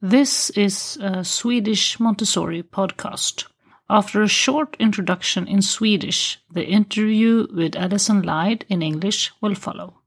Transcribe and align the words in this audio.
This 0.00 0.50
is 0.50 0.96
a 1.00 1.24
Swedish 1.24 1.98
Montessori 1.98 2.62
podcast. 2.62 3.48
After 3.90 4.22
a 4.22 4.28
short 4.28 4.76
introduction 4.78 5.48
in 5.48 5.60
Swedish, 5.60 6.38
the 6.48 6.64
interview 6.64 7.48
with 7.52 7.74
Alison 7.74 8.22
Lyde 8.22 8.64
in 8.68 8.80
English 8.80 9.32
will 9.40 9.56
follow. 9.56 9.97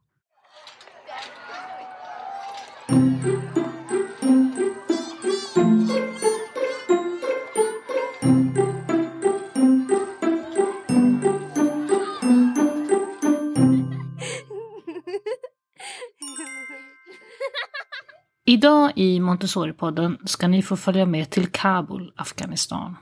Idag 18.51 18.91
i 18.95 19.19
Montessori-podden 19.19 20.17
ska 20.25 20.47
ni 20.47 20.61
få 20.61 20.77
följa 20.77 21.05
med 21.05 21.29
till 21.29 21.47
Kabul, 21.47 22.13
Afghanistan. 22.15 22.97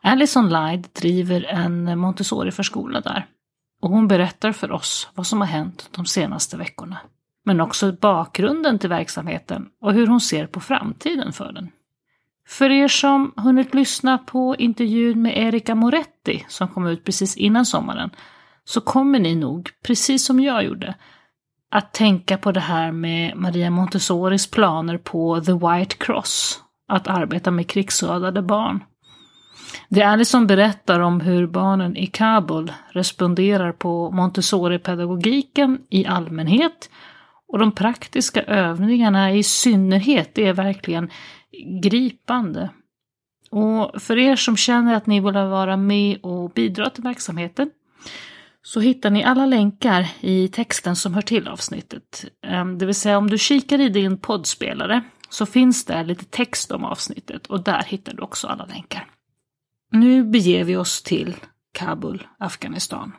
Alison 0.00 0.48
Lyde 0.48 0.88
driver 0.92 1.44
en 1.44 1.98
Montessori-förskola 1.98 3.00
där. 3.00 3.26
Och 3.82 3.90
hon 3.90 4.08
berättar 4.08 4.52
för 4.52 4.72
oss 4.72 5.08
vad 5.14 5.26
som 5.26 5.40
har 5.40 5.48
hänt 5.48 5.88
de 5.90 6.06
senaste 6.06 6.56
veckorna. 6.56 6.98
Men 7.44 7.60
också 7.60 7.92
bakgrunden 7.92 8.78
till 8.78 8.88
verksamheten 8.88 9.68
och 9.80 9.92
hur 9.92 10.06
hon 10.06 10.20
ser 10.20 10.46
på 10.46 10.60
framtiden 10.60 11.32
för 11.32 11.52
den. 11.52 11.70
För 12.48 12.70
er 12.70 12.88
som 12.88 13.32
hunnit 13.36 13.74
lyssna 13.74 14.18
på 14.18 14.56
intervjun 14.56 15.22
med 15.22 15.38
Erika 15.38 15.74
Moretti 15.74 16.44
som 16.48 16.68
kom 16.68 16.86
ut 16.86 17.04
precis 17.04 17.36
innan 17.36 17.66
sommaren 17.66 18.10
så 18.64 18.80
kommer 18.80 19.18
ni 19.18 19.34
nog, 19.34 19.70
precis 19.82 20.24
som 20.24 20.40
jag 20.40 20.64
gjorde, 20.64 20.94
att 21.70 21.92
tänka 21.92 22.38
på 22.38 22.52
det 22.52 22.60
här 22.60 22.92
med 22.92 23.36
Maria 23.36 23.70
Montessoris 23.70 24.50
planer 24.50 24.98
på 24.98 25.40
The 25.40 25.52
White 25.52 25.96
Cross, 25.96 26.60
att 26.88 27.08
arbeta 27.08 27.50
med 27.50 27.68
krigsskadade 27.68 28.42
barn. 28.42 28.84
Det 29.88 30.00
är 30.00 30.08
Alison 30.08 30.46
berättar 30.46 31.00
om 31.00 31.20
hur 31.20 31.46
barnen 31.46 31.96
i 31.96 32.06
Kabul 32.06 32.72
responderar 32.90 33.72
på 33.72 34.10
Montessori-pedagogiken 34.10 35.78
i 35.90 36.06
allmänhet 36.06 36.90
och 37.48 37.58
de 37.58 37.72
praktiska 37.72 38.42
övningarna 38.42 39.32
i 39.32 39.42
synnerhet, 39.42 40.34
det 40.34 40.46
är 40.46 40.52
verkligen 40.52 41.10
gripande. 41.82 42.70
Och 43.50 44.02
för 44.02 44.18
er 44.18 44.36
som 44.36 44.56
känner 44.56 44.94
att 44.94 45.06
ni 45.06 45.20
vill 45.20 45.34
vara 45.34 45.76
med 45.76 46.18
och 46.22 46.50
bidra 46.50 46.90
till 46.90 47.02
verksamheten 47.02 47.70
så 48.66 48.80
hittar 48.80 49.10
ni 49.10 49.24
alla 49.24 49.46
länkar 49.46 50.08
i 50.20 50.48
texten 50.48 50.96
som 50.96 51.14
hör 51.14 51.22
till 51.22 51.48
avsnittet. 51.48 52.24
Ehm, 52.42 52.78
det 52.78 52.86
vill 52.86 52.94
säga 52.94 53.18
om 53.18 53.30
du 53.30 53.38
kikar 53.38 53.80
i 53.80 53.88
din 53.88 54.18
poddspelare 54.18 55.02
så 55.28 55.46
finns 55.46 55.84
det 55.84 56.04
lite 56.04 56.24
text 56.24 56.72
om 56.72 56.84
avsnittet 56.84 57.46
och 57.46 57.64
där 57.64 57.82
hittar 57.82 58.14
du 58.14 58.22
också 58.22 58.46
alla 58.46 58.64
länkar. 58.64 59.06
Nu 59.92 60.24
beger 60.24 60.64
vi 60.64 60.76
oss 60.76 61.02
till 61.02 61.36
Kabul, 61.72 62.26
Afghanistan. 62.38 63.12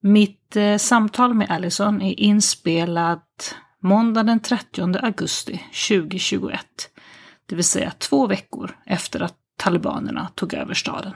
Mitt 0.00 0.56
eh, 0.56 0.76
samtal 0.76 1.34
med 1.34 1.50
Allison 1.50 2.02
är 2.02 2.20
inspelat 2.20 3.56
måndag 3.80 4.22
den 4.22 4.40
30 4.40 4.98
augusti 4.98 5.62
2021. 5.88 6.60
Det 7.46 7.54
vill 7.54 7.64
säga 7.64 7.92
två 7.98 8.26
veckor 8.26 8.76
efter 8.86 9.20
att 9.20 9.36
talibanerna 9.56 10.28
tog 10.34 10.54
över 10.54 10.74
staden. 10.74 11.12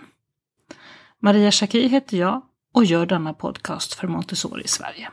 Maria 1.20 1.50
Shaki 1.50 1.88
heter 1.88 2.16
jag 2.16 2.42
och 2.78 2.84
gör 2.84 3.06
denna 3.06 3.32
podcast 3.32 3.94
för 3.94 4.08
Montessori 4.08 4.68
Sverige. 4.68 5.10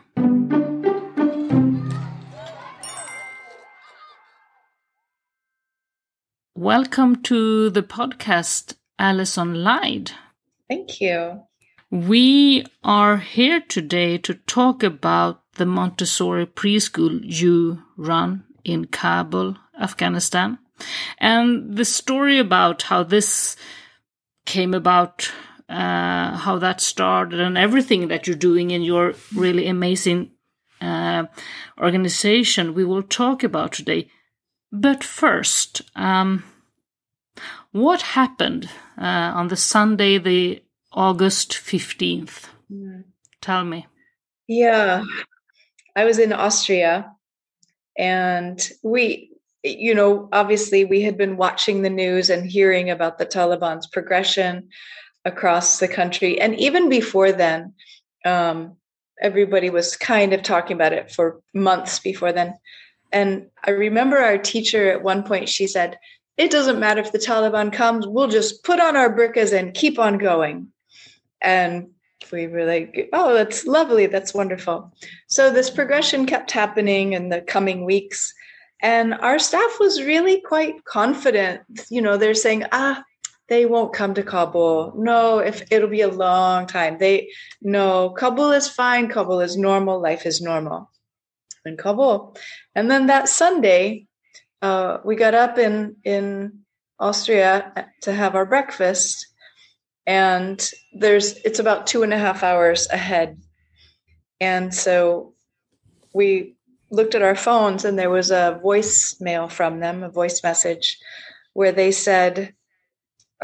Welcome 6.59 7.15
to 7.23 7.69
the 7.73 7.81
podcast, 7.81 8.75
Alison 8.97 9.63
Lyde. 9.63 10.11
Thank 10.69 11.01
you. 11.01 11.39
We 11.89 12.65
are 12.83 13.17
here 13.17 13.61
today 13.69 14.17
to 14.17 14.33
talk 14.45 14.83
about 14.83 15.37
the 15.57 15.65
Montessori 15.65 16.45
preschool 16.45 17.21
you 17.23 17.77
run 17.97 18.43
in 18.63 18.87
Kabul, 18.87 19.55
Afghanistan, 19.81 20.57
and 21.17 21.77
the 21.77 21.85
story 21.85 22.39
about 22.39 22.83
how 22.83 23.03
this 23.03 23.57
came 24.45 24.77
about 24.77 25.31
uh, 25.69 26.37
how 26.37 26.57
that 26.59 26.81
started 26.81 27.39
and 27.39 27.57
everything 27.57 28.07
that 28.07 28.27
you're 28.27 28.35
doing 28.35 28.71
in 28.71 28.81
your 28.81 29.13
really 29.35 29.67
amazing 29.67 30.31
uh, 30.81 31.25
organization 31.79 32.73
we 32.73 32.85
will 32.85 33.03
talk 33.03 33.43
about 33.43 33.73
today. 33.73 34.09
But 34.71 35.03
first, 35.03 35.81
um, 35.95 36.43
what 37.71 38.01
happened 38.01 38.69
uh, 38.97 39.31
on 39.35 39.47
the 39.47 39.55
Sunday, 39.55 40.17
the 40.17 40.61
August 40.91 41.53
15th? 41.53 42.47
Mm. 42.71 43.05
Tell 43.41 43.63
me. 43.63 43.87
Yeah, 44.47 45.03
I 45.95 46.05
was 46.05 46.19
in 46.19 46.33
Austria 46.33 47.11
and 47.97 48.69
we, 48.83 49.31
you 49.63 49.95
know, 49.95 50.29
obviously 50.31 50.85
we 50.85 51.01
had 51.01 51.17
been 51.17 51.37
watching 51.37 51.81
the 51.81 51.89
news 51.89 52.29
and 52.29 52.49
hearing 52.49 52.89
about 52.89 53.17
the 53.17 53.25
Taliban's 53.25 53.87
progression 53.87 54.69
across 55.25 55.79
the 55.79 55.87
country. 55.87 56.39
And 56.39 56.57
even 56.59 56.89
before 56.89 57.31
then, 57.31 57.73
um, 58.25 58.77
everybody 59.21 59.69
was 59.69 59.95
kind 59.95 60.33
of 60.33 60.43
talking 60.43 60.75
about 60.75 60.93
it 60.93 61.11
for 61.11 61.41
months 61.53 61.99
before 61.99 62.31
then. 62.31 62.55
And 63.11 63.47
I 63.63 63.71
remember 63.71 64.17
our 64.17 64.37
teacher 64.37 64.91
at 64.91 65.03
one 65.03 65.23
point, 65.23 65.49
she 65.49 65.67
said, 65.67 65.97
It 66.37 66.51
doesn't 66.51 66.79
matter 66.79 67.01
if 67.01 67.11
the 67.11 67.17
Taliban 67.17 67.71
comes, 67.71 68.07
we'll 68.07 68.27
just 68.27 68.63
put 68.63 68.79
on 68.79 68.95
our 68.95 69.15
burqas 69.15 69.57
and 69.57 69.73
keep 69.73 69.99
on 69.99 70.17
going. 70.17 70.67
And 71.41 71.89
we 72.31 72.47
were 72.47 72.65
like, 72.65 73.09
oh, 73.13 73.33
that's 73.33 73.65
lovely. 73.65 74.07
That's 74.07 74.33
wonderful. 74.33 74.93
So 75.27 75.51
this 75.51 75.69
progression 75.69 76.25
kept 76.25 76.51
happening 76.51 77.13
in 77.13 77.29
the 77.29 77.41
coming 77.41 77.85
weeks. 77.85 78.33
And 78.81 79.13
our 79.15 79.39
staff 79.39 79.77
was 79.79 80.01
really 80.01 80.41
quite 80.41 80.83
confident. 80.85 81.61
You 81.89 82.01
know, 82.01 82.17
they're 82.17 82.33
saying, 82.33 82.65
ah, 82.71 83.03
they 83.47 83.65
won't 83.65 83.93
come 83.93 84.13
to 84.15 84.23
Kabul. 84.23 84.93
No, 84.97 85.39
if 85.39 85.71
it'll 85.71 85.89
be 85.89 86.01
a 86.01 86.07
long 86.07 86.67
time. 86.67 86.97
They 86.97 87.31
no, 87.61 88.09
Kabul 88.09 88.51
is 88.51 88.67
fine. 88.67 89.07
Kabul 89.07 89.41
is 89.41 89.57
normal. 89.57 90.01
Life 90.01 90.25
is 90.25 90.41
normal 90.41 90.89
in 91.65 91.77
Kabul. 91.77 92.35
And 92.73 92.89
then 92.89 93.07
that 93.07 93.29
Sunday, 93.29 94.07
uh, 94.61 94.97
we 95.03 95.15
got 95.15 95.33
up 95.33 95.57
in 95.57 95.97
in 96.03 96.59
Austria 96.99 97.89
to 98.01 98.13
have 98.13 98.35
our 98.35 98.45
breakfast, 98.45 99.27
and 100.07 100.69
there's 100.93 101.33
it's 101.45 101.59
about 101.59 101.87
two 101.87 102.03
and 102.03 102.13
a 102.13 102.17
half 102.17 102.41
hours 102.41 102.87
ahead, 102.89 103.39
and 104.39 104.73
so 104.73 105.33
we 106.13 106.55
looked 106.89 107.15
at 107.15 107.21
our 107.21 107.35
phones, 107.35 107.85
and 107.85 107.99
there 107.99 108.09
was 108.09 108.31
a 108.31 108.59
voicemail 108.63 109.51
from 109.51 109.79
them, 109.81 110.01
a 110.01 110.09
voice 110.09 110.41
message, 110.41 110.97
where 111.53 111.73
they 111.73 111.91
said 111.91 112.55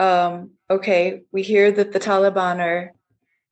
um, 0.02 0.52
okay, 0.68 1.22
we 1.32 1.44
hear 1.44 1.72
that 1.72 1.94
the 1.94 2.00
Taliban 2.00 2.60
are 2.60 2.94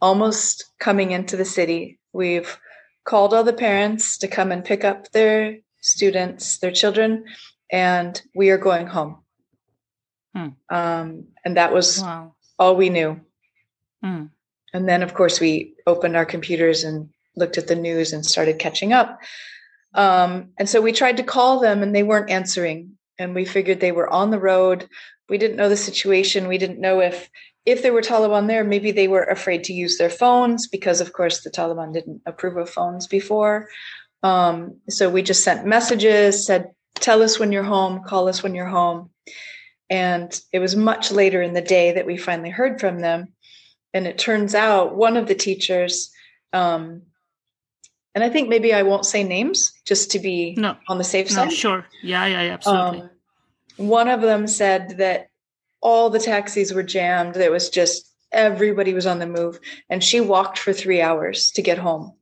almost 0.02 0.66
coming 0.80 1.12
into 1.12 1.38
the 1.38 1.46
city. 1.46 2.00
We've 2.12 2.58
called 3.06 3.36
all 3.36 3.44
the 3.44 3.54
parents 3.54 4.18
to 4.20 4.28
come 4.28 4.52
and 4.52 4.66
pick 4.66 4.84
up 4.84 5.12
their 5.12 5.60
students, 5.82 6.58
their 6.58 6.72
children, 6.72 7.26
and 7.72 8.20
we 8.34 8.50
are 8.50 8.58
going 8.58 8.88
home. 8.88 9.20
Hmm. 10.36 10.48
Um, 10.72 11.28
and 11.46 11.56
that 11.58 11.72
was 11.72 12.02
wow. 12.02 12.34
all 12.58 12.76
we 12.76 12.90
knew. 12.90 13.22
Hmm. 14.04 14.26
And 14.74 14.90
then, 14.90 15.04
of 15.04 15.14
course, 15.14 15.40
we 15.40 15.76
opened 15.86 16.16
our 16.16 16.26
computers 16.26 16.84
and 16.84 17.10
looked 17.36 17.60
at 17.60 17.68
the 17.68 17.76
news 17.76 18.12
and 18.12 18.26
started 18.26 18.58
catching 18.58 18.92
up. 18.92 19.20
Um, 19.94 20.50
and 20.58 20.68
so 20.68 20.82
we 20.82 20.94
tried 20.94 21.18
to 21.18 21.24
call 21.24 21.60
them 21.60 21.84
and 21.84 21.96
they 21.96 22.04
weren't 22.04 22.32
answering. 22.32 22.98
And 23.20 23.36
we 23.36 23.46
figured 23.46 23.80
they 23.80 23.92
were 23.92 24.10
on 24.10 24.32
the 24.32 24.40
road 24.40 24.88
we 25.30 25.38
didn't 25.38 25.58
know 25.58 25.70
the 25.70 25.78
situation. 25.78 26.48
We 26.48 26.58
didn't 26.58 26.80
know 26.80 27.00
if 27.00 27.30
if 27.66 27.84
there 27.84 27.94
were 27.94 28.02
taliban 28.02 28.48
there 28.48 28.64
maybe 28.64 28.92
they 28.92 29.08
were 29.08 29.24
afraid 29.24 29.64
to 29.66 29.74
use 29.74 29.98
their 29.98 30.10
phones 30.10 30.68
because 30.68 31.02
of 31.02 31.14
course 31.14 31.44
the 31.44 31.52
taliban 31.52 31.94
didn't 31.94 32.22
approve 32.26 32.58
of 32.58 32.70
phones 32.70 33.08
before. 33.08 33.68
Um, 34.24 34.78
so 34.90 35.10
we 35.10 35.22
just 35.22 35.44
sent 35.44 35.66
messages 35.66 36.46
said 36.46 36.72
tell 36.96 37.22
us 37.22 37.40
when 37.40 37.52
you're 37.52 37.64
home 37.64 38.04
call 38.04 38.28
us 38.28 38.44
when 38.44 38.56
you're 38.56 38.66
home. 38.66 39.12
And 39.90 40.40
it 40.54 40.60
was 40.60 40.76
much 40.76 41.12
later 41.12 41.42
in 41.42 41.54
the 41.54 41.62
day 41.62 41.94
that 41.94 42.06
we 42.06 42.16
finally 42.18 42.52
heard 42.52 42.80
from 42.80 43.00
them. 43.00 43.34
And 43.94 44.06
it 44.06 44.20
turns 44.20 44.54
out 44.54 44.96
one 44.96 45.18
of 45.18 45.28
the 45.28 45.36
teachers 45.36 46.12
um, 46.54 47.04
and 48.16 48.24
i 48.24 48.30
think 48.30 48.50
maybe 48.50 48.74
i 48.74 48.82
won't 48.82 49.06
say 49.06 49.24
names 49.24 49.72
just 49.86 50.12
to 50.12 50.20
be 50.20 50.56
no. 50.58 50.76
on 50.88 50.98
the 50.98 51.04
safe 51.04 51.30
side. 51.30 51.50
no, 51.50 51.54
sure. 51.54 51.86
Yeah 52.02 52.26
yeah, 52.26 52.42
yeah 52.42 52.54
absolutely. 52.54 53.02
Um, 53.02 53.10
one 53.80 54.08
of 54.08 54.22
them 54.22 54.48
said 54.48 54.98
that 54.98 55.30
all 55.82 56.10
the 56.10 56.20
taxis 56.20 56.74
were 56.74 56.84
jammed. 56.84 57.36
There 57.36 57.52
was 57.52 57.70
just 57.70 58.10
everybody 58.32 58.94
was 58.94 59.08
on 59.08 59.20
the 59.20 59.28
move. 59.28 59.60
And 59.90 60.04
she 60.04 60.20
walked 60.20 60.60
for 60.60 60.74
three 60.74 61.02
hours 61.02 61.52
to 61.52 61.62
get 61.62 61.78
home. 61.78 62.14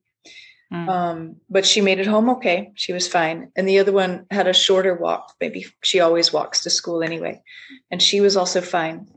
Mm. 0.71 0.89
Um, 0.89 1.35
but 1.49 1.65
she 1.65 1.81
made 1.81 1.99
it 1.99 2.07
home 2.07 2.29
okay. 2.29 2.71
She 2.75 2.93
was 2.93 3.07
fine. 3.07 3.51
And 3.55 3.67
the 3.67 3.79
other 3.79 3.91
one 3.91 4.25
had 4.31 4.47
a 4.47 4.53
shorter 4.53 4.95
walk. 4.95 5.33
Maybe 5.39 5.65
she 5.83 5.99
always 5.99 6.33
walks 6.33 6.61
to 6.63 6.69
school 6.69 7.03
anyway. 7.03 7.41
And 7.89 8.01
she 8.01 8.21
was 8.21 8.35
also 8.35 8.61
fine. 8.61 9.07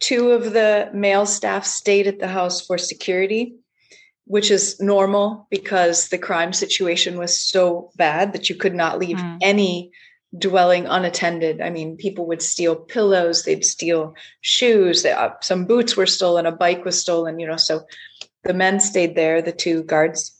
Two 0.00 0.30
of 0.30 0.52
the 0.52 0.90
male 0.94 1.26
staff 1.26 1.64
stayed 1.64 2.06
at 2.06 2.20
the 2.20 2.28
house 2.28 2.64
for 2.64 2.78
security, 2.78 3.56
which 4.24 4.50
is 4.52 4.80
normal 4.80 5.48
because 5.50 6.08
the 6.08 6.18
crime 6.18 6.52
situation 6.52 7.18
was 7.18 7.36
so 7.36 7.90
bad 7.96 8.32
that 8.32 8.48
you 8.48 8.54
could 8.54 8.74
not 8.74 9.00
leave 9.00 9.16
mm. 9.16 9.38
any 9.42 9.90
dwelling 10.36 10.86
unattended. 10.86 11.60
I 11.60 11.70
mean, 11.70 11.96
people 11.96 12.26
would 12.26 12.42
steal 12.42 12.76
pillows, 12.76 13.44
they'd 13.44 13.64
steal 13.64 14.14
shoes, 14.40 15.02
they, 15.02 15.12
uh, 15.12 15.30
some 15.40 15.64
boots 15.64 15.96
were 15.96 16.06
stolen, 16.06 16.46
a 16.46 16.52
bike 16.52 16.84
was 16.84 17.00
stolen, 17.00 17.38
you 17.38 17.46
know. 17.46 17.56
So 17.56 17.86
the 18.44 18.52
men 18.52 18.80
stayed 18.80 19.14
there, 19.14 19.40
the 19.40 19.52
two 19.52 19.82
guards 19.82 20.38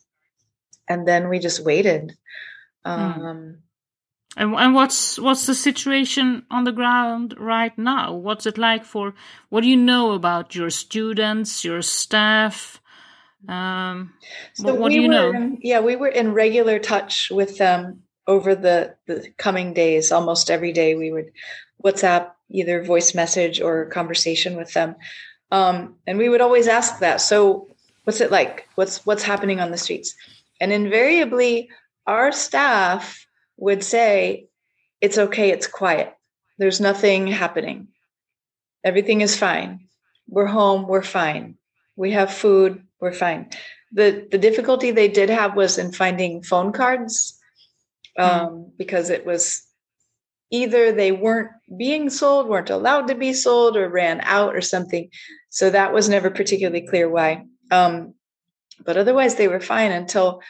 and 0.89 1.07
then 1.07 1.29
we 1.29 1.39
just 1.39 1.63
waited. 1.63 2.17
Hmm. 2.83 2.91
Um, 2.91 3.57
and, 4.35 4.53
and 4.55 4.75
what's 4.75 5.17
what's 5.19 5.45
the 5.45 5.55
situation 5.55 6.43
on 6.51 6.63
the 6.63 6.71
ground 6.71 7.35
right 7.37 7.75
now? 7.77 8.13
What's 8.13 8.45
it 8.45 8.57
like 8.57 8.85
for? 8.85 9.13
What 9.49 9.61
do 9.61 9.67
you 9.67 9.77
know 9.77 10.11
about 10.11 10.55
your 10.55 10.69
students, 10.69 11.63
your 11.63 11.81
staff? 11.81 12.81
Um, 13.47 14.13
so 14.53 14.65
what, 14.65 14.77
what 14.77 14.91
do 14.91 15.01
you 15.01 15.07
know? 15.07 15.29
In, 15.29 15.59
yeah, 15.61 15.79
we 15.79 15.95
were 15.95 16.09
in 16.09 16.33
regular 16.33 16.79
touch 16.79 17.31
with 17.31 17.57
them 17.57 18.03
over 18.29 18.53
the, 18.53 18.95
the 19.07 19.33
coming 19.37 19.73
days. 19.73 20.11
Almost 20.11 20.51
every 20.51 20.71
day, 20.71 20.95
we 20.95 21.11
would 21.11 21.31
WhatsApp 21.83 22.31
either 22.51 22.83
voice 22.83 23.15
message 23.15 23.59
or 23.59 23.87
conversation 23.87 24.55
with 24.55 24.71
them, 24.73 24.95
um, 25.51 25.95
and 26.05 26.17
we 26.17 26.29
would 26.29 26.41
always 26.41 26.67
ask 26.67 26.99
that. 26.99 27.21
So, 27.21 27.67
what's 28.03 28.21
it 28.21 28.31
like? 28.31 28.69
What's 28.75 29.05
what's 29.05 29.23
happening 29.23 29.59
on 29.59 29.71
the 29.71 29.77
streets? 29.77 30.15
And 30.61 30.71
invariably, 30.71 31.69
our 32.05 32.31
staff 32.31 33.25
would 33.57 33.83
say, 33.83 34.47
It's 35.01 35.17
okay, 35.17 35.49
it's 35.49 35.67
quiet. 35.67 36.15
There's 36.59 36.79
nothing 36.79 37.27
happening. 37.27 37.87
Everything 38.83 39.21
is 39.21 39.35
fine. 39.35 39.87
We're 40.27 40.45
home, 40.45 40.87
we're 40.87 41.01
fine. 41.01 41.57
We 41.95 42.11
have 42.11 42.33
food, 42.33 42.83
we're 42.99 43.13
fine. 43.13 43.49
The, 43.91 44.27
the 44.29 44.37
difficulty 44.37 44.91
they 44.91 45.07
did 45.07 45.29
have 45.29 45.55
was 45.55 45.77
in 45.77 45.91
finding 45.91 46.43
phone 46.43 46.71
cards. 46.71 47.38
Um, 48.17 48.49
mm. 48.49 48.71
because 48.77 49.09
it 49.09 49.25
was 49.25 49.63
either 50.51 50.91
they 50.91 51.11
weren't 51.11 51.51
being 51.77 52.09
sold, 52.09 52.47
weren't 52.47 52.69
allowed 52.69 53.07
to 53.07 53.15
be 53.15 53.33
sold, 53.33 53.77
or 53.77 53.89
ran 53.89 54.21
out 54.21 54.55
or 54.55 54.61
something. 54.61 55.09
So 55.49 55.69
that 55.69 55.93
was 55.93 56.09
never 56.09 56.29
particularly 56.29 56.87
clear 56.87 57.09
why. 57.09 57.45
Um, 57.71 58.15
but 58.83 58.97
otherwise 58.97 59.35
they 59.35 59.47
were 59.47 59.59
fine 59.59 59.91
until 59.91 60.41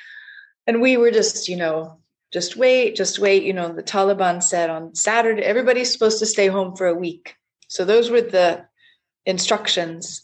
and 0.68 0.82
we 0.82 0.98
were 0.98 1.12
just 1.12 1.50
you 1.50 1.58
know 1.58 2.00
just 2.32 2.56
wait 2.56 2.96
just 2.96 3.20
wait 3.20 3.44
you 3.44 3.54
know 3.54 3.74
the 3.74 3.84
taliban 3.84 4.42
said 4.42 4.70
on 4.70 4.94
saturday 4.96 5.42
everybody's 5.42 5.92
supposed 5.92 6.20
to 6.20 6.26
stay 6.26 6.48
home 6.48 6.76
for 6.76 6.88
a 6.88 6.94
week 6.94 7.36
so 7.68 7.86
those 7.86 8.10
were 8.10 8.22
the 8.22 8.66
instructions 9.26 10.22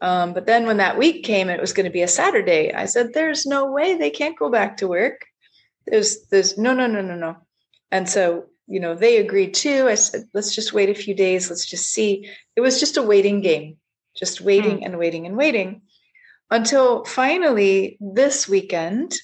um, 0.00 0.32
but 0.32 0.46
then 0.46 0.66
when 0.66 0.76
that 0.76 0.96
week 0.96 1.24
came 1.24 1.48
it 1.48 1.60
was 1.60 1.72
going 1.72 1.84
to 1.84 1.92
be 1.92 2.02
a 2.02 2.08
saturday 2.08 2.72
i 2.72 2.84
said 2.84 3.12
there's 3.12 3.46
no 3.46 3.70
way 3.70 3.94
they 3.94 4.10
can't 4.10 4.38
go 4.38 4.50
back 4.50 4.76
to 4.76 4.88
work 4.88 5.26
there's 5.90 6.26
there's 6.30 6.58
no 6.58 6.74
no 6.74 6.86
no 6.86 7.02
no 7.02 7.16
no. 7.16 7.36
And 7.90 8.08
so 8.08 8.46
you 8.66 8.80
know 8.80 8.94
they 8.94 9.18
agreed 9.18 9.54
too. 9.54 9.88
I 9.88 9.94
said 9.94 10.24
let's 10.34 10.54
just 10.54 10.72
wait 10.72 10.90
a 10.90 10.94
few 10.94 11.14
days. 11.14 11.50
Let's 11.50 11.66
just 11.66 11.90
see. 11.92 12.30
It 12.56 12.60
was 12.60 12.80
just 12.80 12.96
a 12.96 13.02
waiting 13.02 13.40
game 13.40 13.76
just 14.18 14.40
waiting 14.40 14.78
mm. 14.78 14.84
and 14.84 14.98
waiting 14.98 15.26
and 15.26 15.36
waiting 15.36 15.82
until 16.50 17.04
finally 17.04 17.96
this 18.00 18.48
weekend 18.48 19.14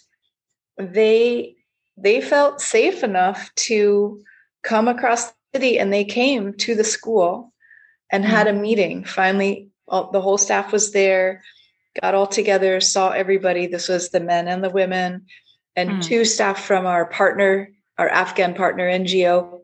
they 0.79 1.57
they 1.97 2.21
felt 2.21 2.61
safe 2.61 3.03
enough 3.03 3.55
to 3.55 4.23
come 4.63 4.89
across 4.89 5.27
the 5.27 5.35
city 5.55 5.79
and 5.79 5.93
they 5.93 6.05
came 6.05 6.55
to 6.55 6.75
the 6.75 6.85
school 6.85 7.53
and 8.11 8.25
had 8.25 8.49
a 8.49 8.53
meeting. 8.53 9.05
Finally 9.05 9.69
all, 9.87 10.11
the 10.11 10.21
whole 10.21 10.39
staff 10.39 10.73
was 10.73 10.93
there 10.93 11.43
got 12.01 12.15
all 12.15 12.27
together 12.27 12.81
saw 12.81 13.11
everybody. 13.11 13.67
This 13.69 13.89
was 13.89 14.11
the 14.11 14.19
men 14.19 14.49
and 14.49 14.65
the 14.65 14.71
women 14.71 15.27
and 15.77 15.91
mm. 15.91 16.03
two 16.03 16.25
staff 16.25 16.65
from 16.65 16.87
our 16.87 17.07
partner 17.07 17.71
our 17.99 18.09
afghan 18.09 18.55
partner 18.55 18.89
ngo 18.89 19.61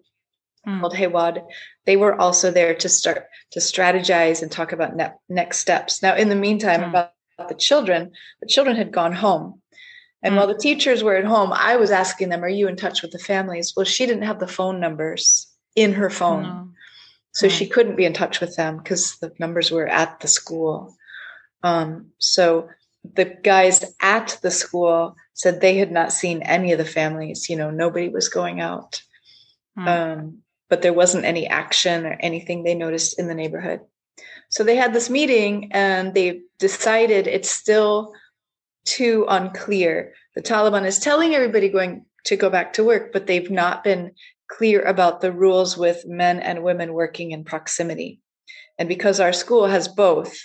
mm. 0.66 0.80
called 0.80 0.94
Hewad. 0.94 1.44
They 1.86 1.96
were 1.96 2.18
also 2.18 2.50
there 2.50 2.74
to 2.74 2.88
start 2.88 3.26
to 3.52 3.60
strategize 3.60 4.42
and 4.42 4.50
talk 4.50 4.72
about 4.72 4.96
ne- 4.96 5.12
next 5.28 5.58
steps. 5.58 6.02
Now, 6.02 6.14
in 6.14 6.28
the 6.28 6.36
meantime, 6.36 6.80
mm. 6.80 6.88
about 6.88 7.12
the 7.48 7.54
children, 7.54 8.12
the 8.40 8.46
children 8.46 8.76
had 8.76 8.92
gone 8.92 9.12
home. 9.12 9.60
And 10.22 10.34
mm. 10.34 10.38
while 10.38 10.46
the 10.46 10.58
teachers 10.58 11.02
were 11.02 11.16
at 11.16 11.24
home, 11.24 11.52
I 11.52 11.76
was 11.76 11.90
asking 11.90 12.28
them, 12.28 12.44
Are 12.44 12.48
you 12.48 12.68
in 12.68 12.76
touch 12.76 13.02
with 13.02 13.12
the 13.12 13.18
families? 13.18 13.74
Well, 13.76 13.86
she 13.86 14.06
didn't 14.06 14.24
have 14.24 14.38
the 14.38 14.46
phone 14.46 14.80
numbers 14.80 15.46
in 15.74 15.94
her 15.94 16.10
phone. 16.10 16.42
No. 16.42 16.68
So 17.32 17.48
she 17.48 17.68
couldn't 17.68 17.96
be 17.96 18.04
in 18.04 18.12
touch 18.12 18.40
with 18.40 18.56
them 18.56 18.78
because 18.78 19.16
the 19.18 19.32
numbers 19.38 19.70
were 19.70 19.86
at 19.86 20.18
the 20.18 20.26
school. 20.26 20.96
Um, 21.62 22.08
so 22.18 22.68
the 23.14 23.24
guys 23.24 23.84
at 24.00 24.38
the 24.42 24.50
school 24.50 25.16
said 25.34 25.60
they 25.60 25.76
had 25.76 25.90
not 25.90 26.12
seen 26.12 26.42
any 26.42 26.72
of 26.72 26.78
the 26.78 26.84
families. 26.84 27.48
You 27.48 27.56
know, 27.56 27.70
nobody 27.70 28.08
was 28.08 28.28
going 28.28 28.60
out. 28.60 29.02
Mm. 29.78 29.88
Um, 29.88 30.38
but 30.68 30.82
there 30.82 30.92
wasn't 30.92 31.24
any 31.24 31.46
action 31.46 32.06
or 32.06 32.16
anything 32.20 32.62
they 32.62 32.74
noticed 32.74 33.18
in 33.18 33.26
the 33.26 33.34
neighborhood. 33.34 33.80
So 34.50 34.64
they 34.64 34.76
had 34.76 34.92
this 34.92 35.10
meeting 35.10 35.70
and 35.72 36.14
they 36.14 36.42
decided 36.58 37.26
it's 37.26 37.50
still 37.50 38.12
too 38.84 39.26
unclear. 39.28 40.14
The 40.34 40.42
Taliban 40.42 40.86
is 40.86 40.98
telling 40.98 41.34
everybody 41.34 41.68
going 41.68 42.04
to 42.24 42.36
go 42.36 42.50
back 42.50 42.72
to 42.74 42.84
work, 42.84 43.12
but 43.12 43.26
they've 43.26 43.50
not 43.50 43.82
been 43.84 44.12
clear 44.48 44.82
about 44.82 45.20
the 45.20 45.32
rules 45.32 45.76
with 45.76 46.06
men 46.06 46.40
and 46.40 46.62
women 46.62 46.92
working 46.92 47.30
in 47.30 47.44
proximity. 47.44 48.20
And 48.78 48.88
because 48.88 49.20
our 49.20 49.32
school 49.32 49.66
has 49.66 49.88
both, 49.88 50.36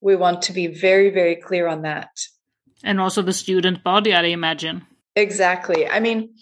we 0.00 0.16
want 0.16 0.42
to 0.42 0.52
be 0.52 0.66
very, 0.66 1.10
very 1.10 1.36
clear 1.36 1.66
on 1.66 1.82
that. 1.82 2.10
And 2.82 3.00
also 3.00 3.22
the 3.22 3.32
student 3.32 3.84
body, 3.84 4.14
I 4.14 4.22
imagine. 4.24 4.86
Exactly. 5.16 5.88
I 5.88 6.00
mean, 6.00 6.34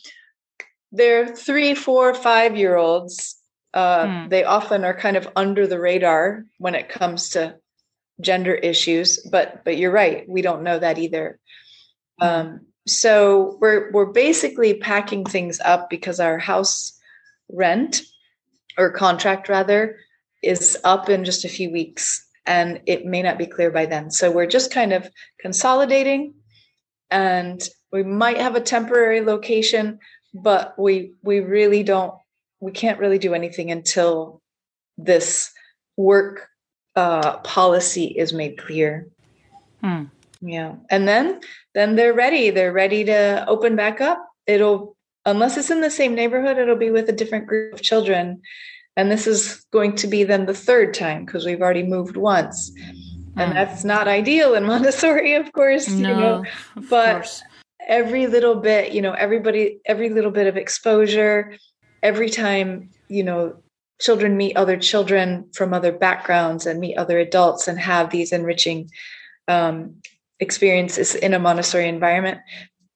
they're 0.92 1.34
three, 1.34 1.74
four, 1.74 2.14
five 2.14 2.56
year 2.56 2.76
olds 2.76 3.38
uh, 3.74 4.06
hmm. 4.06 4.28
They 4.28 4.44
often 4.44 4.84
are 4.84 4.94
kind 4.94 5.16
of 5.16 5.28
under 5.36 5.66
the 5.66 5.80
radar 5.80 6.44
when 6.58 6.74
it 6.74 6.88
comes 6.88 7.30
to 7.30 7.56
gender 8.20 8.54
issues, 8.54 9.18
but 9.30 9.64
but 9.64 9.76
you're 9.76 9.92
right, 9.92 10.28
we 10.28 10.42
don't 10.42 10.62
know 10.62 10.78
that 10.78 10.98
either. 10.98 11.38
Hmm. 12.20 12.26
Um, 12.26 12.60
so 12.86 13.58
we're 13.60 13.90
we're 13.92 14.12
basically 14.12 14.74
packing 14.74 15.24
things 15.24 15.60
up 15.60 15.90
because 15.90 16.20
our 16.20 16.38
house 16.38 16.98
rent 17.50 18.02
or 18.78 18.90
contract 18.90 19.48
rather 19.48 19.98
is 20.42 20.78
up 20.84 21.10
in 21.10 21.24
just 21.24 21.44
a 21.44 21.48
few 21.48 21.70
weeks 21.70 22.24
and 22.48 22.80
it 22.86 23.04
may 23.04 23.22
not 23.22 23.38
be 23.38 23.46
clear 23.46 23.70
by 23.70 23.86
then. 23.86 24.10
So 24.10 24.30
we're 24.32 24.46
just 24.46 24.72
kind 24.72 24.92
of 24.92 25.08
consolidating 25.38 26.34
and 27.10 27.62
we 27.92 28.02
might 28.02 28.38
have 28.38 28.56
a 28.56 28.60
temporary 28.60 29.20
location, 29.20 29.98
but 30.34 30.74
we 30.78 31.12
we 31.22 31.40
really 31.40 31.82
don't 31.82 32.14
we 32.60 32.72
can't 32.72 32.98
really 32.98 33.18
do 33.18 33.34
anything 33.34 33.70
until 33.70 34.42
this 34.96 35.52
work 35.96 36.48
uh, 36.96 37.38
policy 37.38 38.06
is 38.06 38.32
made 38.32 38.58
clear. 38.58 39.06
Hmm. 39.82 40.04
Yeah, 40.40 40.76
and 40.90 41.06
then 41.06 41.40
then 41.74 41.96
they're 41.96 42.14
ready. 42.14 42.50
They're 42.50 42.72
ready 42.72 43.04
to 43.04 43.44
open 43.46 43.76
back 43.76 44.00
up. 44.00 44.26
It'll 44.46 44.96
unless 45.24 45.56
it's 45.56 45.70
in 45.70 45.82
the 45.82 45.90
same 45.90 46.14
neighborhood, 46.14 46.58
it'll 46.58 46.76
be 46.76 46.90
with 46.90 47.08
a 47.08 47.12
different 47.12 47.46
group 47.46 47.74
of 47.74 47.82
children. 47.82 48.40
And 48.98 49.12
this 49.12 49.28
is 49.28 49.64
going 49.72 49.94
to 49.94 50.08
be 50.08 50.24
then 50.24 50.46
the 50.46 50.52
third 50.52 50.92
time 50.92 51.24
because 51.24 51.46
we've 51.46 51.62
already 51.62 51.84
moved 51.84 52.16
once. 52.16 52.72
And 53.36 53.52
hmm. 53.52 53.54
that's 53.54 53.84
not 53.84 54.08
ideal 54.08 54.54
in 54.54 54.64
Montessori, 54.66 55.34
of 55.34 55.52
course, 55.52 55.88
no, 55.88 56.08
you 56.08 56.16
know. 56.16 56.44
But 56.90 57.12
course. 57.12 57.42
every 57.86 58.26
little 58.26 58.56
bit, 58.56 58.92
you 58.92 59.00
know, 59.00 59.12
everybody, 59.12 59.78
every 59.86 60.08
little 60.10 60.32
bit 60.32 60.48
of 60.48 60.56
exposure, 60.56 61.56
every 62.02 62.28
time, 62.28 62.90
you 63.08 63.22
know, 63.22 63.62
children 64.00 64.36
meet 64.36 64.56
other 64.56 64.76
children 64.76 65.48
from 65.54 65.72
other 65.72 65.92
backgrounds 65.92 66.66
and 66.66 66.80
meet 66.80 66.96
other 66.96 67.20
adults 67.20 67.68
and 67.68 67.78
have 67.78 68.10
these 68.10 68.32
enriching 68.32 68.90
um, 69.46 69.94
experiences 70.40 71.14
in 71.14 71.34
a 71.34 71.38
Montessori 71.38 71.88
environment, 71.88 72.40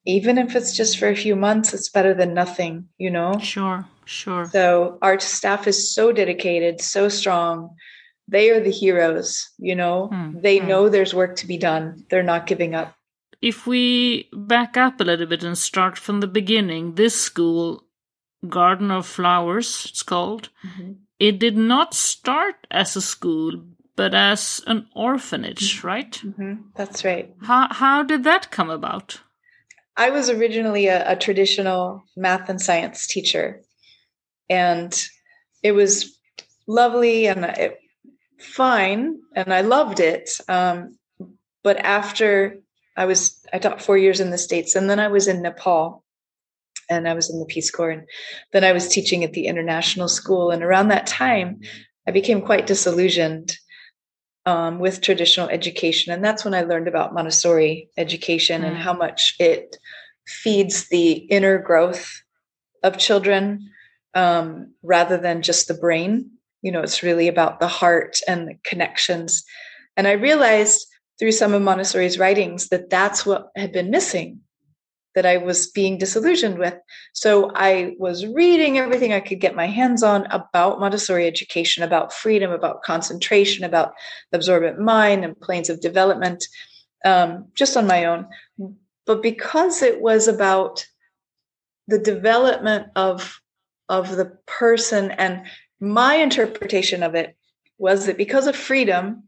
even 0.05 0.37
if 0.37 0.57
it's 0.57 0.77
just 0.77 0.99
for 0.99 1.09
a 1.09 1.17
few 1.17 1.37
months, 1.37 1.73
it's 1.73 1.89
better 1.89 2.13
than 2.13 2.35
nothing, 2.35 2.89
you 2.99 3.11
know? 3.11 3.39
Sure, 3.39 3.87
sure. 4.05 4.45
So 4.47 4.99
our 5.03 5.19
staff 5.21 5.67
is 5.67 5.95
so 5.95 6.13
dedicated, 6.13 6.81
so 6.81 7.09
strong. 7.09 7.75
They 8.29 8.51
are 8.51 8.61
the 8.61 8.71
heroes, 8.71 9.51
you 9.59 9.75
know? 9.75 10.09
Hmm. 10.09 10.41
They 10.41 10.59
hmm. 10.59 10.69
know 10.69 10.89
there's 10.89 11.15
work 11.15 11.37
to 11.37 11.47
be 11.47 11.59
done. 11.59 12.05
They're 12.09 12.23
not 12.23 12.47
giving 12.47 12.75
up. 12.75 12.95
If 13.41 13.67
we 13.67 14.29
back 14.33 14.77
up 14.77 15.01
a 15.01 15.05
little 15.05 15.27
bit 15.27 15.43
and 15.43 15.59
start 15.59 15.99
from 15.99 16.21
the 16.21 16.29
beginning, 16.29 16.95
this 16.95 17.21
school 17.21 17.85
Garden 18.49 18.91
of 18.91 19.07
Flowers, 19.07 19.87
it's 19.89 20.03
called. 20.03 20.49
Mm-hmm. 20.65 20.93
It 21.19 21.39
did 21.39 21.57
not 21.57 21.95
start 21.95 22.67
as 22.71 22.97
a 22.97 23.03
school, 23.03 23.63
but 23.95 24.15
as 24.15 24.61
an 24.67 24.89
orphanage, 24.95 25.79
mm-hmm. 25.79 25.87
right? 25.87 26.13
Mm-hmm. 26.13 26.55
That's 26.77 27.05
right. 27.05 27.35
How 27.43 27.69
how 27.73 28.03
did 28.03 28.25
that 28.25 28.51
come 28.51 28.71
about? 28.71 29.21
I 29.97 30.11
was 30.11 30.31
originally 30.31 30.87
a, 30.87 31.13
a 31.13 31.17
traditional 31.17 32.03
math 32.17 32.49
and 32.49 32.61
science 32.61 33.07
teacher, 33.07 33.61
and 34.53 35.09
it 35.63 35.73
was 35.73 36.19
lovely 36.67 37.27
and 37.27 37.45
it, 37.45 37.79
fine, 38.39 39.19
and 39.35 39.53
I 39.53 39.63
loved 39.63 39.99
it. 39.99 40.31
Um, 40.49 40.99
but 41.63 41.79
after 41.79 42.59
I 42.97 43.07
was, 43.07 43.43
I 43.53 43.59
taught 43.59 43.81
four 43.81 43.97
years 43.97 44.21
in 44.21 44.31
the 44.31 44.39
States, 44.39 44.75
and 44.75 44.91
then 44.91 45.01
I 45.01 45.09
was 45.09 45.27
in 45.27 45.41
Nepal, 45.41 46.05
and 46.91 47.09
I 47.09 47.15
was 47.15 47.31
in 47.31 47.39
the 47.39 47.47
Peace 47.47 47.71
Corps, 47.71 47.91
and 47.91 48.07
then 48.53 48.65
I 48.65 48.73
was 48.73 48.89
teaching 48.89 49.25
at 49.25 49.33
the 49.33 49.47
international 49.47 50.09
school. 50.09 50.51
And 50.51 50.63
around 50.63 50.89
that 50.89 51.07
time, 51.07 51.61
I 52.07 52.11
became 52.11 52.43
quite 52.43 52.67
disillusioned 52.67 53.57
um, 54.45 54.81
with 54.81 55.01
traditional 55.01 55.49
education. 55.49 56.13
And 56.13 56.23
that's 56.23 56.45
when 56.45 56.55
I 56.55 56.63
learned 56.63 56.89
about 56.89 57.15
Montessori 57.15 57.89
education 57.97 58.63
mm. 58.63 58.67
and 58.67 58.77
how 58.77 58.93
much 58.93 59.37
it 59.39 59.77
feeds 60.27 60.89
the 60.89 61.13
inner 61.13 61.59
growth 61.59 62.23
of 62.83 62.99
children 62.99 63.71
um, 64.15 64.73
rather 64.83 65.17
than 65.17 65.43
just 65.43 65.69
the 65.69 65.75
brain. 65.75 66.31
You 66.63 66.73
know, 66.73 66.81
it's 66.81 67.03
really 67.03 67.29
about 67.29 67.61
the 67.61 67.69
heart 67.69 68.19
and 68.29 68.49
the 68.49 68.55
connections. 68.65 69.45
And 69.97 70.07
I 70.07 70.13
realized 70.13 70.87
through 71.19 71.33
some 71.33 71.55
of 71.55 71.63
Montessori's 71.63 72.19
writings 72.19 72.69
that 72.69 72.91
that's 72.91 73.27
what 73.27 73.49
had 73.57 73.73
been 73.73 73.91
missing 73.91 74.41
that 75.15 75.27
I 75.27 75.37
was 75.37 75.71
being 75.71 75.99
disillusioned 75.99 76.59
with. 76.59 76.75
So 77.13 77.51
I 77.55 77.95
was 77.99 78.27
reading 78.27 78.79
everything 78.79 79.13
I 79.13 79.21
could 79.21 79.41
get 79.41 79.55
my 79.55 79.67
hands 79.67 80.03
on 80.03 80.27
about 80.27 80.81
Montessori 80.81 81.27
education, 81.27 81.83
about 81.83 82.13
freedom, 82.13 82.51
about 82.51 82.83
concentration, 82.83 83.65
about 83.65 83.93
the 84.31 84.39
absorbent 84.39 84.81
mind 84.81 85.25
and 85.25 85.39
planes 85.39 85.69
of 85.69 85.81
development, 85.81 86.47
um, 87.05 87.49
just 87.55 87.77
on 87.77 87.87
my 87.87 88.07
own. 88.07 88.27
But 89.05 89.23
because 89.23 89.83
it 89.83 90.01
was 90.01 90.29
about 90.29 90.87
the 91.89 91.99
development 91.99 92.87
of 92.97 93.42
of 93.93 94.17
the 94.17 94.37
person 94.47 95.13
and 95.13 95.43
my 95.81 96.17
interpretation 96.17 97.03
of 97.03 97.15
it 97.15 97.37
was 97.79 98.07
that 98.07 98.17
because 98.17 98.47
of 98.47 98.57
freedom 98.57 99.25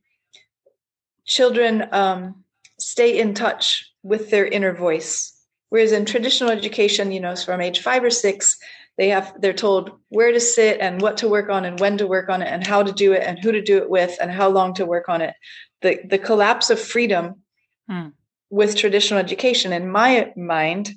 children 1.25 1.89
um, 1.93 2.45
stay 2.79 3.19
in 3.19 3.35
touch 3.35 3.91
with 4.03 4.31
their 4.31 4.47
inner 4.47 4.73
voice 4.73 5.35
Whereas 5.75 5.91
in 5.91 6.05
traditional 6.05 6.51
education, 6.51 7.11
you 7.11 7.19
know, 7.19 7.35
from 7.35 7.61
age 7.61 7.81
five 7.81 8.05
or 8.05 8.11
six, 8.11 8.57
they 8.97 9.09
have 9.09 9.35
they're 9.41 9.53
told 9.53 9.91
where 10.09 10.31
to 10.31 10.39
sit 10.39 10.81
and 10.81 11.03
what 11.03 11.17
to 11.17 11.29
work 11.29 11.51
on 11.51 11.65
and 11.65 11.81
when 11.81 11.99
to 11.99 12.07
work 12.07 12.29
on 12.29 12.43
it 12.43 12.47
and 12.47 12.65
how 12.65 12.85
to 12.85 12.93
do 12.93 13.13
it 13.13 13.25
and 13.25 13.41
who 13.41 13.51
to 13.51 13.61
do 13.61 13.79
it 13.79 13.91
with 13.91 14.17
and 14.23 14.31
how 14.31 14.49
long 14.49 14.75
to 14.75 14.87
work 14.87 15.09
on 15.09 15.21
it. 15.21 15.35
The 15.83 15.99
the 16.09 16.19
collapse 16.19 16.71
of 16.71 16.79
freedom 16.79 17.43
hmm. 17.91 18.11
with 18.51 18.77
traditional 18.77 19.19
education, 19.19 19.73
in 19.73 19.91
my 19.91 20.33
mind, 20.37 20.93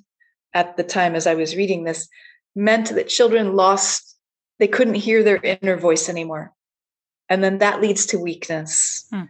at 0.54 0.78
the 0.78 0.84
time 0.84 1.16
as 1.16 1.26
I 1.26 1.34
was 1.34 1.56
reading 1.56 1.84
this, 1.84 2.08
meant 2.58 2.90
that 2.90 3.08
children 3.08 3.56
lost 3.56 4.08
they 4.60 4.68
couldn't 4.68 4.96
hear 4.96 5.24
their 5.24 5.38
inner 5.38 5.78
voice 5.78 6.10
anymore. 6.10 6.52
And 7.30 7.44
then 7.44 7.60
that 7.60 7.82
leads 7.82 8.08
to 8.08 8.20
weakness. 8.20 9.06
Hmm. 9.12 9.24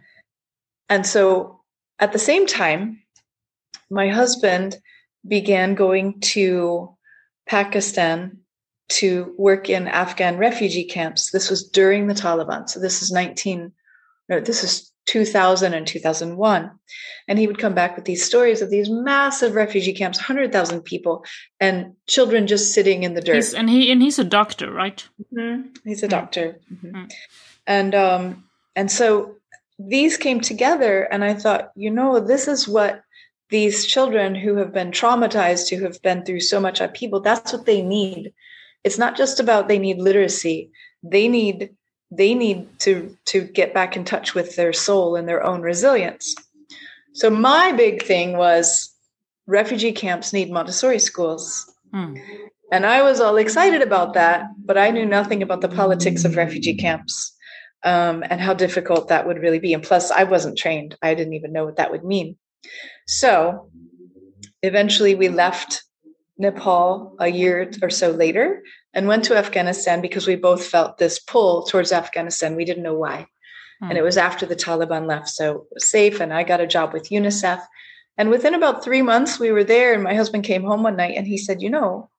And 0.88 1.06
so 1.06 1.60
at 1.98 2.12
the 2.12 2.18
same 2.18 2.46
time, 2.46 3.02
my 3.90 4.08
husband 4.08 4.76
began 5.26 5.74
going 5.74 6.20
to 6.20 6.96
Pakistan 7.46 8.38
to 8.88 9.34
work 9.36 9.68
in 9.68 9.86
Afghan 9.86 10.38
refugee 10.38 10.84
camps. 10.84 11.30
This 11.30 11.50
was 11.50 11.68
during 11.68 12.06
the 12.06 12.14
Taliban. 12.14 12.68
So 12.68 12.80
this 12.80 13.02
is 13.02 13.10
19, 13.10 13.70
no, 14.30 14.40
this 14.40 14.64
is 14.64 14.87
2000 15.08 15.72
and 15.72 15.86
2001. 15.86 16.70
And 17.26 17.38
he 17.38 17.46
would 17.46 17.58
come 17.58 17.74
back 17.74 17.96
with 17.96 18.04
these 18.04 18.24
stories 18.24 18.60
of 18.60 18.70
these 18.70 18.90
massive 18.90 19.54
refugee 19.54 19.94
camps, 19.94 20.18
100,000 20.18 20.82
people, 20.82 21.24
and 21.60 21.94
children 22.06 22.46
just 22.46 22.74
sitting 22.74 23.02
in 23.02 23.14
the 23.14 23.22
dirt. 23.22 23.36
He's, 23.36 23.54
and 23.54 23.68
he 23.68 23.90
and 23.90 24.02
he's 24.02 24.18
a 24.18 24.24
doctor, 24.24 24.70
right? 24.70 25.06
Mm-hmm. 25.32 25.68
He's 25.84 26.02
a 26.02 26.06
mm. 26.06 26.10
doctor. 26.10 26.58
Mm-hmm. 26.72 26.86
Mm-hmm. 26.86 27.04
And 27.66 27.94
um, 27.94 28.44
and 28.76 28.90
so 28.90 29.34
these 29.78 30.16
came 30.16 30.40
together, 30.40 31.02
and 31.02 31.24
I 31.24 31.34
thought, 31.34 31.72
you 31.74 31.90
know, 31.90 32.20
this 32.20 32.46
is 32.46 32.68
what 32.68 33.02
these 33.50 33.86
children 33.86 34.34
who 34.34 34.56
have 34.56 34.74
been 34.74 34.90
traumatized, 34.90 35.74
who 35.74 35.82
have 35.84 36.02
been 36.02 36.24
through 36.24 36.40
so 36.40 36.60
much 36.60 36.80
upheaval, 36.80 37.20
that's 37.20 37.52
what 37.52 37.64
they 37.64 37.80
need. 37.80 38.32
It's 38.84 38.98
not 38.98 39.16
just 39.16 39.40
about 39.40 39.68
they 39.68 39.78
need 39.78 39.98
literacy. 39.98 40.70
They 41.02 41.28
need 41.28 41.70
they 42.10 42.34
need 42.34 42.66
to 42.80 43.16
to 43.26 43.42
get 43.42 43.74
back 43.74 43.96
in 43.96 44.04
touch 44.04 44.34
with 44.34 44.56
their 44.56 44.72
soul 44.72 45.16
and 45.16 45.28
their 45.28 45.44
own 45.44 45.60
resilience. 45.60 46.34
So 47.12 47.30
my 47.30 47.72
big 47.72 48.02
thing 48.02 48.36
was 48.36 48.94
refugee 49.46 49.92
camps 49.92 50.32
need 50.32 50.50
Montessori 50.50 50.98
schools. 50.98 51.72
Hmm. 51.92 52.16
And 52.70 52.84
I 52.84 53.02
was 53.02 53.20
all 53.20 53.36
excited 53.36 53.80
about 53.80 54.12
that, 54.14 54.46
but 54.64 54.76
I 54.76 54.90
knew 54.90 55.06
nothing 55.06 55.42
about 55.42 55.62
the 55.62 55.68
politics 55.68 56.24
of 56.24 56.36
refugee 56.36 56.74
camps 56.76 57.34
um, 57.82 58.22
and 58.28 58.40
how 58.40 58.52
difficult 58.52 59.08
that 59.08 59.26
would 59.26 59.38
really 59.38 59.58
be. 59.58 59.72
And 59.72 59.82
plus, 59.82 60.10
I 60.10 60.24
wasn't 60.24 60.58
trained. 60.58 60.96
I 61.00 61.14
didn't 61.14 61.32
even 61.32 61.52
know 61.52 61.64
what 61.64 61.76
that 61.76 61.90
would 61.90 62.04
mean. 62.04 62.36
So 63.06 63.70
eventually 64.62 65.14
we 65.14 65.28
left 65.28 65.82
Nepal 66.38 67.16
a 67.18 67.28
year 67.28 67.70
or 67.82 67.90
so 67.90 68.10
later 68.10 68.62
and 68.94 69.08
went 69.08 69.24
to 69.24 69.36
Afghanistan 69.36 70.00
because 70.00 70.26
we 70.26 70.36
both 70.36 70.64
felt 70.66 70.98
this 70.98 71.18
pull 71.18 71.64
towards 71.64 71.92
Afghanistan. 71.92 72.56
We 72.56 72.64
didn't 72.64 72.84
know 72.84 72.94
why. 72.94 73.26
Hmm. 73.80 73.90
And 73.90 73.98
it 73.98 74.02
was 74.02 74.16
after 74.16 74.46
the 74.46 74.56
Taliban 74.56 75.06
left. 75.06 75.28
So 75.28 75.66
safe. 75.76 76.20
And 76.20 76.32
I 76.32 76.44
got 76.44 76.60
a 76.60 76.66
job 76.66 76.92
with 76.92 77.10
UNICEF. 77.10 77.60
And 78.16 78.30
within 78.30 78.54
about 78.54 78.82
three 78.82 79.02
months, 79.02 79.38
we 79.38 79.52
were 79.52 79.64
there. 79.64 79.94
And 79.94 80.02
my 80.02 80.14
husband 80.14 80.44
came 80.44 80.62
home 80.62 80.82
one 80.82 80.96
night 80.96 81.16
and 81.16 81.26
he 81.26 81.38
said, 81.38 81.62
You 81.62 81.70
know, 81.70 82.10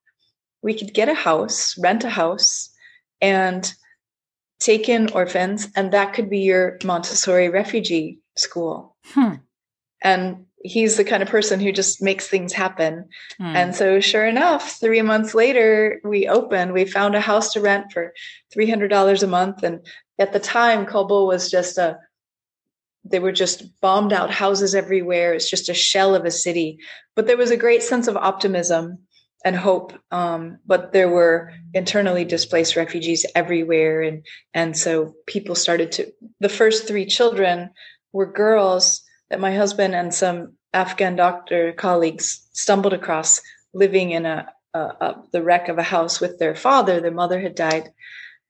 we 0.62 0.74
could 0.74 0.94
get 0.94 1.10
a 1.10 1.14
house, 1.14 1.78
rent 1.78 2.04
a 2.04 2.10
house, 2.10 2.70
and 3.22 3.74
take 4.60 4.90
in 4.90 5.12
orphans. 5.12 5.70
And 5.76 5.92
that 5.92 6.14
could 6.14 6.30
be 6.30 6.40
your 6.40 6.78
Montessori 6.84 7.50
refugee 7.50 8.20
school. 8.36 8.96
Hmm 9.06 9.36
and 10.02 10.46
he's 10.63 10.98
the 10.98 11.04
kind 11.04 11.24
of 11.24 11.30
person 11.30 11.60
who 11.60 11.72
just 11.72 12.01
makes 12.01 12.28
things 12.28 12.54
happen. 12.54 13.08
Mm. 13.39 13.56
And 13.56 13.75
so, 13.75 14.00
sure 14.00 14.25
enough, 14.25 14.80
three 14.80 15.01
months 15.01 15.34
later, 15.34 16.00
we 16.04 16.28
opened. 16.28 16.74
We 16.74 16.86
found 16.86 17.16
a 17.16 17.22
house 17.22 17.54
to 17.54 17.62
rent 17.62 17.92
for 17.92 18.13
three 18.51 18.70
hundred 18.70 18.89
dollars 18.89 19.24
a 19.24 19.28
month, 19.28 19.63
and 19.63 19.86
at 20.20 20.34
the 20.34 20.39
time, 20.39 20.86
Kabul 20.86 21.28
was 21.28 21.50
just 21.50 21.78
a 21.78 22.00
they 23.06 23.20
were 23.20 23.32
just 23.32 23.63
bombed 23.82 24.12
out 24.13 24.30
houses 24.30 24.75
everywhere. 24.75 25.34
It's 25.34 25.50
just 25.50 25.70
a 25.70 25.74
shell 25.74 26.16
of 26.16 26.25
a 26.25 26.32
city, 26.32 26.80
but 27.16 27.28
there 27.28 27.38
was 27.38 27.51
a 27.51 27.58
great 27.58 27.82
sense 27.82 28.08
of 28.08 28.18
optimism 28.18 29.00
and 29.46 29.56
hope. 29.56 29.94
Um, 30.12 30.60
but 30.66 30.92
there 30.92 31.08
were 31.08 31.54
internally 31.74 32.25
displaced 32.25 32.75
refugees 32.75 33.25
everywhere, 33.36 34.01
and 34.01 34.25
and 34.54 34.78
so 34.78 35.13
people 35.25 35.56
started 35.56 35.92
to. 35.94 36.12
The 36.39 36.50
first 36.50 36.88
three 36.88 37.06
children 37.06 37.70
were 38.12 38.32
girls 38.32 39.01
that 39.29 39.39
my 39.39 39.55
husband 39.55 39.95
and 39.95 40.13
some 40.13 40.53
Afghan 40.74 41.15
doctor 41.15 41.74
colleagues 41.74 42.48
stumbled 42.53 42.93
across 42.93 43.41
living 43.74 44.12
in 44.12 44.25
a, 44.25 44.48
a, 44.74 44.79
a, 44.79 45.24
the 45.31 45.43
wreck 45.43 45.67
of 45.67 45.77
a 45.77 45.83
house 45.83 46.19
with 46.19 46.39
their 46.39 46.55
father. 46.55 47.00
Their 47.00 47.12
mother 47.12 47.39
had 47.39 47.55
died. 47.55 47.91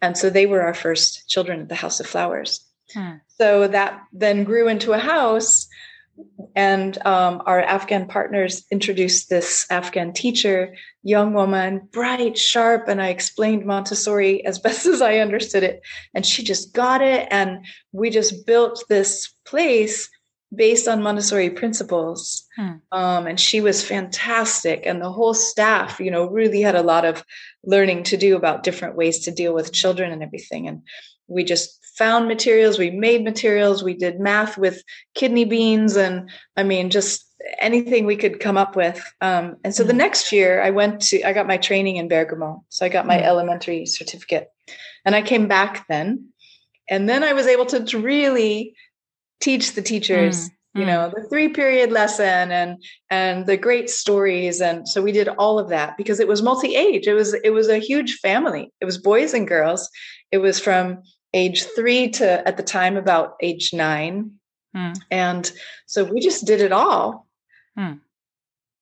And 0.02 0.18
so 0.18 0.30
they 0.30 0.46
were 0.46 0.62
our 0.62 0.74
first 0.74 1.30
children 1.30 1.62
at 1.62 1.70
the 1.70 1.76
House 1.76 2.00
of 2.00 2.08
Flowers. 2.08 2.66
Hmm. 2.94 3.16
So 3.28 3.68
that 3.68 4.02
then 4.14 4.44
grew 4.44 4.68
into 4.68 4.94
a 4.94 5.00
house. 5.00 5.68
And 6.56 6.98
um, 7.06 7.42
our 7.46 7.62
Afghan 7.62 8.08
partners 8.08 8.66
introduced 8.72 9.30
this 9.30 9.66
Afghan 9.70 10.12
teacher, 10.12 10.76
young 11.04 11.34
woman, 11.34 11.88
bright, 11.92 12.38
sharp. 12.38 12.90
And 12.90 13.02
I 13.02 13.08
explained 13.10 13.66
Montessori 13.66 14.46
as 14.46 14.60
best 14.66 14.86
as 14.86 15.02
I 15.02 15.20
understood 15.20 15.64
it. 15.64 15.82
And 16.14 16.26
she 16.26 16.44
just 16.44 16.74
got 16.74 17.02
it. 17.02 17.28
And 17.32 17.66
we 17.92 18.10
just 18.10 18.46
built 18.46 18.84
this 18.90 19.34
place 19.46 20.10
based 20.54 20.88
on 20.88 21.04
Montessori 21.04 21.50
principles. 21.50 22.48
Hmm. 22.56 22.72
Um, 22.92 23.28
and 23.28 23.40
she 23.40 23.62
was 23.62 23.84
fantastic. 23.84 24.86
And 24.86 25.02
the 25.02 25.12
whole 25.12 25.34
staff, 25.34 26.00
you 26.00 26.10
know, 26.10 26.28
really 26.28 26.62
had 26.62 26.76
a 26.76 26.84
lot 26.84 27.06
of 27.06 27.24
learning 27.64 28.04
to 28.04 28.18
do 28.18 28.36
about 28.36 28.64
different 28.64 28.96
ways 28.96 29.20
to 29.20 29.32
deal 29.32 29.54
with 29.54 29.74
children 29.74 30.12
and 30.12 30.24
everything. 30.24 30.68
And 30.68 30.82
we 31.28 31.44
just 31.44 31.80
found 31.98 32.28
materials, 32.28 32.80
we 32.80 32.90
made 32.90 33.24
materials, 33.24 33.84
we 33.84 33.94
did 33.94 34.20
math 34.20 34.58
with 34.58 34.82
kidney 35.14 35.46
beans, 35.46 35.96
and 35.96 36.30
I 36.56 36.64
mean, 36.64 36.90
just 36.90 37.26
anything 37.60 38.06
we 38.06 38.16
could 38.16 38.40
come 38.40 38.58
up 38.58 38.76
with. 38.76 39.04
Um, 39.22 39.58
and 39.64 39.76
so 39.76 39.84
the 39.84 39.94
hmm. 39.94 40.00
next 40.00 40.32
year, 40.32 40.62
I 40.62 40.72
went 40.72 41.02
to, 41.02 41.22
I 41.24 41.34
got 41.34 41.48
my 41.48 41.58
training 41.58 41.98
in 41.98 42.08
Bergamo. 42.08 42.64
So 42.70 42.86
I 42.86 42.90
got 42.90 43.06
my 43.06 43.18
mm. 43.18 43.24
elementary 43.24 43.86
certificate. 43.86 44.52
And 45.06 45.16
I 45.16 45.22
came 45.22 45.48
back 45.48 45.88
then. 45.88 46.30
And 46.90 47.08
then 47.08 47.24
I 47.24 47.34
was 47.34 47.46
able 47.46 47.66
to 47.68 48.00
really 48.00 48.76
teach 49.40 49.74
the 49.74 49.82
teachers 49.82 50.50
mm, 50.50 50.52
you 50.76 50.84
mm. 50.84 50.88
know 50.88 51.12
the 51.16 51.28
three 51.30 51.50
period 51.50 51.92
lesson 51.92 52.52
and 52.52 52.84
and 53.10 53.46
the 53.46 53.58
great 53.58 53.90
stories 53.90 54.62
and 54.62 54.88
so 54.88 55.02
we 55.02 55.12
did 55.12 55.28
all 55.28 55.60
of 55.60 55.70
that 55.70 55.98
because 55.98 56.20
it 56.20 56.28
was 56.28 56.42
multi-age 56.42 57.08
it 57.08 57.14
was 57.14 57.34
it 57.44 57.52
was 57.52 57.70
a 57.70 57.78
huge 57.78 58.16
family 58.16 58.72
it 58.82 58.86
was 58.86 58.98
boys 58.98 59.34
and 59.34 59.48
girls 59.48 59.90
it 60.32 60.40
was 60.40 60.60
from 60.60 61.02
age 61.34 61.64
3 61.76 62.10
to 62.10 62.48
at 62.48 62.58
the 62.58 62.64
time 62.64 62.98
about 62.98 63.36
age 63.42 63.72
9 63.74 64.32
mm. 64.76 64.96
and 65.12 65.52
so 65.86 66.04
we 66.04 66.20
just 66.20 66.46
did 66.46 66.62
it 66.62 66.72
all 66.72 67.28
mm. 67.78 68.00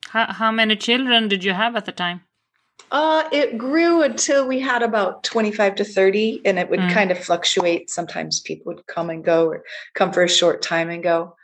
How, 0.09 0.31
how 0.31 0.51
many 0.51 0.75
children 0.75 1.27
did 1.27 1.43
you 1.43 1.53
have 1.53 1.75
at 1.75 1.85
the 1.85 1.91
time? 1.91 2.21
Uh, 2.89 3.27
it 3.31 3.57
grew 3.57 4.01
until 4.01 4.47
we 4.47 4.59
had 4.59 4.81
about 4.81 5.23
25 5.23 5.75
to 5.75 5.83
30, 5.83 6.41
and 6.45 6.57
it 6.57 6.69
would 6.69 6.79
mm. 6.79 6.93
kind 6.93 7.11
of 7.11 7.17
fluctuate. 7.17 7.89
Sometimes 7.89 8.39
people 8.39 8.73
would 8.73 8.87
come 8.87 9.09
and 9.09 9.23
go 9.23 9.47
or 9.47 9.63
come 9.93 10.13
for 10.13 10.23
a 10.23 10.29
short 10.29 10.61
time 10.61 10.89
and 10.89 11.03
go. 11.03 11.35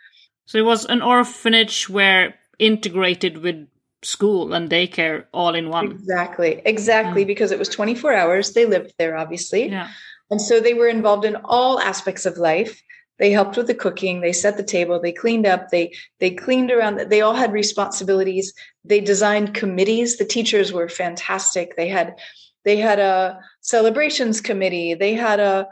So 0.46 0.58
it 0.58 0.66
was 0.66 0.86
an 0.86 1.02
orphanage 1.02 1.90
where 1.90 2.36
integrated 2.60 3.40
with 3.40 3.68
school 4.04 4.54
and 4.54 4.70
daycare 4.70 5.26
all 5.34 5.56
in 5.56 5.70
one. 5.70 5.92
Exactly, 5.92 6.62
exactly, 6.66 7.24
mm. 7.24 7.28
because 7.28 7.52
it 7.52 7.60
was 7.60 7.70
24 7.70 8.14
hours. 8.14 8.54
They 8.54 8.66
lived 8.66 8.94
there, 8.98 9.18
obviously. 9.18 9.70
Yeah. 9.70 9.90
And 10.30 10.42
so 10.42 10.60
they 10.60 10.74
were 10.74 10.88
involved 10.88 11.26
in 11.26 11.36
all 11.44 11.80
aspects 11.80 12.26
of 12.26 12.38
life. 12.38 12.82
They 13.20 13.32
helped 13.32 13.58
with 13.58 13.68
the 13.68 13.76
cooking, 13.76 14.22
they 14.22 14.34
set 14.34 14.58
the 14.58 14.64
table, 14.64 15.00
they 15.00 15.12
cleaned 15.12 15.46
up, 15.46 15.70
they 15.70 15.94
they 16.20 16.32
cleaned 16.32 16.72
around 16.72 16.98
they 17.10 17.22
all 17.22 17.36
had 17.36 17.52
responsibilities. 17.52 18.54
They 18.84 19.00
designed 19.00 19.54
committees. 19.54 20.18
The 20.18 20.26
teachers 20.26 20.74
were 20.74 20.90
fantastic. 20.90 21.76
They 21.76 21.88
had 21.88 22.20
they 22.66 22.78
had 22.78 23.00
a 23.00 23.40
celebrations 23.62 24.42
committee, 24.42 24.94
they 24.94 25.14
had 25.14 25.40
a 25.40 25.68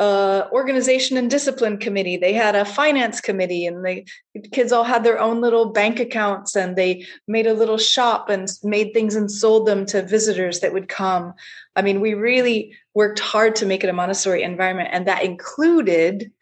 uh, 0.00 0.48
organization 0.50 1.18
and 1.18 1.30
discipline 1.30 1.76
committee. 1.76 2.16
They 2.16 2.32
had 2.32 2.54
a 2.54 2.64
finance 2.64 3.20
committee, 3.20 3.66
and 3.66 3.84
the 3.84 4.06
kids 4.50 4.72
all 4.72 4.82
had 4.82 5.04
their 5.04 5.20
own 5.20 5.42
little 5.42 5.72
bank 5.72 6.00
accounts, 6.00 6.56
and 6.56 6.74
they 6.74 7.06
made 7.28 7.46
a 7.46 7.52
little 7.52 7.76
shop 7.76 8.30
and 8.30 8.50
made 8.64 8.94
things 8.94 9.14
and 9.14 9.30
sold 9.30 9.66
them 9.66 9.84
to 9.86 10.00
visitors 10.00 10.60
that 10.60 10.72
would 10.72 10.88
come. 10.88 11.34
I 11.76 11.82
mean, 11.82 12.00
we 12.00 12.14
really 12.14 12.74
worked 12.94 13.20
hard 13.20 13.54
to 13.56 13.66
make 13.66 13.84
it 13.84 13.90
a 13.90 13.92
Montessori 13.92 14.42
environment, 14.42 14.88
and 14.90 15.06
that 15.06 15.22
included 15.22 16.32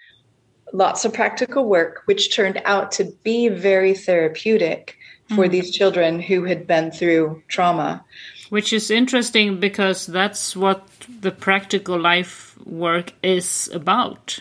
lots 0.73 1.05
of 1.05 1.13
practical 1.13 1.65
work, 1.67 2.03
which 2.07 2.35
turned 2.35 2.61
out 2.65 2.93
to 2.93 3.05
be 3.23 3.49
very 3.49 3.95
therapeutic 3.95 4.97
for 5.29 5.47
mm. 5.47 5.51
these 5.51 5.71
children 5.71 6.21
who 6.21 6.45
had 6.45 6.67
been 6.67 6.91
through 6.91 7.43
trauma. 7.49 8.05
Which 8.51 8.73
is 8.73 8.91
interesting 8.91 9.61
because 9.61 10.07
that's 10.07 10.57
what 10.57 10.89
the 11.21 11.31
practical 11.31 11.99
life 12.01 12.57
work 12.65 13.13
is 13.23 13.69
about. 13.73 14.39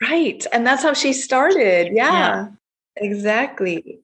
Right. 0.00 0.44
And 0.52 0.66
that's 0.66 0.82
how 0.82 0.94
she 0.94 1.12
started. 1.12 1.92
Yeah, 1.92 2.12
yeah. 2.12 2.48
Exactly. 2.96 4.00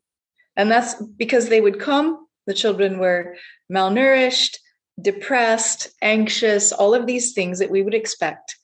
And 0.56 0.70
that's 0.70 0.94
because 1.16 1.48
they 1.48 1.60
would 1.60 1.80
come, 1.80 2.26
the 2.46 2.54
children 2.54 2.98
were 2.98 3.36
malnourished, 3.70 4.56
depressed, 5.00 5.88
anxious, 6.02 6.72
all 6.72 6.94
of 6.94 7.06
these 7.06 7.32
things 7.32 7.58
that 7.58 7.70
we 7.70 7.82
would 7.82 7.94
expect. 7.94 8.56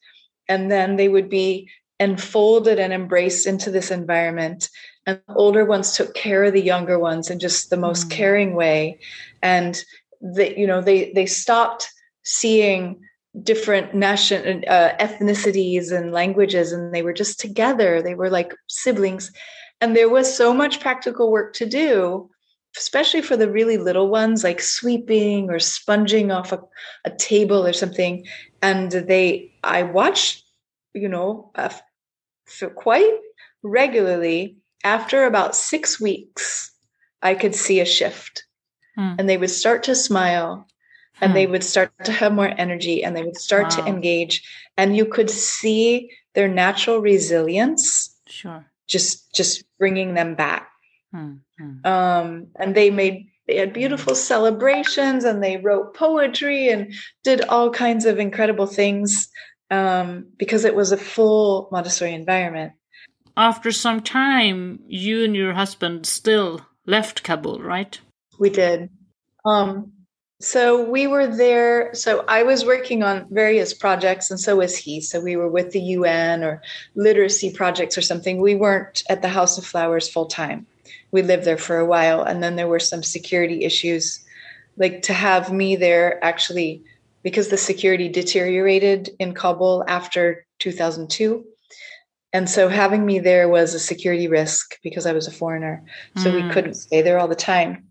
And 0.48 0.70
then 0.70 0.96
they 0.96 1.08
would 1.08 1.28
be 1.28 1.68
enfolded 2.04 2.78
and 2.78 2.92
embraced 2.92 3.46
into 3.46 3.70
this 3.70 3.90
environment. 3.90 4.68
And 5.06 5.20
the 5.26 5.34
older 5.34 5.64
ones 5.64 5.96
took 5.96 6.14
care 6.14 6.44
of 6.44 6.52
the 6.52 6.62
younger 6.62 6.98
ones 6.98 7.30
in 7.30 7.38
just 7.38 7.70
the 7.70 7.76
most 7.76 8.08
mm. 8.08 8.10
caring 8.10 8.54
way. 8.54 8.98
And 9.42 9.82
that, 10.20 10.56
you 10.56 10.66
know, 10.66 10.80
they 10.80 11.12
they 11.12 11.26
stopped 11.26 11.90
seeing 12.24 13.00
different 13.42 13.94
national 13.94 14.62
uh, 14.68 14.92
ethnicities 15.00 15.90
and 15.90 16.12
languages 16.12 16.70
and 16.72 16.94
they 16.94 17.02
were 17.02 17.12
just 17.12 17.40
together 17.40 18.00
they 18.00 18.14
were 18.14 18.30
like 18.30 18.54
siblings 18.68 19.32
and 19.80 19.96
there 19.96 20.08
was 20.08 20.32
so 20.32 20.54
much 20.54 20.78
practical 20.78 21.32
work 21.32 21.52
to 21.52 21.66
do 21.66 22.30
especially 22.76 23.22
for 23.22 23.36
the 23.36 23.50
really 23.50 23.76
little 23.76 24.08
ones 24.08 24.44
like 24.44 24.60
sweeping 24.60 25.50
or 25.50 25.58
sponging 25.58 26.30
off 26.30 26.52
a, 26.52 26.60
a 27.04 27.10
table 27.10 27.66
or 27.66 27.72
something 27.72 28.24
and 28.62 28.92
they 28.92 29.52
i 29.64 29.82
watched 29.82 30.44
you 30.94 31.08
know 31.08 31.50
for 32.46 32.68
quite 32.68 33.18
regularly 33.62 34.56
after 34.82 35.24
about 35.24 35.56
six 35.56 36.00
weeks 36.00 36.70
i 37.22 37.34
could 37.34 37.54
see 37.54 37.80
a 37.80 37.86
shift 37.86 38.44
hmm. 38.96 39.14
and 39.18 39.28
they 39.28 39.36
would 39.36 39.50
start 39.50 39.82
to 39.82 39.94
smile 39.94 40.66
and 41.20 41.30
hmm. 41.30 41.34
they 41.34 41.46
would 41.46 41.64
start 41.64 41.92
to 42.04 42.12
have 42.12 42.32
more 42.32 42.52
energy 42.58 43.02
and 43.02 43.16
they 43.16 43.22
would 43.22 43.36
start 43.36 43.64
wow. 43.64 43.68
to 43.70 43.86
engage 43.86 44.42
and 44.76 44.96
you 44.96 45.06
could 45.06 45.30
see 45.30 46.10
their 46.34 46.48
natural 46.48 46.98
resilience 46.98 48.14
sure 48.26 48.64
just 48.86 49.34
just 49.34 49.64
bringing 49.78 50.14
them 50.14 50.34
back 50.34 50.70
hmm. 51.12 51.34
Hmm. 51.58 51.86
um 51.86 52.46
and 52.56 52.74
they 52.74 52.90
made 52.90 53.28
they 53.46 53.56
had 53.56 53.72
beautiful 53.72 54.14
celebrations 54.14 55.24
and 55.24 55.42
they 55.42 55.58
wrote 55.58 55.94
poetry 55.94 56.68
and 56.68 56.94
did 57.22 57.42
all 57.42 57.70
kinds 57.70 58.06
of 58.06 58.18
incredible 58.18 58.66
things 58.66 59.28
um, 59.74 60.26
because 60.38 60.64
it 60.64 60.74
was 60.74 60.92
a 60.92 60.96
full 60.96 61.68
Montessori 61.72 62.14
environment. 62.14 62.72
After 63.36 63.72
some 63.72 64.00
time, 64.00 64.78
you 64.86 65.24
and 65.24 65.34
your 65.34 65.52
husband 65.52 66.06
still 66.06 66.60
left 66.86 67.24
Kabul, 67.24 67.60
right? 67.60 67.98
We 68.38 68.50
did. 68.50 68.90
Um, 69.44 69.92
so 70.40 70.88
we 70.88 71.06
were 71.06 71.26
there. 71.26 71.92
So 71.94 72.24
I 72.28 72.44
was 72.44 72.64
working 72.64 73.02
on 73.02 73.26
various 73.30 73.74
projects, 73.74 74.30
and 74.30 74.38
so 74.38 74.56
was 74.56 74.76
he. 74.76 75.00
So 75.00 75.20
we 75.20 75.36
were 75.36 75.48
with 75.48 75.72
the 75.72 75.80
UN 75.80 76.44
or 76.44 76.62
literacy 76.94 77.52
projects 77.52 77.98
or 77.98 78.02
something. 78.02 78.40
We 78.40 78.54
weren't 78.54 79.02
at 79.08 79.22
the 79.22 79.28
House 79.28 79.58
of 79.58 79.66
Flowers 79.66 80.08
full 80.08 80.26
time. 80.26 80.66
We 81.10 81.22
lived 81.22 81.44
there 81.44 81.58
for 81.58 81.78
a 81.78 81.86
while, 81.86 82.22
and 82.22 82.42
then 82.42 82.54
there 82.56 82.68
were 82.68 82.80
some 82.80 83.02
security 83.02 83.64
issues. 83.64 84.24
Like 84.76 85.02
to 85.02 85.12
have 85.12 85.52
me 85.52 85.76
there 85.76 86.22
actually 86.24 86.84
because 87.24 87.48
the 87.48 87.58
security 87.58 88.08
deteriorated 88.08 89.10
in 89.18 89.34
Kabul 89.34 89.84
after 89.88 90.46
2002. 90.60 91.44
And 92.32 92.48
so 92.48 92.68
having 92.68 93.04
me 93.04 93.18
there 93.18 93.48
was 93.48 93.74
a 93.74 93.80
security 93.80 94.28
risk 94.28 94.76
because 94.84 95.06
I 95.06 95.12
was 95.12 95.26
a 95.26 95.32
foreigner. 95.32 95.82
So 96.16 96.30
mm. 96.30 96.34
we 96.34 96.52
couldn't 96.52 96.74
stay 96.74 97.02
there 97.02 97.18
all 97.18 97.28
the 97.28 97.34
time 97.34 97.90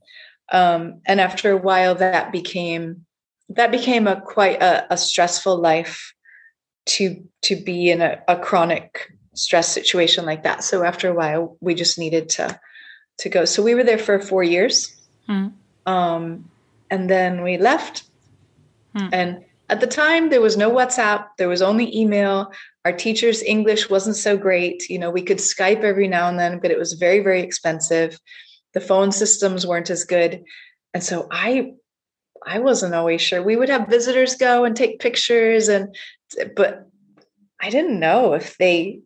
um, 0.52 1.02
and 1.06 1.20
after 1.20 1.52
a 1.52 1.58
while 1.58 1.96
that 1.96 2.32
became 2.32 3.06
that 3.50 3.72
became 3.72 4.08
a 4.08 4.22
quite 4.22 4.62
a, 4.62 4.94
a 4.94 4.98
stressful 4.98 5.58
life 5.58 6.14
to 6.86 7.24
to 7.42 7.56
be 7.56 7.90
in 7.90 8.02
a, 8.02 8.22
a, 8.28 8.38
chronic 8.38 9.12
stress 9.34 9.68
situation 9.68 10.26
like 10.26 10.44
that 10.44 10.64
so 10.64 10.84
after 10.84 11.10
a 11.10 11.14
while 11.14 11.58
we 11.60 11.74
just 11.74 11.98
needed 11.98 12.30
to 12.30 12.60
to 13.18 13.30
go 13.30 13.46
so 13.46 13.64
we 13.64 13.74
were 13.74 13.84
there 13.84 13.98
for 13.98 14.20
four 14.20 14.44
years 14.44 14.96
mm. 15.30 15.52
um, 15.86 16.50
and 16.90 17.10
then 17.10 17.42
we 17.42 17.58
left 17.58 18.04
mm. 18.96 19.10
and 19.12 19.44
at 19.70 19.80
the 19.80 19.88
time 19.88 20.30
there 20.30 20.42
was 20.42 20.58
no 20.58 20.70
whatsapp. 20.70 21.28
There 21.38 21.48
was 21.48 21.62
only 21.62 21.96
email. 21.98 22.52
Our 22.86 22.92
teacher's 22.92 23.42
english 23.42 23.90
wasn't 23.90 24.18
so 24.18 24.38
great. 24.38 24.90
You 24.90 25.00
know 25.00 25.10
we 25.10 25.22
could 25.22 25.38
skype 25.38 25.84
every 25.84 26.08
now 26.08 26.28
and 26.28 26.38
then 26.38 26.60
but 26.60 26.72
it 26.72 26.78
was 26.78 26.94
very 26.94 27.20
very 27.20 27.42
expensive. 27.42 28.20
The 28.74 28.82
phone 28.82 29.12
systems 29.12 29.66
weren't 29.66 29.90
as 29.90 30.04
good. 30.04 30.44
And 30.94 31.04
so 31.04 31.28
i 31.32 31.74
i 32.46 32.60
wasn't 32.60 32.94
always 32.94 33.22
sure. 33.22 33.42
We 33.42 33.56
would 33.56 33.70
have 33.70 33.88
visitors 33.88 34.36
go 34.36 34.66
and 34.66 34.76
take 34.76 35.00
pictures 35.00 35.70
and 35.70 35.96
but 36.56 36.90
i 37.62 37.70
didn't 37.70 38.00
know 38.00 38.34
if 38.34 38.58
they 38.58 39.00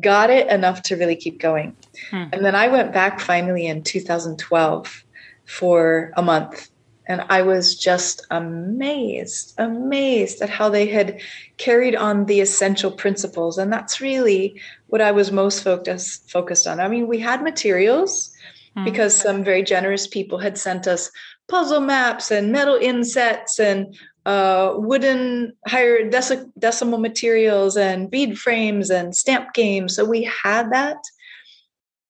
got 0.00 0.30
it 0.30 0.48
enough 0.48 0.82
to 0.82 0.96
really 0.96 1.16
keep 1.16 1.40
going. 1.40 1.76
Hmm. 2.10 2.26
and 2.32 2.44
then 2.44 2.54
i 2.54 2.68
went 2.68 2.92
back 2.92 3.20
finally 3.20 3.66
in 3.66 3.82
2012 3.82 5.04
for 5.44 6.12
a 6.16 6.22
month 6.22 6.70
and 7.06 7.24
I 7.28 7.42
was 7.42 7.74
just 7.74 8.26
amazed, 8.30 9.54
amazed 9.58 10.42
at 10.42 10.50
how 10.50 10.68
they 10.68 10.86
had 10.86 11.20
carried 11.56 11.96
on 11.96 12.26
the 12.26 12.40
essential 12.40 12.90
principles. 12.90 13.58
And 13.58 13.72
that's 13.72 14.00
really 14.00 14.60
what 14.88 15.00
I 15.00 15.10
was 15.10 15.32
most 15.32 15.64
focused 15.64 16.30
focused 16.30 16.66
on. 16.66 16.78
I 16.78 16.88
mean, 16.88 17.08
we 17.08 17.18
had 17.18 17.42
materials 17.42 18.32
mm-hmm. 18.76 18.84
because 18.84 19.16
some 19.16 19.42
very 19.42 19.62
generous 19.62 20.06
people 20.06 20.38
had 20.38 20.58
sent 20.58 20.86
us 20.86 21.10
puzzle 21.48 21.80
maps 21.80 22.30
and 22.30 22.52
metal 22.52 22.76
insets 22.76 23.58
and 23.58 23.96
uh, 24.26 24.74
wooden 24.76 25.54
higher 25.66 26.08
deci- 26.08 26.50
decimal 26.58 27.00
materials 27.00 27.76
and 27.76 28.10
bead 28.10 28.38
frames 28.38 28.90
and 28.90 29.16
stamp 29.16 29.52
games. 29.54 29.96
So 29.96 30.04
we 30.04 30.22
had 30.44 30.70
that. 30.72 30.98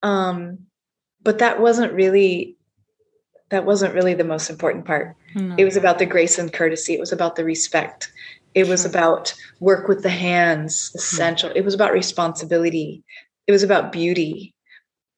Um, 0.02 0.58
but 1.22 1.38
that 1.38 1.60
wasn't 1.60 1.92
really 1.92 2.56
that 3.50 3.64
wasn't 3.64 3.94
really 3.94 4.14
the 4.14 4.24
most 4.24 4.48
important 4.48 4.84
part. 4.84 5.16
No. 5.34 5.54
It 5.58 5.64
was 5.64 5.76
about 5.76 5.98
the 5.98 6.06
grace 6.06 6.38
and 6.38 6.52
courtesy. 6.52 6.94
It 6.94 7.00
was 7.00 7.12
about 7.12 7.36
the 7.36 7.44
respect. 7.44 8.10
It 8.54 8.68
was 8.68 8.82
sure. 8.82 8.90
about 8.90 9.34
work 9.58 9.88
with 9.88 10.02
the 10.02 10.10
hands, 10.10 10.90
hmm. 10.90 10.98
essential. 10.98 11.50
It 11.54 11.64
was 11.64 11.74
about 11.74 11.92
responsibility. 11.92 13.04
It 13.46 13.52
was 13.52 13.62
about 13.62 13.92
beauty. 13.92 14.54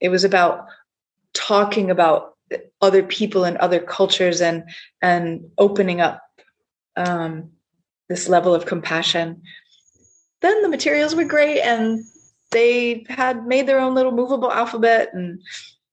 It 0.00 0.08
was 0.08 0.24
about 0.24 0.66
talking 1.34 1.90
about 1.90 2.34
other 2.80 3.02
people 3.02 3.44
and 3.44 3.56
other 3.58 3.80
cultures 3.80 4.40
and 4.40 4.64
and 5.00 5.50
opening 5.56 6.00
up 6.00 6.22
um, 6.96 7.50
this 8.08 8.28
level 8.28 8.54
of 8.54 8.66
compassion. 8.66 9.42
Then 10.40 10.60
the 10.62 10.68
materials 10.68 11.14
were 11.14 11.24
great, 11.24 11.60
and 11.60 12.04
they 12.50 13.06
had 13.08 13.46
made 13.46 13.66
their 13.66 13.78
own 13.78 13.94
little 13.94 14.12
movable 14.12 14.50
alphabet, 14.50 15.10
and 15.14 15.40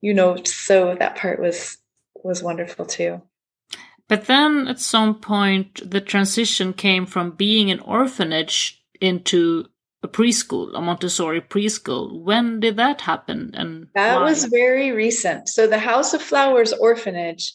you 0.00 0.12
know, 0.12 0.42
so 0.44 0.96
that 0.98 1.16
part 1.16 1.40
was 1.40 1.78
was 2.24 2.42
wonderful 2.42 2.86
too. 2.86 3.22
But 4.08 4.26
then 4.26 4.66
at 4.66 4.80
some 4.80 5.14
point, 5.20 5.88
the 5.88 6.00
transition 6.00 6.72
came 6.72 7.06
from 7.06 7.30
being 7.32 7.70
an 7.70 7.80
orphanage 7.80 8.82
into 9.00 9.66
a 10.02 10.08
preschool, 10.08 10.76
a 10.76 10.80
Montessori 10.80 11.40
preschool. 11.40 12.20
When 12.20 12.58
did 12.60 12.76
that 12.76 13.02
happen? 13.02 13.50
And 13.54 13.86
that 13.94 14.16
why? 14.16 14.24
was 14.30 14.44
very 14.46 14.90
recent. 14.92 15.48
So 15.48 15.66
the 15.66 15.78
House 15.78 16.12
of 16.14 16.22
Flowers 16.22 16.72
orphanage 16.72 17.52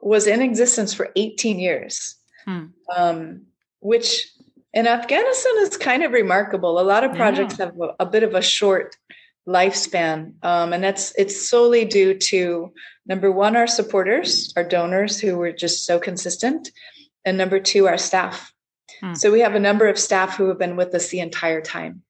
was 0.00 0.26
in 0.26 0.40
existence 0.40 0.94
for 0.94 1.10
18 1.16 1.58
years, 1.58 2.16
Hmm. 2.46 2.66
um, 2.96 3.42
which 3.80 4.28
in 4.72 4.86
Afghanistan 4.86 5.52
is 5.58 5.76
kind 5.76 6.02
of 6.02 6.12
remarkable. 6.12 6.80
A 6.80 6.82
lot 6.82 7.04
of 7.04 7.14
projects 7.14 7.58
Yeah. 7.58 7.66
have 7.66 7.74
a, 7.78 7.94
a 8.00 8.06
bit 8.06 8.22
of 8.22 8.34
a 8.34 8.42
short 8.42 8.96
lifespan, 9.48 10.34
um, 10.44 10.72
and 10.72 10.82
that's 10.82 11.12
it's 11.18 11.48
solely 11.48 11.84
due 11.84 12.14
to 12.14 12.72
number 13.06 13.30
one, 13.30 13.56
our 13.56 13.66
supporters, 13.66 14.52
our 14.56 14.64
donors 14.64 15.20
who 15.20 15.36
were 15.36 15.52
just 15.52 15.84
so 15.84 15.98
consistent, 15.98 16.70
and 17.24 17.36
number 17.36 17.60
two, 17.60 17.88
our 17.88 17.98
staff. 17.98 18.52
Hmm. 19.00 19.14
So 19.14 19.32
we 19.32 19.40
have 19.40 19.54
a 19.54 19.60
number 19.60 19.88
of 19.88 19.98
staff 19.98 20.36
who 20.36 20.48
have 20.48 20.58
been 20.58 20.76
with 20.76 20.94
us 20.94 21.08
the 21.08 21.20
entire 21.20 21.60
time. 21.60 22.02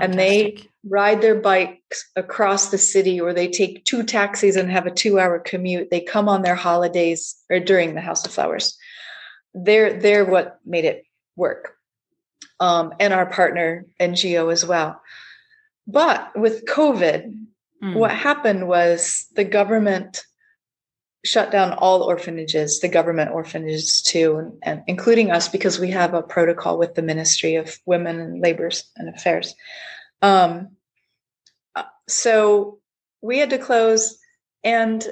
And 0.00 0.14
they 0.14 0.68
ride 0.84 1.22
their 1.22 1.34
bikes 1.34 2.08
across 2.14 2.70
the 2.70 2.78
city 2.78 3.20
or 3.20 3.32
they 3.32 3.48
take 3.48 3.84
two 3.84 4.04
taxis 4.04 4.54
and 4.54 4.70
have 4.70 4.86
a 4.86 4.92
two 4.92 5.18
hour 5.18 5.40
commute. 5.40 5.90
They 5.90 6.00
come 6.00 6.28
on 6.28 6.42
their 6.42 6.54
holidays 6.54 7.36
or 7.50 7.58
during 7.58 7.94
the 7.94 8.00
house 8.00 8.24
of 8.24 8.32
flowers. 8.32 8.78
They're 9.54 9.98
they're 9.98 10.24
what 10.24 10.58
made 10.64 10.84
it 10.84 11.04
work. 11.34 11.74
Um, 12.60 12.94
and 13.00 13.12
our 13.12 13.26
partner 13.26 13.86
ngo 14.00 14.52
as 14.52 14.64
well 14.64 15.00
but 15.88 16.38
with 16.38 16.64
covid 16.66 17.34
Mm. 17.82 17.94
what 17.94 18.10
happened 18.10 18.66
was 18.66 19.26
the 19.36 19.44
government 19.44 20.24
shut 21.24 21.50
down 21.50 21.72
all 21.72 22.02
orphanages, 22.02 22.80
the 22.80 22.88
government 22.88 23.30
orphanages 23.30 24.02
too, 24.02 24.36
and, 24.36 24.52
and 24.62 24.82
including 24.86 25.30
us 25.30 25.48
because 25.48 25.78
we 25.78 25.90
have 25.90 26.14
a 26.14 26.22
protocol 26.22 26.78
with 26.78 26.94
the 26.94 27.02
Ministry 27.02 27.56
of 27.56 27.78
Women 27.86 28.18
and 28.20 28.40
Labors 28.40 28.90
and 28.96 29.08
Affairs. 29.14 29.54
Um, 30.22 30.70
uh, 31.76 31.84
so 32.08 32.78
we 33.20 33.38
had 33.38 33.50
to 33.50 33.58
close, 33.58 34.18
and 34.64 35.06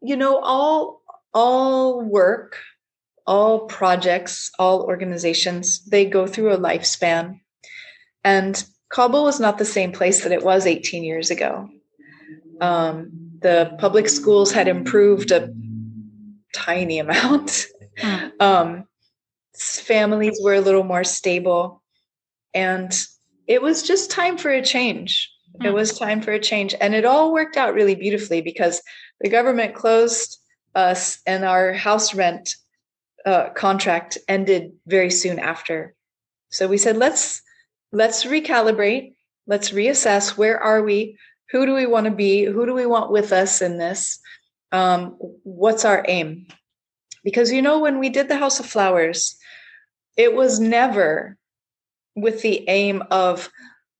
you 0.00 0.16
know, 0.16 0.38
all 0.38 1.02
all 1.34 2.02
work, 2.02 2.58
all 3.26 3.66
projects, 3.66 4.52
all 4.58 4.82
organizations, 4.82 5.84
they 5.86 6.04
go 6.04 6.26
through 6.26 6.52
a 6.52 6.58
lifespan, 6.58 7.40
and 8.22 8.64
Kabul 8.92 9.24
was 9.24 9.40
not 9.40 9.56
the 9.56 9.64
same 9.64 9.90
place 9.90 10.22
that 10.22 10.32
it 10.32 10.44
was 10.44 10.66
18 10.66 11.02
years 11.02 11.30
ago. 11.30 11.68
Um, 12.60 13.38
the 13.40 13.74
public 13.78 14.08
schools 14.08 14.52
had 14.52 14.68
improved 14.68 15.32
a 15.32 15.52
tiny 16.54 16.98
amount. 16.98 17.66
Mm. 17.98 18.40
Um, 18.40 18.84
families 19.56 20.38
were 20.42 20.54
a 20.54 20.60
little 20.60 20.84
more 20.84 21.04
stable, 21.04 21.82
and 22.54 22.92
it 23.46 23.62
was 23.62 23.82
just 23.82 24.10
time 24.10 24.36
for 24.38 24.50
a 24.50 24.62
change. 24.62 25.30
It 25.60 25.68
Mm. 25.68 25.74
was 25.74 25.98
time 25.98 26.20
for 26.20 26.32
a 26.32 26.40
change, 26.40 26.74
and 26.80 26.94
it 26.94 27.04
all 27.04 27.32
worked 27.32 27.56
out 27.56 27.74
really 27.74 27.94
beautifully 27.94 28.40
because 28.40 28.82
the 29.20 29.28
government 29.28 29.74
closed 29.74 30.38
us, 30.74 31.20
and 31.26 31.44
our 31.44 31.72
house 31.72 32.14
rent 32.14 32.56
uh, 33.24 33.50
contract 33.50 34.18
ended 34.28 34.72
very 34.86 35.10
soon 35.10 35.38
after. 35.38 35.94
So 36.50 36.66
we 36.68 36.78
said, 36.78 36.96
let's 36.96 37.42
let's 37.92 38.24
recalibrate, 38.24 39.14
let's 39.46 39.70
reassess. 39.70 40.36
Where 40.36 40.58
are 40.58 40.82
we? 40.82 41.18
Who 41.50 41.66
do 41.66 41.74
we 41.74 41.86
want 41.86 42.06
to 42.06 42.10
be? 42.10 42.44
Who 42.44 42.66
do 42.66 42.72
we 42.72 42.86
want 42.86 43.12
with 43.12 43.32
us 43.32 43.60
in 43.60 43.78
this? 43.78 44.18
Um, 44.72 45.16
what's 45.44 45.84
our 45.84 46.04
aim? 46.08 46.46
Because 47.22 47.52
you 47.52 47.62
know, 47.62 47.78
when 47.78 47.98
we 47.98 48.08
did 48.08 48.28
the 48.28 48.38
House 48.38 48.58
of 48.58 48.66
Flowers, 48.66 49.36
it 50.16 50.34
was 50.34 50.58
never 50.58 51.36
with 52.16 52.42
the 52.42 52.68
aim 52.68 53.02
of 53.10 53.50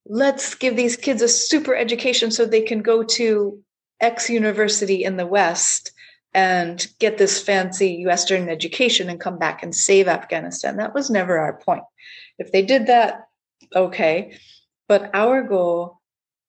let's 0.07 0.55
give 0.55 0.77
these 0.77 0.97
kids 0.97 1.23
a 1.23 1.29
super 1.29 1.75
education 1.75 2.31
so 2.31 2.45
they 2.45 2.63
can 2.63 2.83
go 2.83 3.03
to 3.03 3.63
X 4.01 4.29
university 4.29 5.05
in 5.05 5.17
the 5.17 5.27
West 5.27 5.93
and 6.35 6.87
get 6.99 7.19
this 7.19 7.41
fancy 7.41 8.05
Western 8.05 8.49
education 8.49 9.11
and 9.11 9.21
come 9.21 9.39
back 9.39 9.63
and 9.63 9.75
save 9.75 10.09
Afghanistan. 10.09 10.79
That 10.79 10.95
was 10.95 11.11
never 11.11 11.39
our 11.39 11.59
point. 11.59 11.85
If 12.39 12.51
they 12.51 12.63
did 12.63 12.87
that, 12.87 13.27
okay. 13.75 14.39
But 14.89 15.11
our 15.15 15.43
goal 15.43 16.01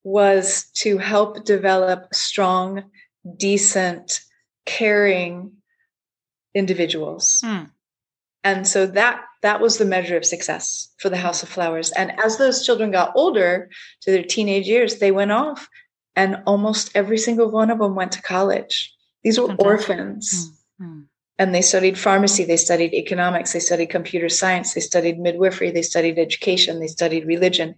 was 0.03 0.69
to 0.75 0.97
help 0.97 1.45
develop 1.45 2.13
strong, 2.13 2.83
decent, 3.37 4.19
caring 4.65 5.51
individuals. 6.53 7.41
Mm. 7.43 7.69
And 8.43 8.67
so 8.67 8.85
that 8.87 9.23
that 9.41 9.61
was 9.61 9.77
the 9.77 9.85
measure 9.85 10.17
of 10.17 10.25
success 10.25 10.89
for 10.99 11.09
the 11.09 11.17
House 11.17 11.43
of 11.43 11.49
Flowers. 11.49 11.91
And 11.91 12.17
as 12.19 12.37
those 12.37 12.65
children 12.65 12.91
got 12.91 13.13
older 13.15 13.69
to 14.01 14.11
their 14.11 14.23
teenage 14.23 14.67
years, 14.67 14.99
they 14.99 15.11
went 15.11 15.31
off 15.31 15.67
and 16.15 16.41
almost 16.45 16.91
every 16.95 17.17
single 17.17 17.49
one 17.49 17.69
of 17.69 17.79
them 17.79 17.95
went 17.95 18.11
to 18.13 18.21
college. 18.21 18.93
These 19.23 19.39
were 19.39 19.47
Fantastic. 19.47 19.65
orphans 19.65 20.51
Mm. 20.81 21.05
And 21.39 21.53
they 21.53 21.61
studied 21.61 21.97
pharmacy, 21.97 22.45
they 22.45 22.57
studied 22.57 22.93
economics, 22.93 23.53
they 23.53 23.59
studied 23.59 23.89
computer 23.89 24.29
science, 24.29 24.73
they 24.73 24.81
studied 24.81 25.19
midwifery, 25.19 25.71
they 25.71 25.81
studied 25.81 26.19
education, 26.19 26.79
they 26.79 26.87
studied 26.87 27.25
religion. 27.25 27.75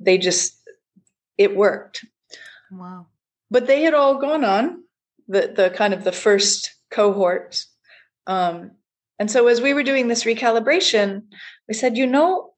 They 0.00 0.18
just, 0.18 0.58
it 1.38 1.54
worked. 1.54 2.04
Wow. 2.72 3.06
But 3.50 3.66
they 3.66 3.82
had 3.82 3.94
all 3.94 4.18
gone 4.18 4.44
on, 4.44 4.84
the, 5.28 5.52
the 5.54 5.70
kind 5.70 5.94
of 5.94 6.02
the 6.02 6.12
first 6.12 6.74
cohort. 6.90 7.64
Um, 8.26 8.72
and 9.20 9.30
so 9.30 9.46
as 9.46 9.60
we 9.60 9.74
were 9.74 9.82
doing 9.84 10.08
this 10.08 10.24
recalibration, 10.24 11.22
we 11.68 11.74
said, 11.74 11.96
you 11.96 12.06
know, 12.06 12.52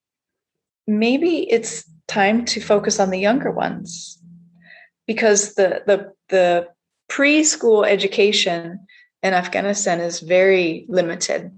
maybe 0.86 1.50
it's 1.50 1.84
time 2.08 2.44
to 2.46 2.60
focus 2.60 2.98
on 2.98 3.10
the 3.10 3.18
younger 3.18 3.50
ones 3.50 4.18
because 5.06 5.54
the 5.54 5.82
the 5.86 6.12
the 6.28 6.68
preschool 7.10 7.86
education 7.88 8.80
in 9.22 9.34
Afghanistan 9.34 10.00
is 10.00 10.20
very 10.20 10.84
limited. 10.88 11.52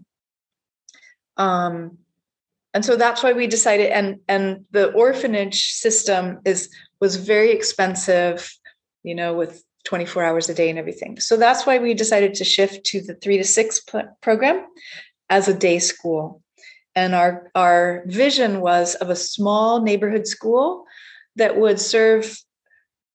Um, 1.37 1.98
and 2.74 2.85
so 2.85 2.96
that's 2.96 3.22
why 3.22 3.33
we 3.33 3.46
decided 3.46 3.90
and 3.90 4.20
and 4.29 4.64
the 4.72 4.92
orphanage 4.92 5.72
system 5.72 6.40
is 6.44 6.68
was 7.00 7.16
very 7.16 7.53
expensive, 7.53 8.53
you 9.03 9.14
know, 9.14 9.35
with 9.35 9.62
24 9.85 10.24
hours 10.24 10.48
a 10.48 10.55
day 10.55 10.70
and 10.70 10.79
everything. 10.79 11.20
So 11.20 11.37
that's 11.37 11.66
why 11.66 11.79
we 11.79 11.94
decided 11.94 12.35
to 12.35 12.44
shift 12.44 12.85
to 12.87 13.00
the 13.00 13.14
3 13.14 13.38
to 13.38 13.44
6 13.44 13.81
pl- 13.81 14.18
program 14.22 14.66
as 15.29 15.46
a 15.46 15.55
day 15.55 15.79
school. 15.79 16.42
And 16.96 17.14
our 17.14 17.50
our 17.55 18.03
vision 18.07 18.61
was 18.61 18.96
of 18.96 19.11
a 19.11 19.16
small 19.16 19.83
neighborhood 19.83 20.27
school 20.27 20.85
that 21.37 21.57
would 21.57 21.81
serve 21.81 22.37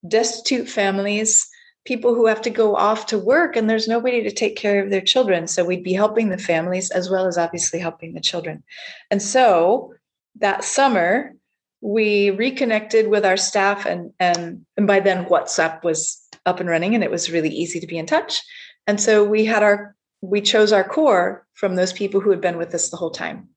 destitute 0.07 0.69
families 0.69 1.48
people 1.85 2.13
who 2.13 2.27
have 2.27 2.41
to 2.41 2.49
go 2.49 2.75
off 2.75 3.07
to 3.07 3.17
work 3.17 3.55
and 3.55 3.69
there's 3.69 3.87
nobody 3.87 4.21
to 4.23 4.31
take 4.31 4.55
care 4.55 4.83
of 4.83 4.89
their 4.89 5.01
children. 5.01 5.47
So 5.47 5.63
we'd 5.63 5.83
be 5.83 5.93
helping 5.93 6.29
the 6.29 6.37
families 6.37 6.91
as 6.91 7.09
well 7.09 7.25
as 7.25 7.37
obviously 7.37 7.79
helping 7.79 8.13
the 8.13 8.21
children. 8.21 8.63
And 9.09 9.21
so 9.21 9.93
that 10.39 10.63
summer, 10.63 11.35
we 11.81 12.31
reconnected 12.31 13.07
with 13.07 13.25
our 13.25 13.37
staff 13.37 13.85
and 13.85 14.11
and 14.19 14.65
and 14.75 14.85
by 14.85 14.99
then 14.99 15.25
WhatsApp 15.25 15.83
was 15.83 16.21
up 16.45 16.59
and 16.59 16.69
running 16.69 16.93
and 16.93 17.03
it 17.03 17.11
was 17.11 17.31
really 17.31 17.49
easy 17.49 17.79
to 17.79 17.87
be 17.87 17.97
in 17.97 18.05
touch. 18.05 18.41
And 18.85 18.99
so 18.99 19.23
we 19.23 19.45
had 19.45 19.63
our 19.63 19.95
we 20.21 20.41
chose 20.41 20.73
our 20.73 20.83
core 20.83 21.47
from 21.53 21.75
those 21.75 21.93
people 21.93 22.19
who 22.19 22.31
had 22.31 22.41
been 22.41 22.57
with 22.57 22.73
us 22.75 22.89
the 22.89 22.97
whole 22.97 23.11
time. 23.11 23.47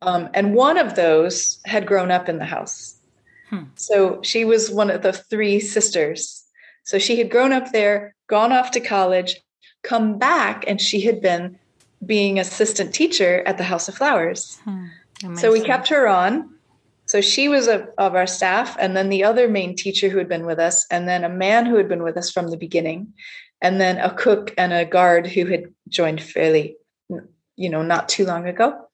Um, 0.00 0.30
and 0.34 0.54
one 0.54 0.78
of 0.78 0.96
those 0.96 1.60
had 1.66 1.86
grown 1.86 2.10
up 2.10 2.28
in 2.28 2.38
the 2.38 2.44
house. 2.44 2.98
Hmm. 3.50 3.64
So 3.74 4.20
she 4.22 4.44
was 4.44 4.70
one 4.70 4.90
of 4.90 5.02
the 5.02 5.12
three 5.12 5.60
sisters 5.60 6.41
so 6.84 6.98
she 6.98 7.16
had 7.16 7.30
grown 7.30 7.52
up 7.52 7.72
there, 7.72 8.14
gone 8.26 8.52
off 8.52 8.70
to 8.72 8.80
college, 8.80 9.40
come 9.82 10.18
back, 10.18 10.64
and 10.66 10.80
she 10.80 11.00
had 11.02 11.20
been 11.20 11.58
being 12.04 12.38
assistant 12.38 12.94
teacher 12.94 13.42
at 13.46 13.58
the 13.58 13.64
House 13.64 13.88
of 13.88 13.94
Flowers. 13.94 14.58
Hmm. 14.64 14.86
So 15.36 15.52
we 15.52 15.60
kept 15.60 15.88
her 15.88 16.08
on. 16.08 16.50
So 17.06 17.20
she 17.20 17.48
was 17.48 17.68
a, 17.68 17.88
of 17.98 18.14
our 18.14 18.26
staff, 18.26 18.76
and 18.78 18.96
then 18.96 19.08
the 19.08 19.24
other 19.24 19.48
main 19.48 19.76
teacher 19.76 20.08
who 20.08 20.18
had 20.18 20.28
been 20.28 20.46
with 20.46 20.58
us, 20.58 20.86
and 20.90 21.08
then 21.08 21.24
a 21.24 21.28
man 21.28 21.66
who 21.66 21.76
had 21.76 21.88
been 21.88 22.02
with 22.02 22.16
us 22.16 22.30
from 22.30 22.48
the 22.48 22.56
beginning, 22.56 23.12
and 23.60 23.80
then 23.80 23.98
a 23.98 24.12
cook 24.14 24.54
and 24.56 24.72
a 24.72 24.84
guard 24.84 25.26
who 25.26 25.46
had 25.46 25.72
joined 25.88 26.22
fairly, 26.22 26.76
you 27.56 27.68
know, 27.68 27.82
not 27.82 28.08
too 28.08 28.24
long 28.24 28.48
ago. 28.48 28.86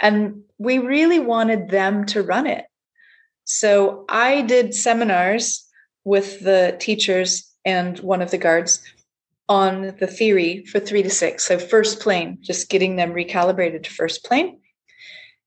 And 0.00 0.42
we 0.58 0.78
really 0.78 1.18
wanted 1.18 1.68
them 1.68 2.06
to 2.06 2.22
run 2.22 2.46
it. 2.46 2.64
So 3.44 4.04
I 4.08 4.42
did 4.42 4.74
seminars 4.74 5.67
with 6.08 6.40
the 6.40 6.74
teachers 6.80 7.52
and 7.66 7.98
one 7.98 8.22
of 8.22 8.30
the 8.30 8.38
guards 8.38 8.82
on 9.46 9.94
the 10.00 10.06
theory 10.06 10.64
for 10.64 10.80
three 10.80 11.02
to 11.02 11.10
six. 11.10 11.44
So 11.44 11.58
first 11.58 12.00
plane, 12.00 12.38
just 12.40 12.70
getting 12.70 12.96
them 12.96 13.12
recalibrated 13.12 13.82
to 13.82 13.90
first 13.90 14.24
plane. 14.24 14.60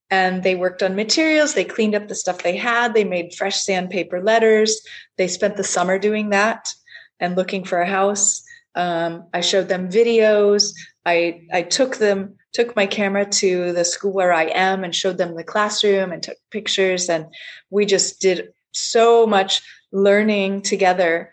And 0.08 0.42
they 0.44 0.54
worked 0.54 0.82
on 0.82 0.94
materials. 0.94 1.54
They 1.54 1.64
cleaned 1.64 1.96
up 1.96 2.06
the 2.06 2.14
stuff 2.14 2.42
they 2.42 2.56
had. 2.56 2.94
They 2.94 3.02
made 3.04 3.34
fresh 3.34 3.60
sandpaper 3.60 4.22
letters. 4.22 4.80
They 5.18 5.26
spent 5.26 5.56
the 5.56 5.64
summer 5.64 5.98
doing 5.98 6.30
that 6.30 6.72
and 7.18 7.36
looking 7.36 7.64
for 7.64 7.80
a 7.80 7.94
house. 7.98 8.42
Um, 8.76 9.26
I 9.34 9.40
showed 9.40 9.68
them 9.68 9.90
videos. 9.90 10.72
I 11.04 11.42
I 11.52 11.62
took 11.62 11.96
them 11.96 12.36
took 12.52 12.76
my 12.76 12.86
camera 12.86 13.24
to 13.24 13.72
the 13.72 13.84
school 13.84 14.12
where 14.12 14.32
I 14.32 14.44
am 14.44 14.84
and 14.84 14.94
showed 14.94 15.18
them 15.18 15.34
the 15.34 15.44
classroom 15.44 16.12
and 16.12 16.22
took 16.22 16.36
pictures. 16.50 17.08
And 17.08 17.26
we 17.70 17.86
just 17.86 18.20
did 18.20 18.48
so 18.72 19.26
much 19.26 19.62
learning 19.92 20.62
together. 20.62 21.32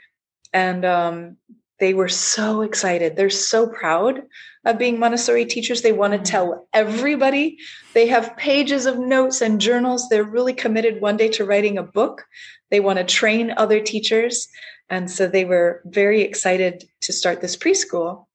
And 0.53 0.85
um, 0.85 1.37
they 1.79 1.93
were 1.93 2.09
so 2.09 2.61
excited. 2.61 3.15
They're 3.15 3.29
so 3.29 3.67
proud 3.67 4.21
of 4.65 4.77
being 4.77 4.99
Montessori 4.99 5.45
teachers. 5.45 5.81
They 5.81 5.93
want 5.93 6.13
to 6.13 6.19
mm. 6.19 6.25
tell 6.25 6.67
everybody. 6.73 7.57
They 7.93 8.07
have 8.07 8.35
pages 8.37 8.85
of 8.85 8.99
notes 8.99 9.41
and 9.41 9.61
journals. 9.61 10.09
They're 10.09 10.23
really 10.23 10.53
committed 10.53 11.01
one 11.01 11.17
day 11.17 11.29
to 11.29 11.45
writing 11.45 11.77
a 11.77 11.83
book. 11.83 12.25
They 12.69 12.79
want 12.79 12.99
to 12.99 13.05
train 13.05 13.53
other 13.55 13.79
teachers. 13.79 14.47
And 14.89 15.09
so 15.09 15.27
they 15.27 15.45
were 15.45 15.81
very 15.85 16.21
excited 16.21 16.83
to 17.01 17.13
start 17.13 17.41
this 17.41 17.55
preschool. 17.55 18.25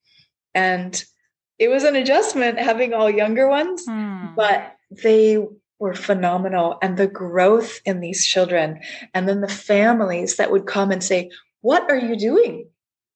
And 0.54 1.04
it 1.58 1.68
was 1.68 1.84
an 1.84 1.96
adjustment 1.96 2.58
having 2.58 2.94
all 2.94 3.10
younger 3.10 3.48
ones, 3.48 3.86
mm. 3.86 4.34
but 4.34 4.76
they 4.90 5.44
were 5.78 5.94
phenomenal. 5.94 6.78
And 6.82 6.96
the 6.96 7.06
growth 7.06 7.80
in 7.84 8.00
these 8.00 8.26
children, 8.26 8.80
and 9.12 9.28
then 9.28 9.40
the 9.40 9.48
families 9.48 10.36
that 10.36 10.50
would 10.50 10.66
come 10.66 10.90
and 10.90 11.02
say, 11.02 11.30
What 11.60 11.90
are 11.90 11.98
you 11.98 12.16
doing? 12.16 12.68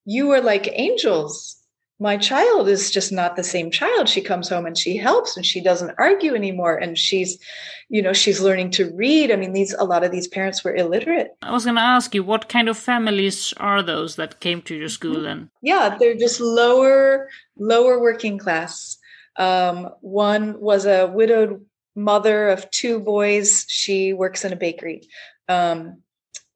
You 0.05 0.31
are 0.33 0.41
like 0.41 0.71
angels. 0.73 1.57
My 2.01 2.17
child 2.17 2.69
is 2.69 2.93
just 2.93 3.11
not 3.11 3.35
the 3.35 3.43
same 3.43 3.73
child. 3.73 4.09
She 4.09 4.21
comes 4.21 4.49
home 4.49 4.67
and 4.67 4.79
she 4.79 4.97
helps 4.97 5.37
and 5.37 5.45
she 5.45 5.61
doesn't 5.61 5.97
argue 5.99 6.33
anymore 6.35 6.77
and 6.77 6.97
she's 6.97 7.39
you 7.89 8.01
know 8.01 8.13
she's 8.13 8.41
learning 8.41 8.71
to 8.73 8.91
read. 8.95 9.33
I 9.33 9.37
mean 9.37 9.53
these 9.53 9.75
a 9.75 9.85
lot 9.85 10.05
of 10.05 10.13
these 10.13 10.29
parents 10.29 10.63
were 10.63 10.75
illiterate. 10.75 11.37
I 11.43 11.51
was 11.51 11.65
going 11.65 11.75
to 11.75 11.83
ask 11.83 12.15
you 12.15 12.23
what 12.23 12.49
kind 12.49 12.69
of 12.69 12.79
families 12.79 13.53
are 13.57 13.83
those 13.83 14.15
that 14.15 14.39
came 14.39 14.63
to 14.63 14.77
your 14.77 14.89
school 14.89 15.23
then? 15.23 15.51
Yeah 15.61 15.97
they're 15.99 16.15
just 16.15 16.41
lower 16.41 17.29
lower 17.57 18.01
working 18.01 18.39
class. 18.39 18.97
Um, 19.37 19.89
one 20.01 20.61
was 20.61 20.87
a 20.87 21.07
widowed 21.09 21.65
mother 21.95 22.49
of 22.49 22.71
two 22.71 23.01
boys 23.01 23.65
she 23.69 24.13
works 24.13 24.45
in 24.45 24.53
a 24.53 24.57
bakery. 24.57 25.03
Um, 25.49 26.03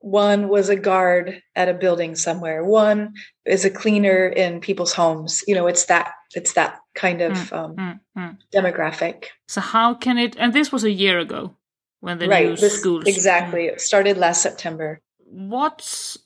one 0.03 0.49
was 0.49 0.69
a 0.69 0.77
guard 0.77 1.43
at 1.55 1.69
a 1.69 1.75
building 1.75 2.17
somewhere. 2.17 2.65
One 2.65 3.15
is 3.45 3.65
a 3.65 3.71
cleaner 3.71 4.27
in 4.27 4.61
people's 4.61 4.93
homes. 4.93 5.45
You 5.47 5.55
know 5.55 5.67
it's 5.67 5.87
that 5.87 6.13
it's 6.35 6.55
that 6.55 6.79
kind 6.95 7.21
of 7.23 7.33
mm, 7.33 7.53
um, 7.53 7.77
mm, 7.77 8.01
mm. 8.19 8.39
demographic. 8.53 9.27
So 9.49 9.61
how 9.61 9.95
can 9.95 10.19
it 10.19 10.37
and 10.39 10.53
this 10.53 10.73
was 10.73 10.85
a 10.85 10.91
year 10.91 11.19
ago 11.19 11.57
when 12.01 12.19
the 12.19 12.29
right, 12.29 12.49
new 12.49 12.57
this, 12.57 12.79
schools 12.79 13.05
exactly. 13.07 13.67
It 13.67 13.81
started 13.81 14.17
last 14.17 14.43
september. 14.43 15.01
What's 15.19 16.19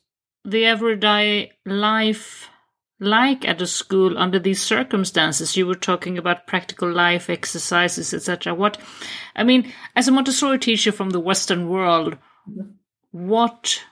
the 0.45 0.65
everyday 0.65 1.53
life 1.67 2.49
like 2.99 3.47
at 3.47 3.61
a 3.61 3.67
school 3.67 4.17
under 4.17 4.39
these 4.39 4.63
circumstances 4.63 5.57
you 5.57 5.67
were 5.67 5.75
talking 5.75 6.17
about 6.17 6.47
practical 6.47 6.91
life 6.91 7.29
exercises 7.29 8.15
etc 8.15 8.55
what 8.55 8.79
i 9.35 9.45
mean 9.45 9.71
as 9.95 10.09
a 10.09 10.13
montessori 10.13 10.59
teacher 10.59 10.91
from 10.91 11.11
the 11.11 11.21
western 11.21 11.69
world 11.69 12.17
what 13.11 13.83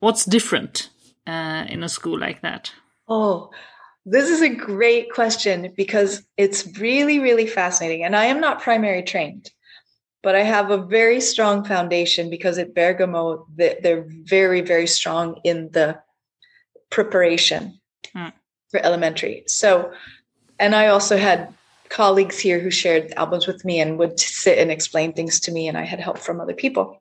what's 0.00 0.24
different 0.24 0.90
uh, 1.26 1.64
in 1.68 1.82
a 1.82 1.88
school 1.88 2.18
like 2.18 2.42
that? 2.42 2.72
Oh, 3.08 3.50
this 4.04 4.28
is 4.28 4.42
a 4.42 4.50
great 4.50 5.10
question 5.10 5.72
because 5.74 6.22
it's 6.36 6.66
really, 6.78 7.18
really 7.18 7.46
fascinating. 7.46 8.04
And 8.04 8.14
I 8.14 8.26
am 8.26 8.40
not 8.40 8.60
primary 8.60 9.02
trained, 9.02 9.50
but 10.22 10.34
I 10.34 10.42
have 10.42 10.70
a 10.70 10.76
very 10.76 11.20
strong 11.20 11.64
foundation 11.64 12.28
because 12.28 12.58
at 12.58 12.74
Bergamo, 12.74 13.46
they're 13.56 14.06
very, 14.06 14.60
very 14.60 14.86
strong 14.86 15.40
in 15.44 15.70
the 15.72 15.98
preparation. 16.90 17.80
For 18.74 18.84
elementary. 18.84 19.44
So, 19.46 19.92
and 20.58 20.74
I 20.74 20.88
also 20.88 21.16
had 21.16 21.54
colleagues 21.90 22.40
here 22.40 22.58
who 22.58 22.72
shared 22.72 23.12
albums 23.12 23.46
with 23.46 23.64
me 23.64 23.80
and 23.80 24.00
would 24.00 24.18
sit 24.18 24.58
and 24.58 24.68
explain 24.68 25.12
things 25.12 25.38
to 25.40 25.52
me, 25.52 25.68
and 25.68 25.78
I 25.78 25.84
had 25.84 26.00
help 26.00 26.18
from 26.18 26.40
other 26.40 26.54
people. 26.54 27.00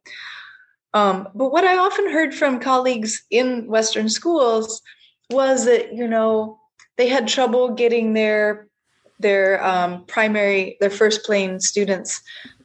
Um, 0.93 1.27
but 1.33 1.51
what 1.51 1.63
I 1.63 1.77
often 1.77 2.11
heard 2.11 2.35
from 2.35 2.59
colleagues 2.59 3.23
in 3.31 3.65
Western 3.65 4.07
schools 4.07 4.83
was 5.31 5.65
that 5.65 5.95
you 5.95 6.07
know 6.07 6.59
they 6.97 7.07
had 7.07 7.27
trouble 7.27 7.73
getting 7.73 8.13
their 8.13 8.67
their 9.19 9.65
um, 9.65 10.05
primary 10.05 10.77
their 10.79 10.91
first 10.91 11.25
plane 11.25 11.59
students 11.59 12.21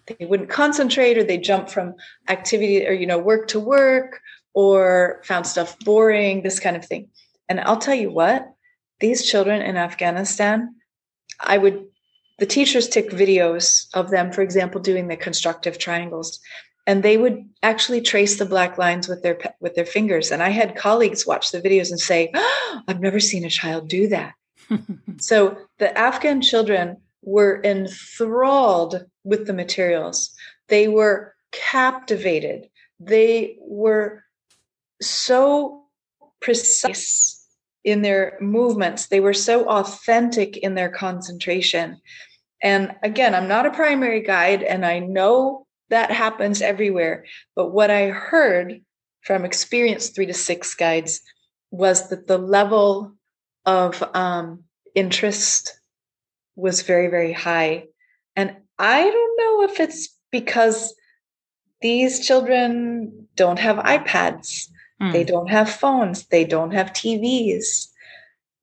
they 0.06 0.26
wouldn't 0.26 0.50
concentrate 0.50 1.16
or 1.16 1.24
they 1.24 1.38
jump 1.38 1.70
from 1.70 1.94
activity 2.28 2.86
or 2.86 2.92
you 2.92 3.06
know 3.06 3.18
work 3.18 3.48
to 3.48 3.60
work 3.60 4.20
or 4.52 5.22
found 5.24 5.46
stuff 5.46 5.78
boring 5.80 6.42
this 6.42 6.58
kind 6.58 6.76
of 6.76 6.84
thing 6.84 7.08
and 7.48 7.60
i'll 7.60 7.76
tell 7.76 7.94
you 7.94 8.10
what 8.10 8.52
these 9.00 9.24
children 9.24 9.62
in 9.62 9.76
afghanistan 9.76 10.74
i 11.40 11.58
would 11.58 11.84
the 12.38 12.46
teachers 12.46 12.88
took 12.88 13.06
videos 13.08 13.88
of 13.94 14.10
them 14.10 14.32
for 14.32 14.42
example 14.42 14.80
doing 14.80 15.08
the 15.08 15.16
constructive 15.16 15.78
triangles 15.78 16.40
and 16.88 17.02
they 17.02 17.18
would 17.18 17.46
actually 17.62 18.00
trace 18.00 18.38
the 18.38 18.46
black 18.46 18.78
lines 18.78 19.08
with 19.08 19.22
their 19.22 19.38
with 19.60 19.74
their 19.74 19.84
fingers. 19.84 20.32
And 20.32 20.42
i 20.42 20.48
had 20.48 20.74
colleagues 20.74 21.26
watch 21.26 21.52
the 21.52 21.60
videos 21.60 21.90
and 21.90 22.00
say 22.00 22.30
oh, 22.34 22.80
i've 22.88 23.00
never 23.00 23.20
seen 23.20 23.44
a 23.44 23.50
child 23.50 23.88
do 23.88 24.08
that. 24.08 24.32
So 25.20 25.58
the 25.78 25.96
afghan 25.98 26.40
children 26.40 26.96
were 27.22 27.60
enthralled 27.62 29.04
with 29.24 29.46
the 29.46 29.52
materials. 29.52 30.30
They 30.68 30.88
were 30.88 31.34
captivated. 31.52 32.68
They 33.00 33.58
were 33.60 34.24
so 35.02 35.84
precise 36.40 37.37
in 37.88 38.02
their 38.02 38.36
movements 38.40 39.06
they 39.06 39.20
were 39.20 39.34
so 39.34 39.68
authentic 39.68 40.56
in 40.56 40.74
their 40.74 40.90
concentration 40.90 42.00
and 42.62 42.94
again 43.02 43.34
i'm 43.34 43.48
not 43.48 43.66
a 43.66 43.70
primary 43.70 44.22
guide 44.22 44.62
and 44.62 44.84
i 44.84 44.98
know 44.98 45.66
that 45.90 46.10
happens 46.10 46.62
everywhere. 46.62 47.24
But 47.54 47.72
what 47.72 47.90
I 47.90 48.08
heard 48.08 48.80
from 49.22 49.44
experienced 49.44 50.14
three 50.14 50.26
to 50.26 50.34
six 50.34 50.74
guides 50.74 51.20
was 51.70 52.08
that 52.08 52.26
the 52.26 52.38
level 52.38 53.14
of 53.66 54.02
um, 54.14 54.64
interest 54.94 55.78
was 56.56 56.82
very, 56.82 57.08
very 57.08 57.32
high. 57.32 57.86
And 58.36 58.56
I 58.78 59.02
don't 59.02 59.38
know 59.38 59.62
if 59.64 59.80
it's 59.80 60.16
because 60.30 60.94
these 61.80 62.26
children 62.26 63.28
don't 63.36 63.58
have 63.58 63.76
iPads, 63.76 64.68
mm. 65.00 65.12
they 65.12 65.24
don't 65.24 65.48
have 65.48 65.70
phones, 65.70 66.26
they 66.26 66.44
don't 66.44 66.72
have 66.72 66.92
TVs. 66.92 67.88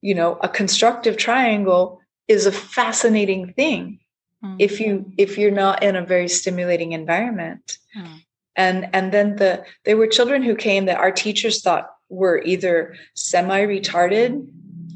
You 0.02 0.14
know, 0.14 0.38
a 0.42 0.48
constructive 0.48 1.16
triangle 1.16 2.00
is 2.28 2.46
a 2.46 2.52
fascinating 2.52 3.52
thing 3.52 4.00
mm. 4.44 4.56
if 4.58 4.80
you 4.80 5.12
if 5.16 5.38
you're 5.38 5.50
not 5.50 5.82
in 5.82 5.96
a 5.96 6.04
very 6.04 6.28
stimulating 6.28 6.92
environment 6.92 7.78
mm. 7.96 8.22
and 8.56 8.88
and 8.92 9.12
then 9.12 9.36
the 9.36 9.64
there 9.84 9.96
were 9.96 10.06
children 10.06 10.42
who 10.42 10.54
came 10.54 10.86
that 10.86 10.98
our 10.98 11.12
teachers 11.12 11.62
thought 11.62 11.90
were 12.08 12.42
either 12.44 12.94
semi 13.14 13.64
retarded 13.64 14.46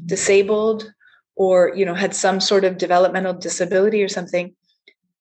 disabled 0.05 0.91
or 1.35 1.73
you 1.75 1.85
know 1.85 1.95
had 1.95 2.15
some 2.15 2.39
sort 2.39 2.63
of 2.63 2.77
developmental 2.77 3.33
disability 3.33 4.03
or 4.03 4.09
something 4.09 4.53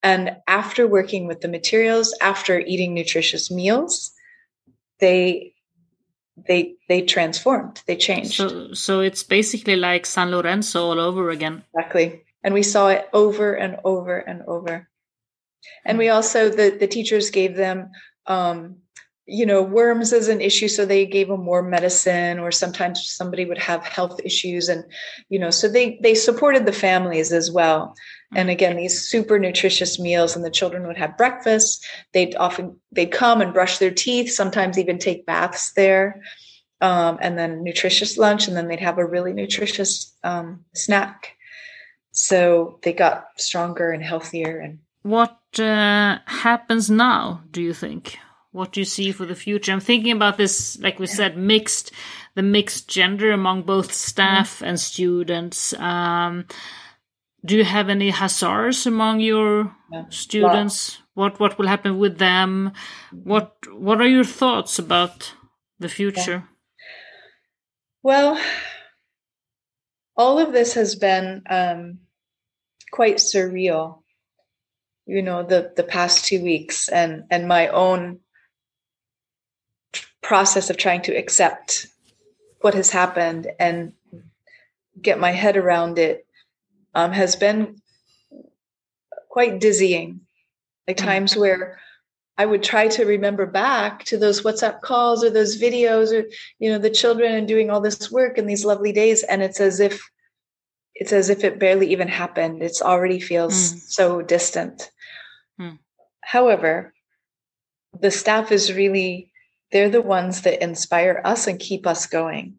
and 0.02 0.37
after 0.48 0.87
working 0.87 1.26
with 1.26 1.40
the 1.40 1.48
materials 1.48 2.16
after 2.20 2.59
eating 2.61 2.94
nutritious 2.94 3.50
meals 3.50 4.12
they 4.98 5.52
they 6.46 6.74
they 6.88 7.03
transformed 7.03 7.83
they 7.87 7.96
changed. 7.96 8.35
So 8.35 8.72
so 8.72 9.00
it's 9.00 9.22
basically 9.22 9.76
like 9.76 10.07
san 10.07 10.31
lorenzo 10.31 10.87
all 10.87 11.00
over 11.00 11.31
again. 11.31 11.64
Exactly. 11.74 12.22
And 12.42 12.55
we 12.55 12.62
saw 12.62 12.88
it 12.88 13.09
over 13.12 13.55
and 13.55 13.76
over 13.85 14.18
and 14.18 14.42
over. 14.46 14.88
And 15.85 15.98
we 15.98 16.09
also 16.09 16.48
the 16.48 16.70
the 16.70 16.87
teachers 16.87 17.31
gave 17.31 17.57
them 17.57 17.90
um, 18.26 18.76
you 19.31 19.47
know 19.47 19.62
worms 19.62 20.12
as 20.12 20.27
an 20.27 20.40
issue 20.40 20.66
so 20.66 20.85
they 20.85 21.07
gave 21.07 21.29
them 21.29 21.40
more 21.40 21.62
medicine 21.62 22.40
or 22.40 22.51
sometimes 22.51 23.09
somebody 23.09 23.45
would 23.45 23.59
have 23.59 23.85
health 23.85 24.21
issues 24.25 24.69
and 24.69 24.85
you 25.29 25.38
know 25.38 25.51
so 25.51 25.69
they 25.69 25.99
they 26.03 26.14
supported 26.14 26.66
the 26.66 26.73
families 26.73 27.33
as 27.33 27.51
well. 27.51 27.95
And 28.33 28.47
mm-hmm. 28.47 28.51
again 28.51 28.77
these 28.77 29.01
super 29.01 29.38
nutritious 29.38 29.99
meals 30.01 30.35
and 30.35 30.45
the 30.45 30.51
children 30.51 30.87
would 30.87 30.99
have 30.99 31.16
breakfast. 31.16 31.87
They'd 32.12 32.35
often 32.37 32.77
they'd 32.90 33.12
come 33.12 33.40
and 33.40 33.55
brush 33.55 33.79
their 33.79 33.93
teeth 33.93 34.33
sometimes 34.33 34.79
even 34.79 34.99
take 34.99 35.27
baths 35.27 35.73
there 35.73 36.23
um, 36.81 37.19
and 37.21 37.38
then 37.38 37.62
nutritious 37.62 38.19
lunch 38.19 38.49
and 38.49 38.57
then 38.57 38.66
they'd 38.66 38.81
have 38.81 38.99
a 38.99 39.07
really 39.07 39.33
nutritious 39.33 40.12
um, 40.25 40.64
snack. 40.75 41.37
So 42.12 42.81
they 42.83 42.93
got 42.93 43.27
stronger 43.37 43.93
and 43.93 44.03
healthier 44.03 44.59
and 44.59 44.81
what 45.03 45.38
uh, 45.59 46.19
happens 46.27 46.90
now 46.90 47.43
do 47.53 47.62
you 47.62 47.73
think 47.73 48.19
what 48.53 48.73
do 48.73 48.81
you 48.81 48.85
see 48.85 49.13
for 49.13 49.27
the 49.27 49.35
future 49.35 49.73
i'm 49.73 49.81
thinking 49.81 50.13
about 50.13 50.37
this 50.37 50.79
like 50.81 50.99
we 50.99 51.07
said 51.07 51.37
mixed 51.37 51.93
the 52.35 52.43
mixed 52.43 52.89
gender 52.89 53.33
among 53.33 53.63
both 53.63 53.93
staff 53.93 54.57
mm-hmm. 54.57 54.65
and 54.67 54.81
students 54.81 55.73
um, 55.75 56.45
do 57.45 57.57
you 57.57 57.65
have 57.65 57.89
any 57.89 58.13
Hazaras 58.13 58.87
among 58.87 59.21
your 59.21 59.75
yeah. 59.91 60.05
students 60.11 60.99
what 61.15 61.41
what 61.41 61.59
will 61.59 61.67
happen 61.67 61.99
with 61.99 62.19
them 62.19 62.73
what 63.13 63.55
what 63.73 64.01
are 64.01 64.09
your 64.09 64.25
thoughts 64.25 64.79
about 64.79 65.35
the 65.79 65.89
future 65.89 66.45
yeah. 66.45 66.83
well 68.03 68.41
all 70.17 70.39
of 70.39 70.53
this 70.53 70.75
has 70.75 70.97
been 70.97 71.43
um, 71.49 71.99
quite 72.91 73.17
surreal 73.17 74.03
you 75.07 75.23
know 75.23 75.43
the 75.43 75.73
the 75.77 75.83
past 75.83 76.27
two 76.27 76.43
weeks 76.43 76.89
and 76.89 77.25
and 77.31 77.49
my 77.49 77.69
own 77.69 78.21
process 80.31 80.71
of 80.71 80.77
trying 80.77 81.03
to 81.03 81.12
accept 81.12 81.88
what 82.61 82.73
has 82.73 82.88
happened 82.88 83.49
and 83.59 83.93
get 85.03 85.19
my 85.19 85.33
head 85.33 85.57
around 85.57 85.99
it 85.99 86.25
um, 86.95 87.11
has 87.11 87.35
been 87.35 87.83
quite 89.29 89.59
dizzying 89.59 90.21
like 90.87 90.97
mm. 90.97 91.05
times 91.05 91.37
where 91.37 91.81
i 92.38 92.47
would 92.47 92.62
try 92.62 92.87
to 92.87 93.05
remember 93.05 93.45
back 93.45 94.05
to 94.05 94.16
those 94.16 94.43
whatsapp 94.43 94.81
calls 94.83 95.25
or 95.25 95.31
those 95.31 95.61
videos 95.61 96.12
or 96.16 96.25
you 96.61 96.71
know 96.71 96.79
the 96.79 96.97
children 97.03 97.35
and 97.35 97.49
doing 97.49 97.69
all 97.69 97.81
this 97.81 98.09
work 98.12 98.38
and 98.38 98.49
these 98.49 98.64
lovely 98.64 98.93
days 98.93 99.25
and 99.25 99.43
it's 99.43 99.59
as 99.59 99.81
if 99.81 100.01
it's 100.95 101.12
as 101.12 101.29
if 101.29 101.43
it 101.43 101.59
barely 101.59 101.90
even 101.90 102.07
happened 102.07 102.62
it's 102.62 102.81
already 102.81 103.19
feels 103.19 103.55
mm. 103.55 103.79
so 103.81 104.23
distant 104.23 104.93
mm. 105.61 105.77
however 106.21 106.95
the 107.99 108.12
staff 108.12 108.53
is 108.53 108.73
really 108.73 109.30
they're 109.72 109.90
the 109.90 110.02
ones 110.02 110.42
that 110.42 110.62
inspire 110.62 111.20
us 111.24 111.46
and 111.46 111.59
keep 111.59 111.87
us 111.87 112.06
going 112.06 112.54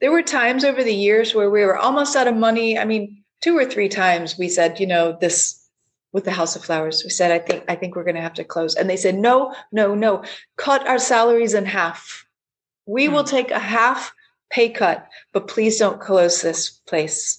there 0.00 0.12
were 0.12 0.22
times 0.22 0.64
over 0.64 0.82
the 0.82 0.94
years 0.94 1.34
where 1.34 1.50
we 1.50 1.64
were 1.64 1.76
almost 1.76 2.16
out 2.16 2.28
of 2.28 2.36
money 2.36 2.78
i 2.78 2.84
mean 2.84 3.22
two 3.40 3.56
or 3.56 3.64
three 3.64 3.88
times 3.88 4.38
we 4.38 4.48
said 4.48 4.80
you 4.80 4.86
know 4.86 5.16
this 5.20 5.62
with 6.12 6.24
the 6.24 6.30
House 6.30 6.54
of 6.54 6.64
Flowers. 6.64 7.02
We 7.02 7.10
said, 7.10 7.32
I 7.32 7.38
think, 7.38 7.64
I 7.68 7.74
think 7.74 7.96
we're 7.96 8.04
going 8.04 8.16
to 8.16 8.22
have 8.22 8.34
to 8.34 8.44
close. 8.44 8.74
And 8.74 8.88
they 8.88 8.96
said, 8.96 9.16
no, 9.16 9.54
no, 9.72 9.94
no, 9.94 10.22
cut 10.56 10.86
our 10.86 10.98
salaries 10.98 11.54
in 11.54 11.64
half. 11.64 12.26
We 12.86 13.08
mm. 13.08 13.12
will 13.12 13.22
hmm. 13.22 13.30
take 13.30 13.50
a 13.50 13.58
half 13.58 14.12
pay 14.50 14.68
cut, 14.68 15.08
but 15.32 15.48
please 15.48 15.78
don't 15.78 16.00
close 16.00 16.42
this 16.42 16.70
place. 16.86 17.38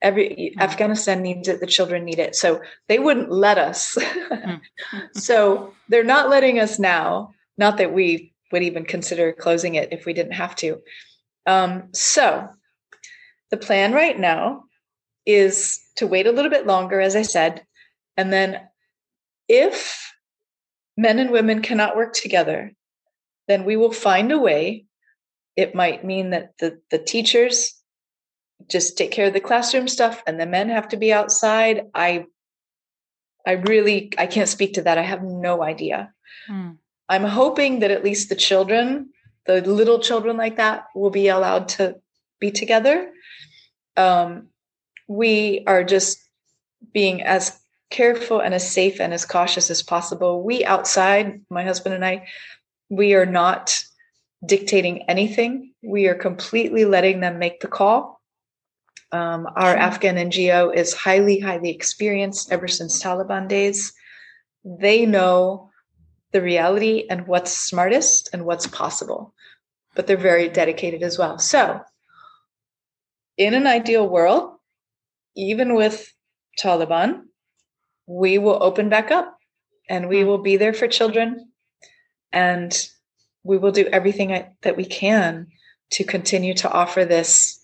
Every 0.00 0.54
mm. 0.56 0.62
Afghanistan 0.62 1.22
needs 1.22 1.48
it. 1.48 1.60
The 1.60 1.66
children 1.66 2.04
need 2.04 2.18
it. 2.18 2.34
So 2.34 2.60
they 2.88 2.98
wouldn't 2.98 3.30
let 3.30 3.58
us. 3.58 3.96
mm. 3.96 4.60
so 5.14 5.74
they're 5.88 6.04
not 6.04 6.30
letting 6.30 6.58
us 6.58 6.78
now. 6.78 7.34
Not 7.58 7.78
that 7.78 7.92
we 7.92 8.34
would 8.52 8.62
even 8.62 8.84
consider 8.84 9.32
closing 9.32 9.74
it 9.74 9.92
if 9.92 10.06
we 10.06 10.12
didn't 10.12 10.32
have 10.32 10.54
to. 10.56 10.80
Um, 11.46 11.88
so 11.92 12.48
the 13.50 13.56
plan 13.56 13.92
right 13.92 14.18
now 14.18 14.64
is 15.24 15.80
to 15.96 16.06
wait 16.06 16.26
a 16.26 16.32
little 16.32 16.50
bit 16.50 16.66
longer, 16.66 17.00
as 17.00 17.16
I 17.16 17.22
said, 17.22 17.64
and 18.16 18.32
then 18.32 18.60
if 19.48 20.12
men 20.96 21.18
and 21.18 21.30
women 21.30 21.62
cannot 21.62 21.96
work 21.96 22.14
together, 22.14 22.72
then 23.48 23.64
we 23.64 23.76
will 23.76 23.92
find 23.92 24.32
a 24.32 24.38
way. 24.38 24.86
It 25.56 25.74
might 25.74 26.04
mean 26.04 26.30
that 26.30 26.52
the, 26.58 26.80
the 26.90 26.98
teachers 26.98 27.74
just 28.68 28.96
take 28.96 29.10
care 29.10 29.26
of 29.26 29.32
the 29.32 29.40
classroom 29.40 29.88
stuff 29.88 30.22
and 30.26 30.40
the 30.40 30.46
men 30.46 30.68
have 30.68 30.88
to 30.88 30.96
be 30.96 31.12
outside. 31.12 31.82
I 31.94 32.26
I 33.46 33.52
really 33.52 34.12
I 34.18 34.26
can't 34.26 34.48
speak 34.48 34.74
to 34.74 34.82
that. 34.82 34.98
I 34.98 35.02
have 35.02 35.22
no 35.22 35.62
idea. 35.62 36.12
Hmm. 36.48 36.72
I'm 37.08 37.24
hoping 37.24 37.80
that 37.80 37.90
at 37.90 38.04
least 38.04 38.28
the 38.28 38.36
children, 38.36 39.10
the 39.46 39.60
little 39.60 40.00
children 40.00 40.36
like 40.36 40.56
that, 40.56 40.86
will 40.94 41.10
be 41.10 41.28
allowed 41.28 41.68
to 41.70 41.96
be 42.40 42.50
together. 42.50 43.10
Um, 43.96 44.48
we 45.08 45.64
are 45.66 45.84
just 45.84 46.18
being 46.92 47.22
as 47.22 47.58
careful 47.90 48.40
and 48.40 48.52
as 48.54 48.68
safe 48.68 49.00
and 49.00 49.14
as 49.14 49.24
cautious 49.24 49.70
as 49.70 49.82
possible. 49.82 50.42
We 50.42 50.64
outside, 50.64 51.40
my 51.50 51.62
husband 51.62 51.94
and 51.94 52.04
I, 52.04 52.26
we 52.88 53.14
are 53.14 53.26
not 53.26 53.80
dictating 54.44 55.02
anything. 55.08 55.72
We 55.82 56.06
are 56.06 56.14
completely 56.14 56.84
letting 56.84 57.20
them 57.20 57.38
make 57.38 57.60
the 57.60 57.68
call. 57.68 58.20
Um, 59.12 59.46
our. 59.54 59.74
Afghan 59.76 60.16
NGO 60.16 60.74
is 60.74 60.92
highly, 60.92 61.38
highly 61.38 61.70
experienced 61.70 62.52
ever 62.52 62.66
since 62.66 63.02
Taliban 63.02 63.48
days. 63.48 63.92
They 64.64 65.06
know 65.06 65.70
the 66.36 66.42
reality 66.42 67.06
and 67.08 67.26
what's 67.26 67.50
smartest 67.50 68.28
and 68.34 68.44
what's 68.44 68.66
possible, 68.66 69.32
but 69.94 70.06
they're 70.06 70.18
very 70.18 70.50
dedicated 70.50 71.02
as 71.02 71.18
well. 71.18 71.38
So, 71.38 71.80
in 73.38 73.54
an 73.54 73.66
ideal 73.66 74.06
world, 74.06 74.52
even 75.34 75.74
with 75.74 76.12
Taliban, 76.60 77.22
we 78.06 78.36
will 78.36 78.62
open 78.62 78.90
back 78.90 79.10
up 79.10 79.38
and 79.88 80.10
we 80.10 80.20
hmm. 80.20 80.26
will 80.26 80.42
be 80.42 80.58
there 80.58 80.74
for 80.74 80.88
children 80.88 81.50
and 82.32 82.86
we 83.42 83.56
will 83.56 83.72
do 83.72 83.86
everything 83.86 84.44
that 84.60 84.76
we 84.76 84.84
can 84.84 85.46
to 85.92 86.04
continue 86.04 86.52
to 86.52 86.70
offer 86.70 87.06
this 87.06 87.58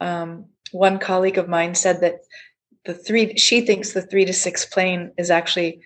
um, 0.00 0.44
one 0.70 0.98
colleague 0.98 1.38
of 1.38 1.48
mine 1.48 1.74
said 1.74 2.02
that 2.02 2.20
the 2.84 2.92
three 2.92 3.38
she 3.38 3.62
thinks 3.62 3.92
the 3.92 4.02
three 4.02 4.26
to 4.26 4.34
six 4.34 4.66
plane 4.66 5.12
is 5.16 5.30
actually 5.30 5.80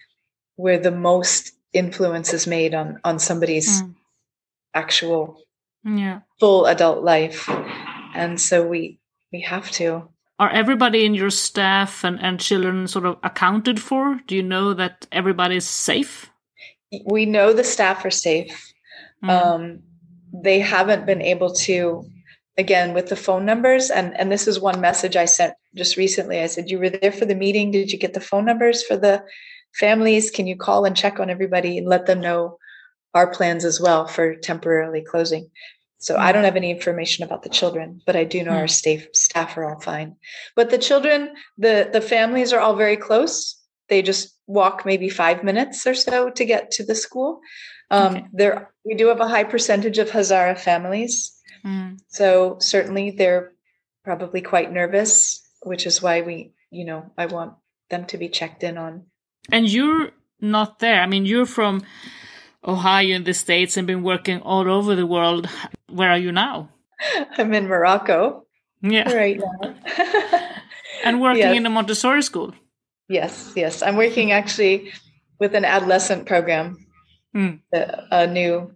where 0.57 0.81
the 0.81 0.91
most 0.91 1.53
influence 1.73 2.33
is 2.33 2.47
made 2.47 2.75
on 2.75 3.01
on 3.05 3.19
somebody's 3.19 3.83
mm. 3.83 3.95
actual 4.75 5.41
yeah. 5.85 6.21
full 6.39 6.67
adult 6.67 7.03
life 7.03 7.49
and 8.15 8.41
so 8.41 8.67
we 8.67 8.99
we 9.33 9.41
have 9.41 9.71
to 9.71 10.09
are 10.43 10.51
everybody 10.51 11.05
in 11.05 11.15
your 11.15 11.31
staff 11.31 12.03
and, 12.03 12.21
and 12.21 12.41
children 12.41 12.89
sort 12.89 13.07
of 13.07 13.17
accounted 13.23 13.81
for? 13.81 14.21
Do 14.27 14.35
you 14.35 14.43
know 14.43 14.75
that 14.75 15.07
everybody 15.13 15.55
is 15.55 15.69
safe? 15.69 16.33
We 17.07 17.27
know 17.27 17.53
the 17.53 17.63
staff 17.63 18.05
are 18.05 18.11
safe. 18.11 18.73
Mm. 19.23 19.31
Um, 19.31 19.83
they 20.33 20.59
haven't 20.59 21.07
been 21.07 21.23
able 21.23 21.53
to, 21.67 22.05
again, 22.59 22.93
with 22.93 23.09
the 23.09 23.15
phone 23.15 23.45
numbers. 23.45 23.89
And, 23.89 24.19
and 24.19 24.33
this 24.33 24.49
is 24.49 24.59
one 24.59 24.81
message 24.81 25.15
I 25.15 25.27
sent 25.27 25.55
just 25.77 25.97
recently. 25.97 26.41
I 26.41 26.47
said, 26.47 26.69
You 26.69 26.81
were 26.81 26.91
there 26.91 27.13
for 27.13 27.25
the 27.25 27.37
meeting. 27.37 27.71
Did 27.71 27.93
you 27.93 27.99
get 27.99 28.15
the 28.15 28.21
phone 28.21 28.47
numbers 28.47 28.83
for 28.83 28.97
the 28.97 29.23
families? 29.75 30.31
Can 30.31 30.47
you 30.47 30.57
call 30.57 30.85
and 30.85 30.97
check 30.97 31.21
on 31.21 31.31
everybody 31.31 31.79
and 31.79 31.87
let 31.87 32.07
them 32.07 32.21
know 32.21 32.59
our 33.15 33.31
plans 33.31 33.65
as 33.65 33.81
well 33.81 34.07
for 34.07 34.35
temporarily 34.35 35.03
closing? 35.03 35.51
So 36.03 36.17
I 36.17 36.33
don't 36.33 36.43
have 36.43 36.57
any 36.57 36.73
information 36.73 37.23
about 37.23 37.45
the 37.45 37.49
children, 37.49 38.03
but 38.05 38.17
I 38.17 38.25
do 38.25 38.43
know 38.43 38.51
our 38.51 38.63
hmm. 38.63 38.67
staff 38.67 39.07
staff 39.15 39.57
are 39.57 39.65
all 39.65 39.81
fine. 39.81 40.17
But 40.57 40.71
the 40.71 40.79
children, 40.79 41.35
the 41.59 41.89
the 41.93 42.01
families 42.01 42.53
are 42.53 42.59
all 42.59 42.75
very 42.75 42.97
close. 42.97 43.57
They 43.89 44.03
just 44.03 44.37
walk 44.49 44.85
maybe 44.85 45.09
five 45.09 45.45
minutes 45.45 45.87
or 45.87 45.95
so 45.95 46.29
to 46.31 46.45
get 46.45 46.73
to 46.73 46.85
the 46.85 46.97
school. 46.97 47.41
Um, 47.91 48.17
okay. 48.17 48.27
There, 48.33 48.73
we 48.85 48.95
do 48.95 49.09
have 49.09 49.21
a 49.21 49.29
high 49.29 49.45
percentage 49.45 49.99
of 49.99 50.11
Hazara 50.11 50.59
families, 50.59 51.39
mm. 51.65 52.01
so 52.09 52.57
certainly 52.59 53.13
they're 53.13 53.53
probably 54.03 54.41
quite 54.41 54.73
nervous, 54.73 55.41
which 55.63 55.87
is 55.87 56.03
why 56.03 56.23
we, 56.23 56.53
you 56.71 56.85
know, 56.85 57.13
I 57.17 57.27
want 57.27 57.55
them 57.91 58.07
to 58.07 58.19
be 58.19 58.29
checked 58.29 58.65
in 58.65 58.77
on. 58.77 59.05
And 59.51 59.69
you're 59.69 60.11
not 60.41 60.79
there. 60.79 61.01
I 61.01 61.07
mean, 61.07 61.27
you're 61.27 61.47
from 61.47 61.83
Ohio 62.65 63.17
in 63.17 63.25
the 63.25 63.35
States 63.35 63.77
and 63.77 63.87
been 63.87 64.03
working 64.03 64.41
all 64.41 64.71
over 64.71 64.95
the 64.95 65.07
world. 65.07 65.49
Where 65.89 66.11
are 66.11 66.19
you 66.19 66.33
now? 66.33 66.69
I'm 67.37 67.53
in 67.55 67.67
Morocco. 67.67 68.45
Yeah. 68.83 69.13
Right 69.13 69.41
now. 69.41 69.75
and 71.05 71.21
working 71.21 71.41
yes. 71.43 71.57
in 71.57 71.67
a 71.67 71.71
Montessori 71.71 72.23
school. 72.23 72.55
Yes, 73.09 73.53
yes. 73.57 73.83
I'm 73.83 73.97
working 73.97 74.33
actually 74.33 74.93
with 75.39 75.55
an 75.55 75.65
adolescent 75.65 76.27
program, 76.27 76.87
mm. 77.35 77.61
a, 77.75 78.07
a, 78.11 78.27
new, 78.27 78.73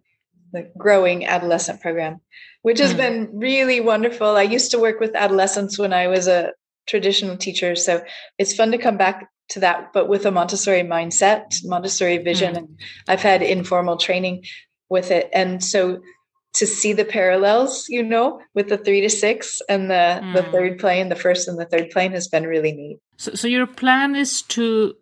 the 0.52 0.70
growing 0.76 1.26
adolescent 1.26 1.80
program, 1.80 2.20
which 2.62 2.80
has 2.80 2.92
mm. 2.92 2.96
been 2.96 3.30
really 3.38 3.80
wonderful. 3.80 4.36
I 4.36 4.42
used 4.42 4.72
to 4.72 4.78
work 4.78 5.00
with 5.00 5.14
adolescents 5.14 5.78
when 5.78 5.92
I 5.92 6.08
was 6.08 6.26
a 6.26 6.52
traditional 6.86 7.36
teacher. 7.36 7.76
So 7.76 8.04
it's 8.38 8.54
fun 8.54 8.72
to 8.72 8.78
come 8.78 8.96
back 8.96 9.28
to 9.48 9.60
that, 9.60 9.92
but 9.92 10.08
with 10.08 10.26
a 10.26 10.30
Montessori 10.30 10.82
mindset, 10.82 11.64
Montessori 11.64 12.18
vision. 12.18 12.54
Mm. 12.54 12.58
And 12.58 12.80
I've 13.08 13.22
had 13.22 13.42
informal 13.42 13.96
training 13.96 14.44
with 14.88 15.10
it. 15.10 15.28
And 15.32 15.62
so 15.62 16.00
to 16.54 16.66
see 16.66 16.92
the 16.92 17.04
parallels, 17.04 17.86
you 17.88 18.02
know, 18.02 18.40
with 18.54 18.68
the 18.68 18.78
three 18.78 19.02
to 19.02 19.10
six 19.10 19.60
and 19.68 19.90
the, 19.90 20.20
mm. 20.22 20.34
the 20.34 20.42
third 20.42 20.78
plane, 20.78 21.08
the 21.08 21.16
first 21.16 21.48
and 21.48 21.58
the 21.58 21.66
third 21.66 21.90
plane 21.90 22.12
has 22.12 22.28
been 22.28 22.46
really 22.46 22.72
neat. 22.72 22.98
So, 23.18 23.34
so 23.34 23.46
your 23.46 23.66
plan 23.66 24.16
is 24.16 24.42
to 24.42 24.94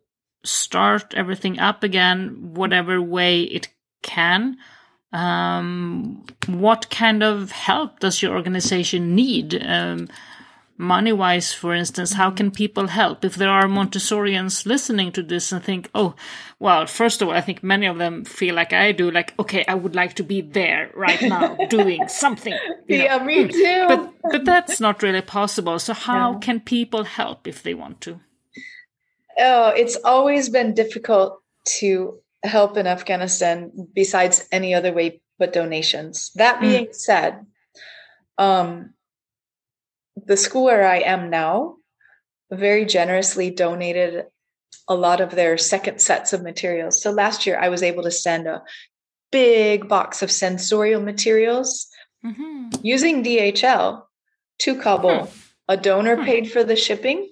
start 0.44 1.14
everything 1.14 1.58
up 1.58 1.82
again, 1.82 2.54
whatever 2.54 3.00
way 3.00 3.42
it 3.42 3.68
can. 4.02 4.58
Um, 5.12 6.24
what 6.48 6.90
kind 6.90 7.22
of 7.22 7.52
help 7.52 8.00
does 8.00 8.20
your 8.20 8.34
organization 8.34 9.14
need? 9.14 9.54
Um, 9.64 10.08
money 10.76 11.12
wise, 11.12 11.52
for 11.52 11.74
instance, 11.74 12.14
how 12.14 12.30
can 12.30 12.50
people 12.50 12.88
help? 12.88 13.24
If 13.24 13.36
there 13.36 13.50
are 13.50 13.66
Montessorians 13.66 14.66
listening 14.66 15.12
to 15.12 15.22
this 15.22 15.52
and 15.52 15.62
think, 15.62 15.90
oh, 15.94 16.14
well, 16.58 16.86
first 16.86 17.22
of 17.22 17.28
all, 17.28 17.34
I 17.34 17.40
think 17.40 17.62
many 17.62 17.86
of 17.86 17.98
them 17.98 18.24
feel 18.24 18.54
like 18.54 18.72
I 18.72 18.92
do, 18.92 19.10
like, 19.10 19.34
okay, 19.38 19.64
I 19.68 19.74
would 19.74 19.94
like 19.94 20.14
to 20.14 20.24
be 20.24 20.40
there 20.40 20.90
right 20.94 21.20
now 21.22 21.56
doing 21.68 22.08
something. 22.08 22.56
Yeah, 22.88 23.18
know. 23.18 23.24
me 23.24 23.48
too. 23.48 23.84
But, 23.88 24.12
but 24.30 24.44
that's 24.44 24.80
not 24.80 25.02
really 25.02 25.22
possible. 25.22 25.78
So, 25.78 25.94
how 25.94 26.38
can 26.38 26.60
people 26.60 27.04
help 27.04 27.46
if 27.46 27.62
they 27.62 27.74
want 27.74 28.00
to? 28.02 28.20
Oh, 29.38 29.68
it's 29.68 29.96
always 30.04 30.48
been 30.48 30.74
difficult 30.74 31.40
to 31.78 32.20
help 32.42 32.76
in 32.76 32.86
Afghanistan 32.86 33.70
besides 33.94 34.46
any 34.52 34.74
other 34.74 34.92
way 34.92 35.20
but 35.38 35.52
donations. 35.52 36.30
That 36.34 36.58
mm. 36.58 36.60
being 36.60 36.86
mm. 36.86 36.94
said, 36.94 37.46
um, 38.38 38.94
the 40.16 40.36
school 40.36 40.64
where 40.64 40.86
I 40.86 40.98
am 40.98 41.30
now 41.30 41.76
very 42.50 42.84
generously 42.84 43.50
donated 43.50 44.26
a 44.88 44.94
lot 44.94 45.20
of 45.20 45.30
their 45.30 45.56
second 45.56 46.00
sets 46.00 46.32
of 46.32 46.42
materials. 46.42 47.02
So 47.02 47.10
last 47.10 47.46
year 47.46 47.58
I 47.58 47.68
was 47.68 47.82
able 47.82 48.02
to 48.04 48.10
send 48.10 48.46
a 48.46 48.62
big 49.32 49.88
box 49.88 50.22
of 50.22 50.30
sensorial 50.30 51.02
materials 51.02 51.88
mm-hmm. 52.24 52.68
using 52.82 53.24
DHL 53.24 54.02
to 54.60 54.80
Kabul. 54.80 55.24
Hmm. 55.24 55.38
A 55.66 55.78
donor 55.78 56.16
hmm. 56.16 56.24
paid 56.24 56.52
for 56.52 56.62
the 56.62 56.76
shipping, 56.76 57.26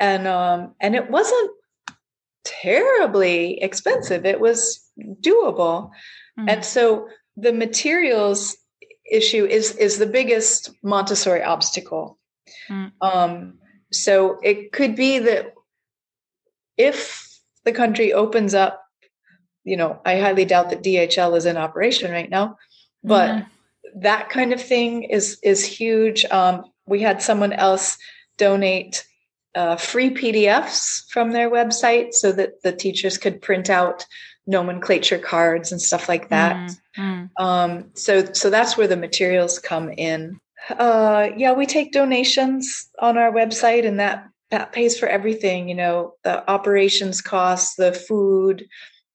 and 0.00 0.26
um, 0.26 0.74
and 0.80 0.94
it 0.94 1.10
wasn't 1.10 1.50
terribly 2.42 3.60
expensive. 3.60 4.24
It 4.24 4.40
was 4.40 4.80
doable, 4.98 5.90
hmm. 6.38 6.48
and 6.48 6.64
so 6.64 7.08
the 7.36 7.52
materials 7.52 8.56
issue 9.10 9.44
is 9.44 9.76
is 9.76 9.98
the 9.98 10.06
biggest 10.06 10.70
Montessori 10.82 11.42
obstacle. 11.42 12.18
Hmm. 12.68 12.86
Um, 13.00 13.58
so 13.92 14.38
it 14.42 14.72
could 14.72 14.96
be 14.96 15.18
that 15.20 15.54
if 16.76 17.28
the 17.64 17.72
country 17.72 18.12
opens 18.12 18.54
up, 18.54 18.82
you 19.64 19.76
know, 19.76 20.00
I 20.04 20.18
highly 20.18 20.44
doubt 20.44 20.70
that 20.70 20.82
DHL 20.82 21.36
is 21.36 21.46
in 21.46 21.56
operation 21.56 22.10
right 22.10 22.28
now, 22.28 22.58
but 23.02 23.30
mm-hmm. 23.30 24.00
that 24.00 24.28
kind 24.30 24.52
of 24.52 24.62
thing 24.62 25.04
is 25.04 25.38
is 25.42 25.64
huge. 25.64 26.24
Um, 26.26 26.64
we 26.86 27.00
had 27.00 27.22
someone 27.22 27.52
else 27.52 27.96
donate 28.36 29.06
uh, 29.54 29.76
free 29.76 30.10
PDFs 30.10 31.08
from 31.08 31.32
their 31.32 31.50
website 31.50 32.12
so 32.12 32.32
that 32.32 32.62
the 32.62 32.72
teachers 32.72 33.18
could 33.18 33.40
print 33.40 33.70
out 33.70 34.04
nomenclature 34.46 35.18
cards 35.18 35.72
and 35.72 35.80
stuff 35.80 36.08
like 36.08 36.28
that. 36.28 36.70
Mm-hmm. 36.98 37.44
Um, 37.44 37.90
so 37.94 38.32
so 38.32 38.50
that's 38.50 38.76
where 38.76 38.88
the 38.88 38.96
materials 38.96 39.58
come 39.58 39.90
in. 39.90 40.38
Uh, 40.70 41.28
yeah, 41.36 41.52
we 41.52 41.66
take 41.66 41.92
donations 41.92 42.88
on 43.00 43.18
our 43.18 43.32
website, 43.32 43.86
and 43.86 44.00
that 44.00 44.28
that 44.54 44.72
pays 44.72 44.96
for 44.96 45.08
everything 45.08 45.68
you 45.68 45.74
know 45.74 46.14
the 46.22 46.48
operations 46.48 47.20
costs 47.20 47.74
the 47.74 47.92
food 47.92 48.64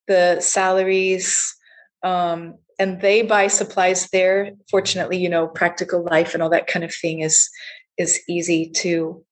the 0.07 0.39
salaries 0.41 1.55
um, 2.03 2.55
and 2.77 2.99
they 2.99 3.21
buy 3.21 3.47
supplies 3.47 4.09
there 4.11 4.51
fortunately 4.69 5.17
you 5.17 5.29
know 5.29 5.47
practical 5.47 6.03
life 6.03 6.33
and 6.33 6.43
all 6.43 6.49
that 6.49 6.67
kind 6.67 6.83
of 6.83 6.93
thing 6.93 7.21
is 7.21 7.49
is 7.97 8.19
easy 8.27 8.69
to 8.69 9.23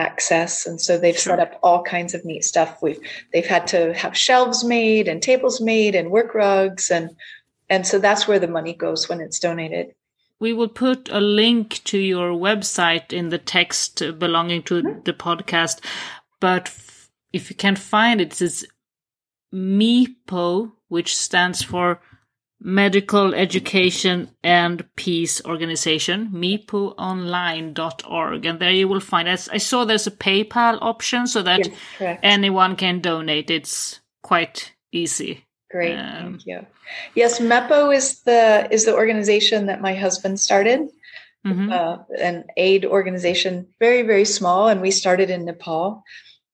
access 0.00 0.66
and 0.66 0.80
so 0.80 0.96
they've 0.96 1.18
sure. 1.18 1.36
set 1.36 1.40
up 1.40 1.58
all 1.62 1.82
kinds 1.82 2.14
of 2.14 2.24
neat 2.24 2.42
stuff 2.42 2.82
we've 2.82 3.00
they've 3.32 3.46
had 3.46 3.66
to 3.66 3.92
have 3.94 4.16
shelves 4.16 4.64
made 4.64 5.06
and 5.06 5.22
tables 5.22 5.60
made 5.60 5.94
and 5.94 6.10
work 6.10 6.34
rugs 6.34 6.90
and 6.90 7.10
and 7.68 7.86
so 7.86 7.98
that's 7.98 8.26
where 8.26 8.38
the 8.38 8.48
money 8.48 8.72
goes 8.72 9.08
when 9.08 9.20
it's 9.20 9.38
donated 9.38 9.94
we 10.40 10.54
will 10.54 10.68
put 10.68 11.10
a 11.10 11.20
link 11.20 11.84
to 11.84 11.98
your 11.98 12.30
website 12.30 13.12
in 13.12 13.28
the 13.28 13.38
text 13.38 14.02
belonging 14.18 14.62
to 14.64 14.82
mm-hmm. 14.82 15.00
the 15.04 15.12
podcast. 15.12 15.84
But 16.40 16.74
if 17.32 17.50
you 17.50 17.56
can't 17.56 17.78
find 17.78 18.20
it, 18.20 18.40
it's 18.40 18.64
MEPO, 19.52 20.72
which 20.88 21.16
stands 21.16 21.62
for 21.62 22.00
Medical 22.62 23.34
Education 23.34 24.30
and 24.44 24.84
Peace 24.94 25.42
Organization, 25.44 26.30
mepoonline.org. 26.32 28.44
And 28.44 28.60
there 28.60 28.70
you 28.70 28.86
will 28.86 29.00
find, 29.00 29.28
as 29.28 29.48
I 29.48 29.56
saw 29.56 29.84
there's 29.84 30.06
a 30.06 30.10
PayPal 30.10 30.78
option 30.82 31.26
so 31.26 31.42
that 31.42 31.68
yes, 31.98 32.20
anyone 32.22 32.76
can 32.76 33.00
donate. 33.00 33.50
It's 33.50 34.00
quite 34.22 34.72
easy. 34.92 35.46
Great, 35.70 35.96
um, 35.96 36.16
thank 36.16 36.46
you. 36.46 36.66
Yes, 37.14 37.40
MEPO 37.40 37.96
is 37.96 38.20
the 38.22 38.68
is 38.70 38.84
the 38.84 38.94
organization 38.94 39.66
that 39.66 39.80
my 39.80 39.94
husband 39.94 40.40
started, 40.40 40.88
mm-hmm. 41.46 41.72
uh, 41.72 41.98
an 42.18 42.44
aid 42.56 42.84
organization, 42.84 43.68
very 43.78 44.02
very 44.02 44.24
small, 44.24 44.68
and 44.68 44.80
we 44.80 44.90
started 44.90 45.30
in 45.30 45.44
Nepal 45.44 46.02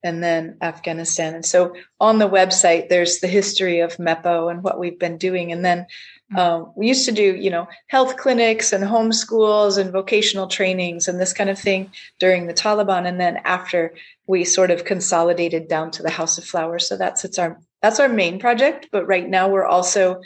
and 0.07 0.23
then 0.23 0.57
Afghanistan. 0.63 1.35
And 1.35 1.45
so 1.45 1.75
on 2.01 2.19
the 2.19 2.29
website, 2.29 2.89
there's 2.89 3.19
the 3.19 3.29
history 3.29 3.81
of 3.81 3.97
MEPO 3.97 4.51
and 4.51 4.63
what 4.63 4.79
we've 4.79 4.99
been 4.99 5.19
doing, 5.19 5.53
and 5.53 5.65
then 5.65 5.87
mm-hmm. 6.33 6.39
um, 6.39 6.73
we 6.77 6.89
used 6.89 7.05
to 7.07 7.13
do 7.13 7.35
you 7.35 7.51
know 7.51 7.69
health 7.89 8.17
clinics 8.17 8.73
and 8.73 8.85
home 8.85 9.13
schools 9.13 9.77
and 9.77 9.93
vocational 9.93 10.47
trainings 10.47 11.09
and 11.09 11.21
this 11.21 11.33
kind 11.33 11.51
of 11.51 11.59
thing 11.59 11.91
during 12.21 12.47
the 12.47 12.55
Taliban, 12.55 13.07
and 13.07 13.21
then 13.21 13.39
after 13.45 13.95
we 14.27 14.45
sort 14.45 14.71
of 14.71 14.85
consolidated 14.85 15.69
down 15.69 15.91
to 15.91 16.03
the 16.03 16.11
House 16.11 16.39
of 16.39 16.45
Flowers. 16.45 16.89
So 16.89 16.97
that's 16.97 17.25
it's 17.25 17.39
our 17.39 17.61
that's 17.83 18.01
our 18.01 18.09
main 18.09 18.39
project. 18.39 18.89
But 18.93 19.07
right 19.07 19.29
now 19.29 19.49
we're 19.49 19.67
also 19.67 20.21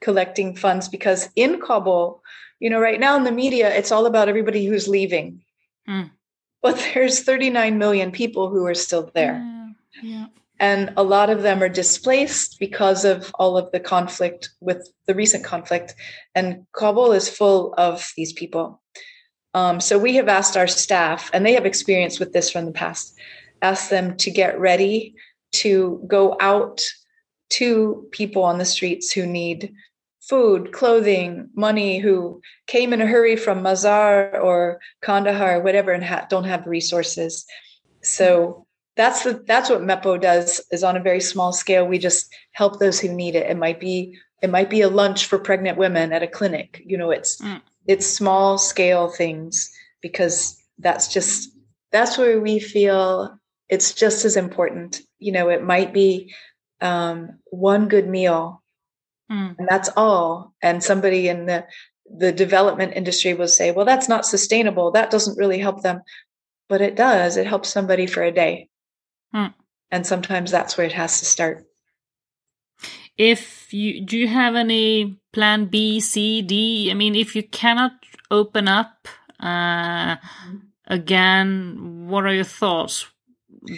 collecting 0.00 0.54
funds 0.54 0.88
because 0.88 1.28
in 1.34 1.60
Kabul, 1.60 2.22
you 2.60 2.70
know, 2.70 2.80
right 2.80 3.00
now 3.00 3.16
in 3.16 3.24
the 3.24 3.32
media, 3.32 3.74
it's 3.74 3.90
all 3.90 4.06
about 4.06 4.28
everybody 4.28 4.64
who's 4.66 4.86
leaving. 4.86 5.42
Mm. 5.88 6.10
But 6.64 6.78
there's 6.94 7.22
39 7.22 7.76
million 7.76 8.10
people 8.10 8.48
who 8.48 8.64
are 8.64 8.74
still 8.74 9.10
there. 9.14 9.34
Yeah. 10.02 10.02
yeah. 10.02 10.26
And 10.58 10.94
a 10.96 11.02
lot 11.02 11.28
of 11.28 11.42
them 11.42 11.62
are 11.62 11.68
displaced 11.68 12.58
because 12.58 13.04
of 13.04 13.30
all 13.38 13.58
of 13.58 13.70
the 13.70 13.80
conflict 13.80 14.48
with 14.60 14.90
the 15.06 15.14
recent 15.14 15.44
conflict. 15.44 15.94
And 16.34 16.66
Kabul 16.72 17.12
is 17.12 17.28
full 17.28 17.74
of 17.76 18.10
these 18.16 18.32
people. 18.32 18.80
Um, 19.52 19.78
so 19.78 19.98
we 19.98 20.14
have 20.14 20.28
asked 20.28 20.56
our 20.56 20.66
staff, 20.66 21.28
and 21.34 21.44
they 21.44 21.52
have 21.52 21.66
experience 21.66 22.18
with 22.18 22.32
this 22.32 22.50
from 22.50 22.64
the 22.64 22.72
past, 22.72 23.14
asked 23.60 23.90
them 23.90 24.16
to 24.16 24.30
get 24.30 24.58
ready 24.58 25.14
to 25.52 26.02
go 26.06 26.34
out 26.40 26.82
to 27.50 28.08
people 28.10 28.42
on 28.42 28.56
the 28.56 28.64
streets 28.64 29.12
who 29.12 29.26
need 29.26 29.74
food, 30.28 30.72
clothing, 30.72 31.50
money, 31.54 31.98
who 31.98 32.40
came 32.66 32.92
in 32.92 33.00
a 33.00 33.06
hurry 33.06 33.36
from 33.36 33.62
Mazar 33.62 34.34
or 34.42 34.80
Kandahar 35.02 35.56
or 35.56 35.62
whatever 35.62 35.92
and 35.92 36.04
ha- 36.04 36.26
don't 36.30 36.44
have 36.44 36.66
resources. 36.66 37.44
So 38.02 38.66
that's 38.96 39.24
the, 39.24 39.42
that's 39.46 39.70
what 39.70 39.82
MEPO 39.82 40.20
does 40.20 40.60
is 40.70 40.84
on 40.84 40.96
a 40.96 41.02
very 41.02 41.20
small 41.20 41.52
scale. 41.52 41.86
We 41.86 41.98
just 41.98 42.32
help 42.52 42.78
those 42.78 43.00
who 43.00 43.08
need 43.08 43.34
it. 43.34 43.50
It 43.50 43.56
might 43.56 43.80
be 43.80 44.18
it 44.42 44.50
might 44.50 44.68
be 44.68 44.82
a 44.82 44.90
lunch 44.90 45.24
for 45.24 45.38
pregnant 45.38 45.78
women 45.78 46.12
at 46.12 46.22
a 46.22 46.26
clinic. 46.26 46.82
You 46.84 46.98
know, 46.98 47.10
it's 47.10 47.40
mm. 47.40 47.62
it's 47.86 48.06
small 48.06 48.58
scale 48.58 49.08
things 49.08 49.72
because 50.02 50.62
that's 50.78 51.08
just 51.08 51.50
that's 51.92 52.18
where 52.18 52.40
we 52.40 52.58
feel 52.58 53.38
it's 53.68 53.92
just 53.94 54.24
as 54.24 54.36
important. 54.36 55.00
You 55.18 55.32
know, 55.32 55.48
it 55.48 55.64
might 55.64 55.94
be 55.94 56.34
um, 56.80 57.38
one 57.46 57.88
good 57.88 58.08
meal, 58.08 58.62
mm. 59.30 59.54
and 59.58 59.68
that's 59.68 59.90
all. 59.96 60.54
And 60.62 60.82
somebody 60.82 61.28
in 61.28 61.46
the 61.46 61.66
the 62.06 62.32
development 62.32 62.92
industry 62.94 63.34
will 63.34 63.48
say, 63.48 63.72
"Well, 63.72 63.86
that's 63.86 64.08
not 64.08 64.26
sustainable. 64.26 64.90
That 64.90 65.10
doesn't 65.10 65.38
really 65.38 65.58
help 65.58 65.82
them," 65.82 66.02
but 66.68 66.80
it 66.80 66.96
does. 66.96 67.36
It 67.36 67.46
helps 67.46 67.68
somebody 67.68 68.06
for 68.06 68.22
a 68.22 68.32
day, 68.32 68.68
mm. 69.34 69.54
and 69.90 70.06
sometimes 70.06 70.50
that's 70.50 70.76
where 70.76 70.86
it 70.86 70.92
has 70.92 71.18
to 71.20 71.24
start. 71.24 71.66
If 73.16 73.72
you 73.72 74.04
do, 74.04 74.18
you 74.18 74.28
have 74.28 74.56
any 74.56 75.18
plan 75.32 75.66
B, 75.66 76.00
C, 76.00 76.42
D? 76.42 76.90
I 76.90 76.94
mean, 76.94 77.14
if 77.14 77.36
you 77.36 77.42
cannot 77.42 77.92
open 78.30 78.66
up 78.66 79.06
uh, 79.38 80.16
mm-hmm. 80.16 80.56
again, 80.86 82.06
what 82.08 82.24
are 82.24 82.34
your 82.34 82.44
thoughts? 82.44 83.06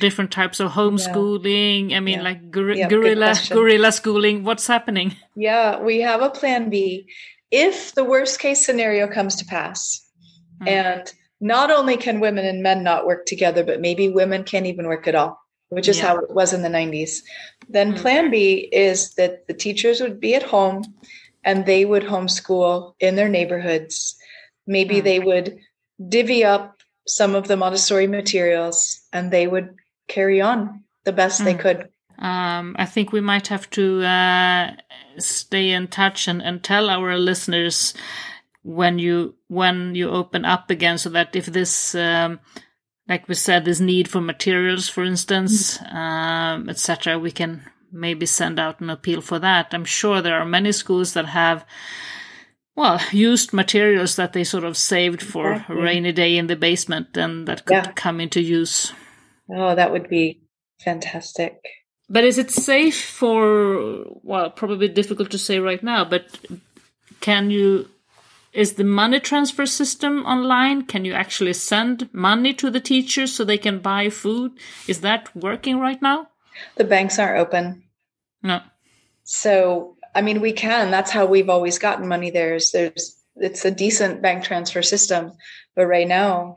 Different 0.01 0.31
types 0.31 0.61
of 0.61 0.73
homeschooling 0.73 1.91
yeah. 1.91 1.97
i 1.97 2.01
mean 2.01 2.19
yeah. 2.19 2.25
like 2.25 2.51
gor- 2.51 2.73
yeah, 2.73 2.89
guerrilla 2.89 3.35
guerrilla 3.49 3.93
schooling 3.93 4.43
what's 4.43 4.67
happening 4.67 5.15
yeah 5.37 5.81
we 5.81 6.01
have 6.01 6.23
a 6.23 6.31
plan 6.31 6.69
b 6.69 7.09
if 7.51 7.95
the 7.95 8.05
worst 8.05 8.41
case 8.41 8.65
scenario 8.65 9.07
comes 9.07 9.37
to 9.37 9.45
pass 9.45 10.05
mm. 10.61 10.69
and 10.69 11.13
not 11.41 11.71
only 11.71 11.97
can 11.97 12.19
women 12.19 12.45
and 12.45 12.63
men 12.63 12.83
not 12.83 13.07
work 13.07 13.27
together 13.27 13.63
but 13.63 13.81
maybe 13.81 14.09
women 14.09 14.43
can't 14.43 14.67
even 14.67 14.87
work 14.87 15.07
at 15.07 15.15
all 15.15 15.41
which 15.69 15.89
is 15.89 15.99
how 15.99 16.17
it 16.17 16.31
was 16.31 16.53
in 16.53 16.63
the 16.63 16.69
90s 16.69 17.21
then 17.69 17.93
mm. 17.93 17.99
plan 17.99 18.31
b 18.31 18.69
is 18.73 19.15
that 19.15 19.47
the 19.47 19.55
teachers 19.55 20.01
would 20.01 20.19
be 20.19 20.35
at 20.35 20.43
home 20.43 20.83
and 21.45 21.65
they 21.65 21.85
would 21.85 22.03
homeschool 22.03 22.95
in 22.99 23.15
their 23.15 23.29
neighborhoods 23.29 24.17
maybe 24.67 24.97
mm. 24.97 25.05
they 25.05 25.21
would 25.21 25.59
divvy 26.09 26.45
up 26.45 26.77
some 27.07 27.35
of 27.35 27.49
the 27.49 27.57
Montessori 27.57 28.07
materials 28.07 29.01
and 29.17 29.31
they 29.31 29.47
would 29.47 29.75
carry 30.09 30.41
on 30.41 30.85
the 31.05 31.13
best 31.13 31.41
mm. 31.41 31.45
they 31.45 31.55
hmm. 31.55 31.61
could. 31.61 31.89
Um, 32.19 32.77
I 32.79 32.87
think 32.87 33.13
we 33.13 33.21
might 33.21 33.49
have 33.49 33.69
to 33.71 34.03
uh, 34.03 34.73
stay 35.19 35.71
in 35.71 35.89
touch 35.89 36.29
and, 36.29 36.43
and 36.43 36.63
tell 36.63 36.89
our 36.89 37.17
listeners 37.19 37.95
when 38.63 38.99
you 38.99 39.35
when 39.49 39.95
you 39.95 40.11
open 40.11 40.45
up 40.45 40.71
again, 40.71 40.99
so 40.99 41.11
that 41.11 41.37
if 41.37 41.47
this, 41.47 41.95
um, 41.95 42.41
like 43.09 43.29
we 43.29 43.35
said, 43.35 43.65
this 43.65 43.81
need 43.81 44.09
for 44.09 44.21
materials, 44.21 44.89
for 44.89 45.05
instance, 45.05 45.79
mm. 45.79 45.95
um, 45.95 46.69
etc., 46.69 47.19
we 47.19 47.31
can 47.31 47.63
maybe 47.93 48.27
send 48.27 48.59
out 48.59 48.81
an 48.81 48.91
appeal 48.91 49.21
for 49.21 49.39
that. 49.39 49.73
I'm 49.73 49.85
sure 49.85 50.21
there 50.21 50.41
are 50.41 50.45
many 50.45 50.73
schools 50.73 51.13
that 51.13 51.27
have 51.27 51.65
well, 52.77 53.01
used 53.11 53.55
materials 53.55 54.17
that 54.17 54.35
they 54.35 54.45
sort 54.45 54.65
of 54.65 54.77
saved 54.77 55.23
for 55.23 55.53
exactly. 55.53 55.77
a 55.77 55.83
rainy 55.83 56.13
day 56.13 56.37
in 56.37 56.47
the 56.47 56.57
basement 56.57 57.17
and 57.17 57.49
that 57.49 57.65
could 57.65 57.75
yeah. 57.75 57.93
come 57.93 58.21
into 58.21 58.41
use. 58.41 58.93
Oh, 59.51 59.75
that 59.75 59.93
would 59.93 60.09
be 60.09 60.41
fantastic. 60.81 61.61
But 62.09 62.25
is 62.25 62.39
it 62.39 62.51
safe 62.51 63.05
for, 63.05 64.05
well, 64.23 64.51
probably 64.51 64.89
difficult 64.89 65.31
to 65.31 65.39
say 65.39 65.59
right 65.59 65.83
now, 65.83 66.05
but 66.05 66.39
can 67.21 67.51
you, 67.51 67.89
is 68.53 68.75
the 68.75 68.85
money 68.85 69.21
transfer 69.21 69.67
system 69.67 70.25
online? 70.25 70.83
Can 70.83 71.05
you 71.05 71.13
actually 71.13 71.53
send 71.53 72.09
money 72.15 72.55
to 72.55 72.71
the 72.71 72.81
teachers 72.81 73.35
so 73.35 73.45
they 73.45 73.59
can 73.59 73.81
buy 73.81 74.09
food? 74.11 74.53
Is 74.87 75.01
that 75.01 75.35
working 75.35 75.81
right 75.81 76.01
now? 76.01 76.29
The 76.77 76.85
banks 76.85 77.19
aren't 77.19 77.39
open. 77.39 77.83
No. 78.43 78.61
So, 79.25 79.97
I 80.15 80.23
mean, 80.23 80.41
we 80.41 80.53
can. 80.53 80.91
That's 80.91 81.11
how 81.11 81.27
we've 81.27 81.51
always 81.51 81.79
gotten 81.79 82.09
money 82.09 82.31
there. 82.31 82.55
Is 82.55 82.71
there's 82.71 83.21
it's 83.37 83.65
a 83.65 83.71
decent 83.71 84.23
bank 84.23 84.45
transfer 84.45 84.83
system, 84.83 85.33
but 85.75 85.87
right 85.87 86.09
now. 86.09 86.57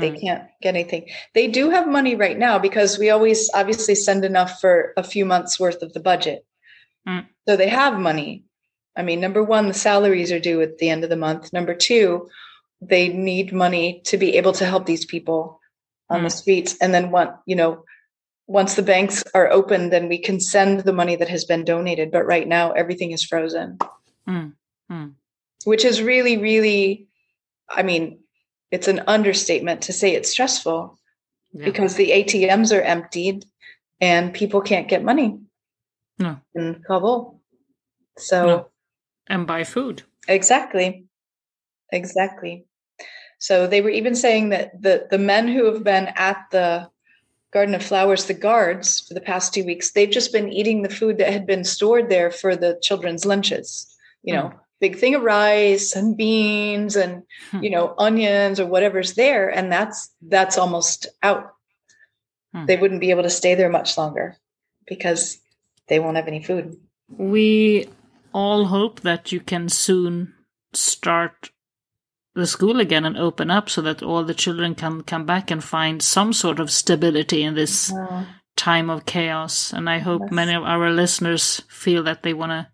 They 0.00 0.18
can't 0.18 0.44
get 0.62 0.74
anything. 0.74 1.08
They 1.34 1.48
do 1.48 1.70
have 1.70 1.88
money 1.88 2.14
right 2.14 2.38
now 2.38 2.58
because 2.58 2.98
we 2.98 3.10
always 3.10 3.50
obviously 3.54 3.94
send 3.94 4.24
enough 4.24 4.60
for 4.60 4.92
a 4.96 5.02
few 5.02 5.24
months 5.24 5.58
worth 5.58 5.82
of 5.82 5.92
the 5.92 6.00
budget. 6.00 6.44
Mm. 7.08 7.26
So 7.48 7.56
they 7.56 7.68
have 7.68 7.98
money. 7.98 8.44
I 8.96 9.02
mean, 9.02 9.20
number 9.20 9.42
one, 9.42 9.68
the 9.68 9.74
salaries 9.74 10.32
are 10.32 10.40
due 10.40 10.62
at 10.62 10.78
the 10.78 10.88
end 10.88 11.04
of 11.04 11.10
the 11.10 11.16
month. 11.16 11.52
Number 11.52 11.74
two, 11.74 12.28
they 12.80 13.08
need 13.08 13.52
money 13.52 14.00
to 14.06 14.16
be 14.16 14.36
able 14.36 14.52
to 14.52 14.66
help 14.66 14.86
these 14.86 15.04
people 15.04 15.60
on 16.08 16.20
mm. 16.20 16.24
the 16.24 16.30
streets. 16.30 16.76
And 16.80 16.94
then 16.94 17.10
one, 17.10 17.34
you 17.46 17.56
know, 17.56 17.84
once 18.46 18.74
the 18.74 18.82
banks 18.82 19.24
are 19.34 19.50
open, 19.50 19.90
then 19.90 20.08
we 20.08 20.18
can 20.18 20.40
send 20.40 20.80
the 20.80 20.92
money 20.92 21.16
that 21.16 21.28
has 21.28 21.44
been 21.44 21.64
donated. 21.64 22.10
But 22.10 22.26
right 22.26 22.46
now, 22.46 22.72
everything 22.72 23.10
is 23.10 23.24
frozen, 23.24 23.78
mm, 24.28 24.52
mm. 24.90 25.12
which 25.64 25.84
is 25.84 26.00
really, 26.00 26.36
really, 26.38 27.08
I 27.68 27.82
mean, 27.82 28.20
it's 28.70 28.88
an 28.88 29.02
understatement 29.06 29.82
to 29.82 29.92
say 29.92 30.14
it's 30.14 30.30
stressful 30.30 30.98
yeah. 31.52 31.64
because 31.64 31.94
the 31.94 32.10
ATMs 32.10 32.76
are 32.76 32.82
emptied 32.82 33.44
and 34.00 34.34
people 34.34 34.60
can't 34.60 34.88
get 34.88 35.04
money 35.04 35.38
no. 36.18 36.38
in 36.54 36.82
Kabul. 36.86 37.40
So, 38.18 38.46
no. 38.46 38.68
and 39.28 39.46
buy 39.46 39.64
food. 39.64 40.02
Exactly. 40.28 41.06
Exactly. 41.92 42.66
So 43.38 43.66
they 43.66 43.80
were 43.80 43.90
even 43.90 44.14
saying 44.14 44.48
that 44.50 44.80
the, 44.80 45.06
the 45.10 45.18
men 45.18 45.48
who 45.48 45.66
have 45.66 45.84
been 45.84 46.08
at 46.16 46.46
the 46.50 46.88
Garden 47.52 47.74
of 47.74 47.82
Flowers, 47.82 48.24
the 48.24 48.34
guards 48.34 49.00
for 49.06 49.14
the 49.14 49.20
past 49.20 49.54
two 49.54 49.64
weeks, 49.64 49.92
they've 49.92 50.10
just 50.10 50.32
been 50.32 50.52
eating 50.52 50.82
the 50.82 50.88
food 50.88 51.18
that 51.18 51.32
had 51.32 51.46
been 51.46 51.64
stored 51.64 52.08
there 52.08 52.30
for 52.30 52.56
the 52.56 52.78
children's 52.82 53.24
lunches. 53.24 53.86
You 54.22 54.34
know, 54.34 54.42
mm. 54.42 54.58
Big 54.80 54.98
thing 54.98 55.14
of 55.14 55.22
rice 55.22 55.94
and 55.94 56.16
beans 56.16 56.96
and 56.96 57.22
mm. 57.50 57.62
you 57.62 57.70
know 57.70 57.94
onions 57.98 58.60
or 58.60 58.66
whatever's 58.66 59.14
there, 59.14 59.48
and 59.48 59.70
that's 59.70 60.10
that's 60.22 60.58
almost 60.58 61.06
out. 61.22 61.52
Mm. 62.54 62.66
They 62.66 62.76
wouldn't 62.76 63.00
be 63.00 63.10
able 63.10 63.22
to 63.22 63.30
stay 63.30 63.54
there 63.54 63.70
much 63.70 63.96
longer 63.96 64.36
because 64.86 65.38
they 65.88 65.98
won't 65.98 66.16
have 66.16 66.28
any 66.28 66.42
food. 66.42 66.76
We 67.08 67.88
all 68.32 68.66
hope 68.66 69.00
that 69.00 69.32
you 69.32 69.40
can 69.40 69.68
soon 69.68 70.34
start 70.72 71.50
the 72.34 72.46
school 72.46 72.80
again 72.80 73.06
and 73.06 73.16
open 73.16 73.50
up 73.50 73.70
so 73.70 73.80
that 73.80 74.02
all 74.02 74.22
the 74.22 74.34
children 74.34 74.74
can 74.74 75.02
come 75.02 75.24
back 75.24 75.50
and 75.50 75.64
find 75.64 76.02
some 76.02 76.32
sort 76.34 76.60
of 76.60 76.70
stability 76.70 77.42
in 77.42 77.54
this 77.54 77.90
time 78.56 78.90
of 78.90 79.06
chaos. 79.06 79.72
And 79.72 79.88
I 79.88 79.98
hope 79.98 80.22
yes. 80.24 80.32
many 80.32 80.54
of 80.54 80.64
our 80.64 80.90
listeners 80.90 81.62
feel 81.68 82.02
that 82.02 82.22
they 82.22 82.34
want 82.34 82.50
to 82.50 82.68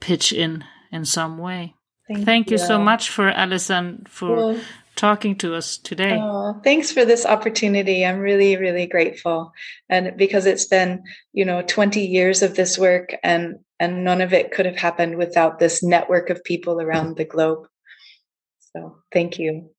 pitch 0.00 0.32
in 0.32 0.64
in 0.94 1.04
some 1.04 1.38
way. 1.38 1.74
Thank, 2.06 2.24
Thank 2.24 2.50
you. 2.50 2.54
you. 2.54 2.58
so 2.58 2.78
much 2.78 3.10
for 3.10 3.28
Alison 3.28 4.06
for 4.08 4.36
well, 4.36 4.60
talking 4.94 5.36
to 5.38 5.54
us 5.54 5.76
today. 5.76 6.16
Oh, 6.20 6.60
thanks 6.62 6.92
for 6.92 7.04
this 7.04 7.26
opportunity. 7.26 8.06
I'm 8.06 8.20
really, 8.20 8.56
really 8.56 8.86
grateful. 8.86 9.52
And 9.88 10.16
because 10.16 10.46
it's 10.46 10.66
been, 10.66 11.02
you 11.32 11.44
know, 11.44 11.62
20 11.62 12.00
years 12.06 12.42
of 12.42 12.54
this 12.54 12.78
work 12.78 13.14
and 13.22 13.56
and 13.80 14.04
none 14.04 14.20
of 14.20 14.32
it 14.32 14.52
could 14.52 14.66
have 14.66 14.76
happened 14.76 15.16
without 15.16 15.58
this 15.58 15.82
network 15.82 16.30
of 16.30 16.44
people 16.44 16.80
around 16.80 17.16
the 17.16 17.24
globe. 17.24 17.66
So 18.72 18.98
thank 19.12 19.38
you. 19.38 19.70